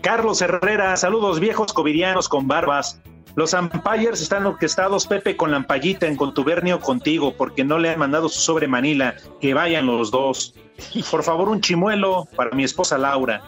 Carlos 0.00 0.42
Herrera, 0.42 0.96
saludos 0.96 1.38
viejos 1.38 1.72
covidianos 1.72 2.28
con 2.28 2.48
barbas. 2.48 3.00
Los 3.34 3.54
umpires 3.54 4.20
están 4.20 4.44
orquestados, 4.46 5.06
Pepe, 5.06 5.36
con 5.36 5.50
la 5.50 5.56
ampallita 5.58 6.06
en 6.06 6.16
contubernio 6.16 6.80
contigo, 6.80 7.34
porque 7.36 7.64
no 7.64 7.78
le 7.78 7.90
han 7.90 7.98
mandado 7.98 8.28
su 8.28 8.40
sobre 8.40 8.68
Manila. 8.68 9.14
Que 9.40 9.54
vayan 9.54 9.86
los 9.86 10.10
dos. 10.10 10.54
Por 11.10 11.22
favor, 11.22 11.48
un 11.48 11.60
chimuelo 11.60 12.26
para 12.36 12.54
mi 12.54 12.64
esposa 12.64 12.98
Laura. 12.98 13.42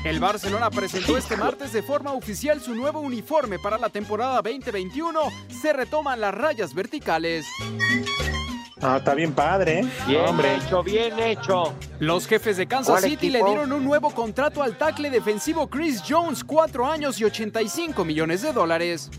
El 0.03 0.19
Barcelona 0.19 0.69
presentó 0.69 1.17
este 1.17 1.35
martes 1.35 1.73
de 1.73 1.81
forma 1.81 2.13
oficial 2.13 2.61
su 2.61 2.75
nuevo 2.75 2.99
uniforme 2.99 3.57
para 3.57 3.77
la 3.79 3.89
temporada 3.89 4.35
2021. 4.41 5.19
Se 5.49 5.73
retoman 5.73 6.21
las 6.21 6.33
rayas 6.33 6.75
verticales. 6.75 7.47
Ah, 8.81 8.97
está 8.97 9.15
bien 9.15 9.33
padre, 9.33 9.79
¿eh? 9.79 9.89
Bien 10.05 10.25
Hombre. 10.27 10.57
hecho, 10.57 10.83
bien 10.83 11.17
hecho. 11.17 11.73
Los 11.99 12.27
jefes 12.27 12.57
de 12.57 12.67
Kansas 12.67 12.99
¿Cuál 12.99 13.09
City 13.09 13.29
le 13.29 13.43
dieron 13.43 13.71
un 13.71 13.83
nuevo 13.83 14.11
contrato 14.11 14.61
al 14.61 14.77
tackle 14.77 15.09
defensivo 15.09 15.67
Chris 15.67 16.03
Jones, 16.07 16.43
cuatro 16.43 16.85
años 16.85 17.19
y 17.19 17.23
85 17.23 18.05
millones 18.05 18.43
de 18.43 18.53
dólares. 18.53 19.09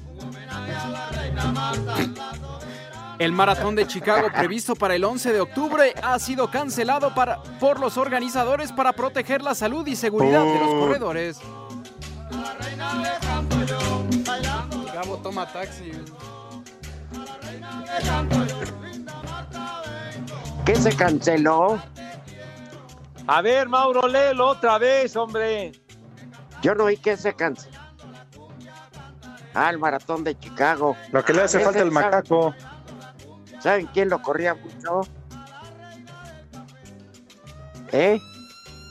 El 3.18 3.32
maratón 3.32 3.74
de 3.74 3.86
Chicago 3.86 4.28
previsto 4.34 4.74
para 4.76 4.94
el 4.94 5.04
11 5.04 5.32
de 5.32 5.40
octubre 5.40 5.94
ha 6.02 6.18
sido 6.18 6.50
cancelado 6.50 7.14
para, 7.14 7.42
por 7.58 7.80
los 7.80 7.96
organizadores 7.96 8.72
para 8.72 8.92
proteger 8.92 9.40
la 9.42 9.54
salud 9.54 9.86
y 9.86 9.96
seguridad 9.96 10.44
de 10.44 10.58
los 10.60 10.74
corredores. 10.74 11.40
Gabo 14.94 15.16
toma 15.22 15.46
taxi. 15.50 15.92
¿Qué 20.64 20.74
se 20.76 20.94
canceló? 20.94 21.80
A 23.26 23.40
ver, 23.42 23.68
Mauro, 23.68 24.06
léelo 24.06 24.48
otra 24.48 24.78
vez, 24.78 25.16
hombre. 25.16 25.72
Yo 26.62 26.74
no 26.74 26.84
oí 26.84 26.96
que 26.96 27.16
se 27.16 27.34
canceló. 27.34 27.76
Ah, 29.54 29.70
el 29.70 29.78
maratón 29.78 30.22
de 30.22 30.38
Chicago. 30.38 30.96
Lo 31.12 31.24
que 31.24 31.32
le 31.32 31.42
hace 31.42 31.60
falta 31.60 31.80
el 31.80 31.90
¿saben- 31.90 31.94
macaco. 31.94 32.54
¿Saben 33.66 33.86
quién 33.92 34.08
lo 34.08 34.22
corría 34.22 34.54
mucho? 34.54 35.00
¿Eh? 37.90 38.20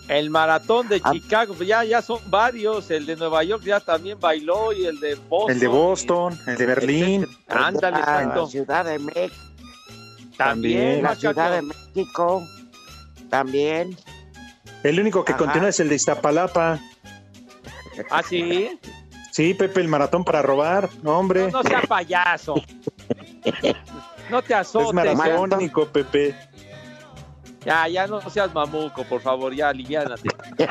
El 0.10 0.30
maratón 0.30 0.90
de 0.90 1.00
Chicago, 1.00 1.54
pues 1.54 1.70
ya, 1.70 1.86
ya 1.86 2.02
son 2.02 2.20
varios. 2.30 2.92
El 2.92 3.06
de 3.06 3.16
Nueva 3.16 3.42
York 3.46 3.64
ya 3.64 3.80
también 3.80 4.20
bailó 4.20 4.74
y 4.74 4.86
el 4.86 5.00
de 5.00 5.16
Boston. 5.16 5.52
El 5.54 5.60
de 5.62 5.68
Boston, 5.68 6.40
el 6.48 6.58
de 6.58 6.66
Berlín. 6.66 7.28
Ándale, 7.48 8.00
Ah. 8.04 8.34
La 8.36 8.46
Ciudad 8.48 8.84
de 8.84 9.00
México. 9.00 9.40
También, 10.38 11.04
La. 11.04 11.16
Ciudad 11.16 11.52
de 11.54 11.62
México. 11.62 12.44
También. 13.30 13.96
El 14.84 15.00
único 15.00 15.24
que 15.24 15.32
Ajá. 15.32 15.40
continúa 15.40 15.70
es 15.70 15.80
el 15.80 15.88
de 15.88 15.96
Iztapalapa. 15.96 16.80
¿Ah, 18.12 18.22
sí? 18.28 18.78
Sí, 19.32 19.54
Pepe, 19.54 19.80
el 19.80 19.88
maratón 19.88 20.26
para 20.26 20.42
robar. 20.42 20.90
No, 21.02 21.18
hombre. 21.18 21.50
No, 21.50 21.64
no 21.64 21.64
sea 21.64 21.82
payaso. 21.84 22.56
No 24.30 24.42
te 24.42 24.54
es 24.54 24.60
azotes. 24.60 25.16
maratónico, 25.16 25.86
Pepe. 25.88 26.36
Ya, 27.66 27.88
ya 27.88 28.06
no 28.08 28.22
seas 28.30 28.54
mamuco, 28.54 29.04
por 29.06 29.22
favor, 29.22 29.54
ya 29.54 29.70
aliviánate. 29.70 30.30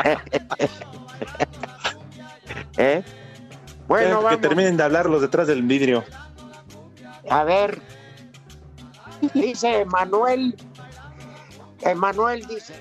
¿Eh? 2.77 3.03
Bueno, 3.87 4.09
Ya, 4.11 4.17
que 4.19 4.25
vamos. 4.25 4.41
terminen 4.41 4.77
de 4.77 4.83
hablar 4.85 5.07
los 5.07 5.21
detrás 5.21 5.47
del 5.47 5.63
vidrio. 5.63 6.05
A 7.31 7.45
ver. 7.45 7.81
Dice 9.33 9.81
Emanuel. 9.81 10.57
Emanuel 11.81 12.47
dice. 12.47 12.75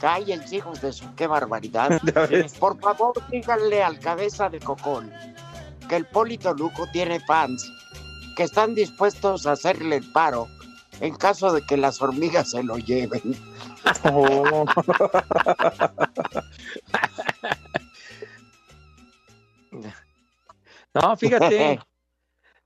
Cállense, 0.00 0.56
hijos 0.56 0.80
de 0.80 0.92
su. 0.92 1.14
Qué 1.14 1.26
barbaridad. 1.26 2.00
Por 2.60 2.78
favor, 2.80 3.14
díganle 3.30 3.82
al 3.82 3.98
cabeza 3.98 4.48
de 4.48 4.60
cocón 4.60 5.12
que 5.88 5.96
el 5.96 6.06
Polito 6.06 6.52
Luco 6.54 6.86
tiene 6.92 7.20
fans 7.20 7.70
que 8.34 8.42
están 8.42 8.74
dispuestos 8.74 9.46
a 9.46 9.52
hacerle 9.52 9.96
el 9.96 10.12
paro 10.12 10.48
en 11.00 11.14
caso 11.14 11.52
de 11.52 11.62
que 11.62 11.76
las 11.76 12.00
hormigas 12.00 12.50
se 12.50 12.62
lo 12.62 12.78
lleven. 12.78 13.22
Oh. 14.04 14.64
No, 20.94 21.16
fíjate. 21.16 21.80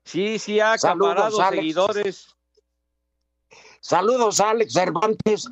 Sí, 0.04 0.38
sí, 0.38 0.60
ha 0.60 0.74
acaparado 0.74 1.42
seguidores. 1.50 2.28
Saludos 3.80 4.40
a 4.40 4.50
Alex 4.50 4.72
Cervantes, 4.74 5.48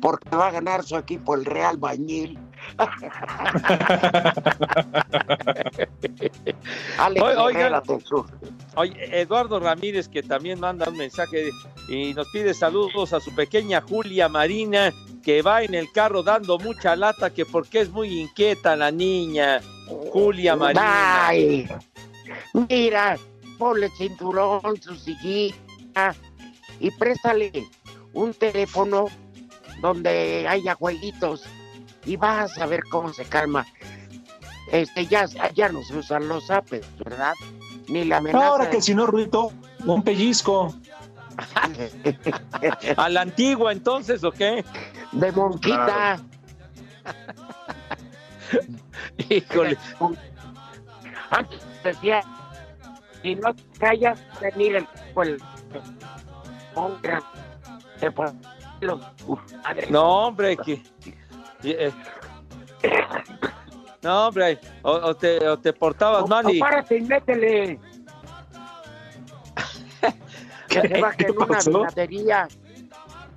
porque 0.00 0.34
va 0.34 0.48
a 0.48 0.52
ganar 0.52 0.82
su 0.82 0.96
equipo 0.96 1.34
el 1.34 1.44
Real 1.44 1.76
Bañil. 1.76 2.38
Alex 6.98 7.24
Sur. 8.04 8.26
Oye, 8.76 9.20
Eduardo 9.20 9.60
Ramírez, 9.60 10.08
que 10.08 10.22
también 10.22 10.60
manda 10.60 10.88
un 10.88 10.96
mensaje 10.96 11.50
y 11.88 12.14
nos 12.14 12.28
pide 12.28 12.54
saludos 12.54 13.12
a 13.12 13.20
su 13.20 13.34
pequeña 13.34 13.80
Julia 13.80 14.28
Marina, 14.28 14.92
que 15.22 15.42
va 15.42 15.62
en 15.62 15.74
el 15.74 15.90
carro 15.92 16.22
dando 16.22 16.58
mucha 16.58 16.96
lata, 16.96 17.32
que 17.32 17.46
porque 17.46 17.80
es 17.80 17.90
muy 17.90 18.20
inquieta 18.20 18.76
la 18.76 18.90
niña. 18.90 19.60
Julia 20.12 20.56
Marina. 20.56 21.28
Ay, 21.28 21.68
mira, 22.68 23.16
ponle 23.58 23.88
cinturón, 23.90 24.80
su 24.80 24.96
sillita 24.96 26.14
y 26.80 26.90
préstale 26.90 27.68
un 28.12 28.34
teléfono 28.34 29.06
donde 29.80 30.46
haya 30.48 30.74
jueguitos 30.74 31.44
y 32.06 32.16
vas 32.16 32.56
a 32.58 32.66
ver 32.66 32.82
cómo 32.90 33.12
se 33.12 33.24
calma. 33.24 33.66
Este, 34.72 35.06
ya, 35.06 35.26
ya 35.54 35.68
no 35.68 35.82
se 35.82 35.96
usan 35.96 36.26
los 36.28 36.50
apes, 36.50 36.86
¿verdad? 36.98 37.34
Ni 37.88 38.04
la 38.04 38.16
amenaza. 38.18 38.46
Ahora 38.48 38.70
que 38.70 38.80
si 38.80 38.94
no, 38.94 39.06
Ruito, 39.06 39.52
un 39.84 40.02
pellizco. 40.02 40.74
¿A 42.96 43.08
la 43.10 43.20
antigua 43.20 43.70
entonces 43.72 44.24
o 44.24 44.32
qué? 44.32 44.64
de 45.12 45.32
monquita. 45.32 46.18
Híjole. 49.28 49.76
Antes 51.30 51.60
decía, 51.84 52.22
si 53.22 53.34
no 53.36 53.54
te 53.54 53.62
callas, 53.78 54.20
venir 54.40 54.76
el... 54.76 54.86
los- 58.80 59.00
uf, 59.26 59.40
madre. 59.64 59.86
No, 59.90 60.26
hombre, 60.26 60.56
que. 60.56 60.82
Eh, 61.70 61.92
No, 64.02 64.28
hombre, 64.28 64.58
o, 64.82 64.92
o 64.92 65.16
te, 65.16 65.48
o 65.48 65.58
te 65.58 65.72
portabas 65.72 66.28
mal 66.28 66.48
y. 66.50 66.58
No, 66.58 66.66
párate 66.66 66.96
y 66.98 67.00
métele. 67.02 67.78
Que 70.68 70.80
se 70.80 71.00
baje 71.00 71.16
¿Qué 71.18 71.26
en 71.26 71.38
una 71.38 71.60
vinatería, 71.60 72.48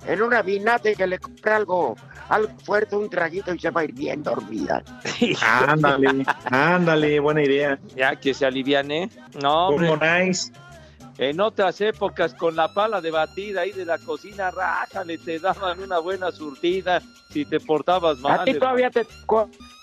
en 0.06 0.22
una 0.22 0.42
vinate 0.42 0.94
que 0.96 1.06
le 1.06 1.18
compre 1.18 1.52
algo, 1.52 1.96
algo 2.28 2.52
fuerte, 2.64 2.96
un 2.96 3.08
traguito 3.08 3.54
y 3.54 3.58
se 3.58 3.70
va 3.70 3.82
a 3.82 3.84
ir 3.84 3.92
bien 3.92 4.22
dormida. 4.22 4.82
Ándale, 5.42 6.26
ándale, 6.50 7.20
buena 7.20 7.42
idea. 7.42 7.78
Ya 7.94 8.16
que 8.16 8.34
se 8.34 8.44
aliviane. 8.46 9.10
No, 9.40 9.68
hombre. 9.68 9.88
Como 9.88 10.04
nice. 10.04 10.52
En 11.20 11.38
otras 11.38 11.78
épocas, 11.82 12.32
con 12.32 12.56
la 12.56 12.72
pala 12.72 13.02
de 13.02 13.10
batida 13.10 13.60
ahí 13.60 13.72
de 13.72 13.84
la 13.84 13.98
cocina, 13.98 14.50
rájale, 14.50 15.18
te 15.18 15.38
daban 15.38 15.78
una 15.78 15.98
buena 15.98 16.32
surtida 16.32 17.02
si 17.28 17.44
te 17.44 17.60
portabas 17.60 18.18
mal. 18.20 18.40
a 18.40 18.44
ti 18.44 18.54
todavía 18.54 18.90
te. 18.90 19.06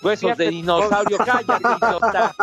Huesos 0.02 0.36
de 0.36 0.50
dinosaurio, 0.50 1.16
cállate, 1.18 1.62
idiota. 1.80 2.34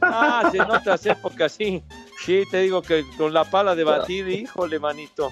Ah, 0.00 0.48
sí, 0.50 0.56
en 0.56 0.70
otras 0.70 1.04
épocas, 1.04 1.52
sí. 1.52 1.82
Sí, 2.24 2.44
te 2.50 2.62
digo 2.62 2.80
que 2.80 3.04
con 3.18 3.34
la 3.34 3.44
pala 3.44 3.74
de 3.74 3.84
batida, 3.84 4.30
híjole, 4.30 4.78
manito. 4.78 5.28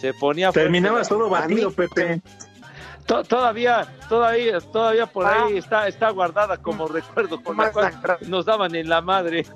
Se 0.00 0.12
ponía 0.14 0.50
Terminabas 0.50 1.08
todo 1.08 1.30
batido, 1.30 1.70
Pepe. 1.70 2.20
To- 3.10 3.24
Todavía, 3.24 3.88
todavía, 4.08 4.60
todavía 4.60 5.04
por 5.06 5.26
ahí 5.26 5.56
está, 5.58 5.88
está 5.88 6.10
guardada 6.10 6.56
como 6.58 6.86
recuerdo 6.86 7.42
con 7.42 7.56
la 7.56 7.72
cual 7.72 7.92
nos 8.28 8.44
daban 8.46 8.72
en 8.76 8.88
la 8.88 9.00
madre. 9.00 9.44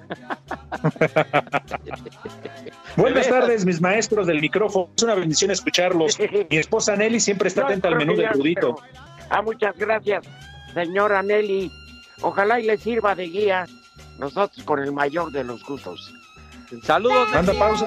Buenas 2.97 3.29
tardes, 3.29 3.65
mis 3.65 3.81
maestros 3.81 4.27
del 4.27 4.41
micrófono. 4.41 4.89
Es 4.97 5.05
una 5.05 5.15
bendición 5.15 5.53
escucharlos. 5.53 6.19
Mi 6.51 6.57
esposa 6.57 6.97
Nelly 6.97 7.21
siempre 7.21 7.47
está 7.47 7.63
atenta 7.63 7.87
al 7.89 7.95
menú 7.97 8.15
del 8.17 8.23
ya, 8.23 8.33
Rudito. 8.33 8.75
pero- 8.75 8.89
Ah, 9.31 9.41
muchas 9.41 9.77
gracias, 9.79 10.27
señora 10.75 11.23
Nelly. 11.23 11.71
Ojalá 12.23 12.59
y 12.59 12.65
le 12.67 12.77
sirva 12.77 13.15
de 13.15 13.29
guía. 13.29 13.67
Nosotros 14.19 14.65
con 14.65 14.81
el 14.81 14.91
mayor 14.93 15.31
de 15.33 15.45
los 15.45 15.63
gustos. 15.65 16.13
Saludos. 16.83 17.29
Manda 17.33 17.53
pausa. 17.55 17.87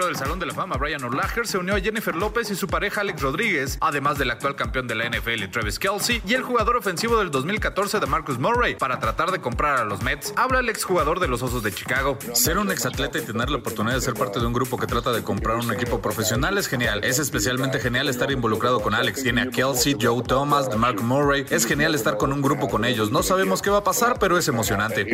Miembro 0.00 0.06
del 0.06 0.24
Salón 0.24 0.38
de 0.38 0.46
la 0.46 0.54
Fama, 0.54 0.76
Brian 0.76 1.04
Urlacher, 1.04 1.46
se 1.46 1.58
unió 1.58 1.74
a 1.74 1.80
Jennifer 1.80 2.14
López 2.14 2.50
y 2.50 2.54
su 2.56 2.68
pareja 2.68 3.02
Alex 3.02 3.20
Rodríguez, 3.20 3.76
además 3.82 4.16
del 4.16 4.30
actual 4.30 4.56
campeón 4.56 4.86
de 4.86 4.94
la 4.94 5.04
NFL 5.10 5.50
Travis 5.50 5.78
Kelsey 5.78 6.22
y 6.26 6.32
el 6.32 6.42
jugador 6.42 6.76
ofensivo 6.76 7.18
del 7.18 7.30
2014 7.30 8.00
de 8.00 8.06
Marcus 8.06 8.38
Murray, 8.38 8.76
para 8.76 8.98
tratar 8.98 9.30
de 9.30 9.40
comprar 9.40 9.78
a 9.78 9.84
los 9.84 10.02
Mets. 10.02 10.32
Habla 10.36 10.60
el 10.60 10.70
exjugador 10.70 11.20
de 11.20 11.28
los 11.28 11.42
Osos 11.42 11.62
de 11.62 11.72
Chicago. 11.72 12.18
Ser 12.32 12.56
un 12.56 12.70
exatleta 12.70 13.18
y 13.18 13.22
tener 13.22 13.50
la 13.50 13.58
oportunidad 13.58 13.96
de 13.96 14.00
ser 14.00 14.14
parte 14.14 14.40
de 14.40 14.46
un 14.46 14.54
grupo 14.54 14.78
que 14.78 14.86
trata 14.86 15.12
de 15.12 15.22
comprar 15.22 15.56
un 15.56 15.70
equipo 15.70 16.00
profesional 16.00 16.56
es 16.56 16.66
genial. 16.66 17.04
Es 17.04 17.18
especialmente 17.18 17.78
genial 17.78 18.08
estar 18.08 18.30
involucrado 18.30 18.80
con 18.80 18.94
Alex. 18.94 19.22
Tiene 19.22 19.42
a 19.42 19.50
Kelsey, 19.50 19.96
Joe 20.00 20.22
Thomas, 20.22 20.74
Mark 20.78 21.02
Murray. 21.02 21.44
Es 21.50 21.66
genial 21.66 21.94
estar 21.94 22.16
con 22.16 22.32
un 22.32 22.40
grupo 22.40 22.70
con 22.70 22.86
ellos. 22.86 23.10
No 23.10 23.22
sabemos 23.22 23.60
qué 23.60 23.68
va 23.68 23.78
a 23.78 23.84
pasar, 23.84 24.18
pero 24.18 24.38
es 24.38 24.48
emocionante. 24.48 25.06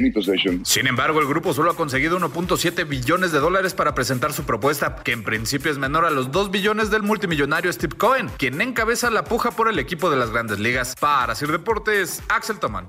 Sin 0.63 0.87
embargo, 0.87 1.21
el 1.21 1.27
grupo 1.27 1.53
solo 1.55 1.73
ha 1.73 1.77
conseguido 1.77 2.21
1.7 2.21 2.87
billones 2.87 3.33
de 3.33 3.41
dólares 3.41 3.75
para 3.75 3.95
presentar 3.95 4.33
su 4.33 4.45
propuesta, 4.45 4.76
que 5.05 5.13
en 5.13 5.23
principio 5.23 5.71
es 5.71 5.79
menor 5.79 6.05
a 6.05 6.11
los 6.11 6.31
2 6.31 6.51
billones 6.51 6.91
del 6.91 7.03
multimillonario 7.03 7.73
Steve 7.73 7.97
Cohen, 7.97 8.29
quien 8.37 8.61
encabeza 8.61 9.11
la 9.11 9.25
puja 9.25 9.51
por 9.51 9.69
el 9.69 9.79
equipo 9.79 10.11
de 10.11 10.17
las 10.17 10.31
grandes 10.31 10.59
ligas. 10.59 10.95
Para 10.99 11.35
Sir 11.35 11.51
Deportes, 11.51 12.23
Axel 12.29 12.59
Toman. 12.59 12.89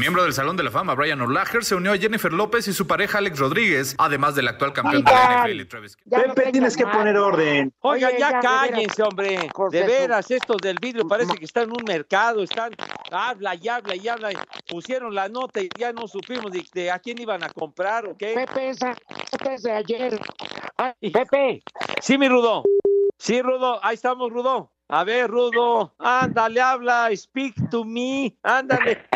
Miembro 0.00 0.24
del 0.24 0.32
Salón 0.32 0.56
de 0.56 0.62
la 0.62 0.70
Fama, 0.70 0.94
Brian 0.94 1.20
Urlacher, 1.20 1.62
se 1.62 1.74
unió 1.74 1.92
a 1.92 1.98
Jennifer 1.98 2.32
López 2.32 2.66
y 2.68 2.72
su 2.72 2.86
pareja 2.86 3.18
Alex 3.18 3.38
Rodríguez, 3.38 3.94
además 3.98 4.34
del 4.34 4.48
actual 4.48 4.72
campeón 4.72 5.04
de 5.04 5.12
la 5.12 5.44
NFL, 5.46 5.68
Travis 5.68 5.96
Pepe, 6.08 6.52
tienes 6.52 6.76
que 6.76 6.86
poner 6.86 7.16
orden. 7.18 7.72
Oiga, 7.80 8.08
Oye, 8.08 8.16
ya, 8.18 8.30
ya, 8.30 8.36
de 8.36 8.70
cállense, 8.70 9.02
hombre. 9.02 9.50
De 9.70 9.82
veras, 9.82 10.30
estos 10.30 10.56
del 10.58 10.78
vidrio 10.80 11.06
parece 11.06 11.34
que 11.34 11.44
están 11.44 11.64
en 11.64 11.72
un 11.72 11.84
mercado, 11.86 12.42
están, 12.42 12.72
habla 13.12 13.54
y 13.54 13.68
habla 13.68 13.94
y 13.94 14.08
habla. 14.08 14.30
Pusieron 14.68 15.14
la 15.14 15.28
nota 15.28 15.60
y 15.60 15.68
ya 15.78 15.92
no 15.92 16.08
supimos 16.08 16.50
de, 16.50 16.64
de 16.72 16.90
a 16.90 16.98
quién 16.98 17.20
iban 17.20 17.44
a 17.44 17.50
comprar 17.50 18.06
o 18.06 18.16
qué. 18.16 18.32
Pepe, 18.34 18.70
esa 18.70 18.96
es 19.52 19.62
de 19.62 19.72
ayer. 19.72 20.18
Ay, 20.78 21.10
Pepe, 21.10 21.62
Sí, 22.00 22.16
mi 22.16 22.28
Rudo. 22.28 22.64
Sí, 23.18 23.42
Rudo. 23.42 23.78
Ahí 23.84 23.94
estamos, 23.94 24.32
Rudo. 24.32 24.70
A 24.88 25.04
ver, 25.04 25.30
Rudo. 25.30 25.94
Ándale, 25.98 26.60
habla. 26.60 27.10
Speak 27.14 27.54
to 27.70 27.84
me. 27.84 28.34
Ándale. 28.42 29.06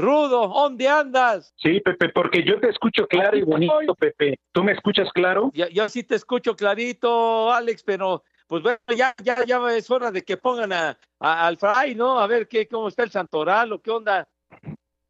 Rudo, 0.00 0.48
¿dónde 0.48 0.88
andas? 0.88 1.52
Sí, 1.56 1.80
Pepe, 1.80 2.08
porque 2.08 2.42
yo 2.42 2.58
te 2.60 2.68
escucho 2.70 3.06
claro 3.06 3.36
y 3.36 3.42
bonito, 3.42 3.94
Pepe. 3.94 4.38
¿Tú 4.52 4.64
me 4.64 4.72
escuchas 4.72 5.08
claro? 5.12 5.50
Ya- 5.54 5.68
Yo, 5.68 5.88
sí 5.88 6.02
te 6.02 6.14
escucho 6.16 6.56
clarito, 6.56 7.52
Alex, 7.52 7.82
pero 7.82 8.24
pues 8.46 8.62
bueno, 8.62 8.78
ya, 8.96 9.14
ya, 9.22 9.44
ya 9.44 9.60
es 9.76 9.90
hora 9.90 10.10
de 10.10 10.22
que 10.24 10.36
pongan 10.36 10.72
a, 10.72 10.98
a- 11.20 11.46
al 11.46 11.56
Fray, 11.56 11.94
¿no? 11.94 12.18
A 12.18 12.26
ver 12.26 12.48
qué, 12.48 12.66
cómo 12.66 12.88
está 12.88 13.04
el 13.04 13.10
Santoral 13.10 13.72
o 13.72 13.80
qué 13.80 13.90
onda. 13.90 14.26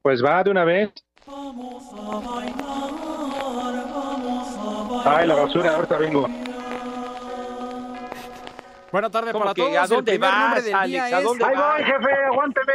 Pues 0.02 0.22
va 0.24 0.42
de 0.42 0.50
una 0.50 0.64
vez. 0.64 0.90
Ay, 5.04 5.26
la 5.26 5.34
basura, 5.34 5.74
ahorita 5.76 5.96
vengo. 5.98 6.26
Buenas 8.92 9.10
tardes 9.12 9.32
¿Cómo 9.32 9.44
para 9.44 9.54
que, 9.54 9.62
todos. 9.62 9.76
¿a 9.76 9.86
dónde 9.86 10.18
vas, 10.18 10.66
Alex? 10.74 11.12
¿A 11.12 11.18
es- 11.18 11.24
dónde 11.24 11.44
Ahí 11.44 11.54
vas? 11.56 11.76
voy, 11.76 11.84
jefe, 11.84 12.12
aguánteme. 12.32 12.72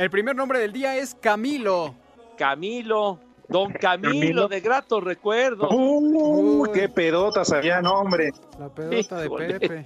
El 0.00 0.08
primer 0.08 0.34
nombre 0.34 0.58
del 0.58 0.72
día 0.72 0.96
es 0.96 1.14
Camilo. 1.14 1.94
Camilo, 2.38 3.20
don 3.50 3.70
Camilo, 3.70 4.08
Camilo. 4.14 4.48
de 4.48 4.60
grato 4.62 4.98
recuerdo. 4.98 5.68
Uh, 5.68 6.62
Uy. 6.62 6.70
qué 6.72 6.88
pedotas 6.88 7.52
había, 7.52 7.82
no, 7.82 7.92
hombre. 8.00 8.30
La 8.58 8.70
pedota 8.70 9.18
de. 9.20 9.28
Pepe. 9.28 9.84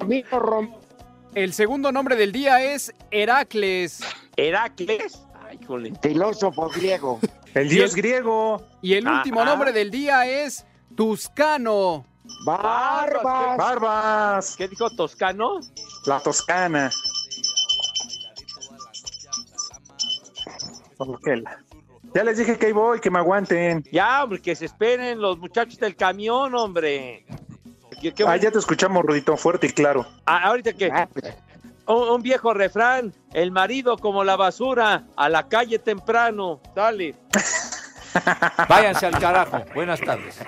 amigo 0.00 0.40
Rom. 0.40 0.74
El 1.32 1.52
segundo 1.52 1.92
nombre 1.92 2.16
del 2.16 2.32
día 2.32 2.64
es 2.64 2.92
Heracles. 3.12 4.00
Heracles. 4.36 5.22
Ay, 5.48 5.60
híjole. 5.62 5.92
filósofo 6.02 6.68
griego. 6.70 7.20
El 7.54 7.68
dios 7.68 7.94
griego. 7.94 8.60
Y 8.82 8.94
el 8.94 9.06
Ah, 9.06 9.18
último 9.18 9.42
ah. 9.42 9.44
nombre 9.44 9.70
del 9.70 9.92
día 9.92 10.26
es 10.26 10.66
Tuscano. 10.96 12.04
Barbas. 12.44 13.56
Barbas. 13.56 14.56
¿Qué 14.56 14.66
dijo 14.66 14.90
Toscano? 14.96 15.60
La 16.06 16.18
Toscana. 16.18 16.90
Ya 22.14 22.22
les 22.24 22.38
dije 22.38 22.56
que 22.58 22.66
ahí 22.66 22.72
voy, 22.72 23.00
que 23.00 23.10
me 23.10 23.18
aguanten. 23.18 23.82
Ya, 23.90 24.22
hombre, 24.22 24.40
que 24.40 24.54
se 24.54 24.66
esperen 24.66 25.20
los 25.20 25.38
muchachos 25.38 25.78
del 25.78 25.96
camión, 25.96 26.54
hombre. 26.54 27.24
¿Qué- 28.00 28.12
qué 28.12 28.24
Ah, 28.26 28.36
ya 28.36 28.50
te 28.50 28.58
escuchamos, 28.58 29.02
Rudito, 29.04 29.36
fuerte 29.36 29.66
y 29.66 29.70
claro. 29.70 30.06
Ah, 30.26 30.44
ahorita 30.48 30.72
que 30.74 30.90
Ah, 30.92 31.08
pues, 31.12 31.34
un, 31.86 32.08
un 32.08 32.22
viejo 32.22 32.52
refrán, 32.54 33.12
el 33.32 33.50
marido 33.50 33.96
como 33.98 34.22
la 34.24 34.36
basura, 34.36 35.04
a 35.16 35.28
la 35.28 35.48
calle 35.48 35.78
temprano. 35.78 36.60
Dale. 36.74 37.14
Váyanse 38.68 39.06
al 39.06 39.18
carajo. 39.18 39.62
Buenas 39.74 40.00
tardes. 40.00 40.38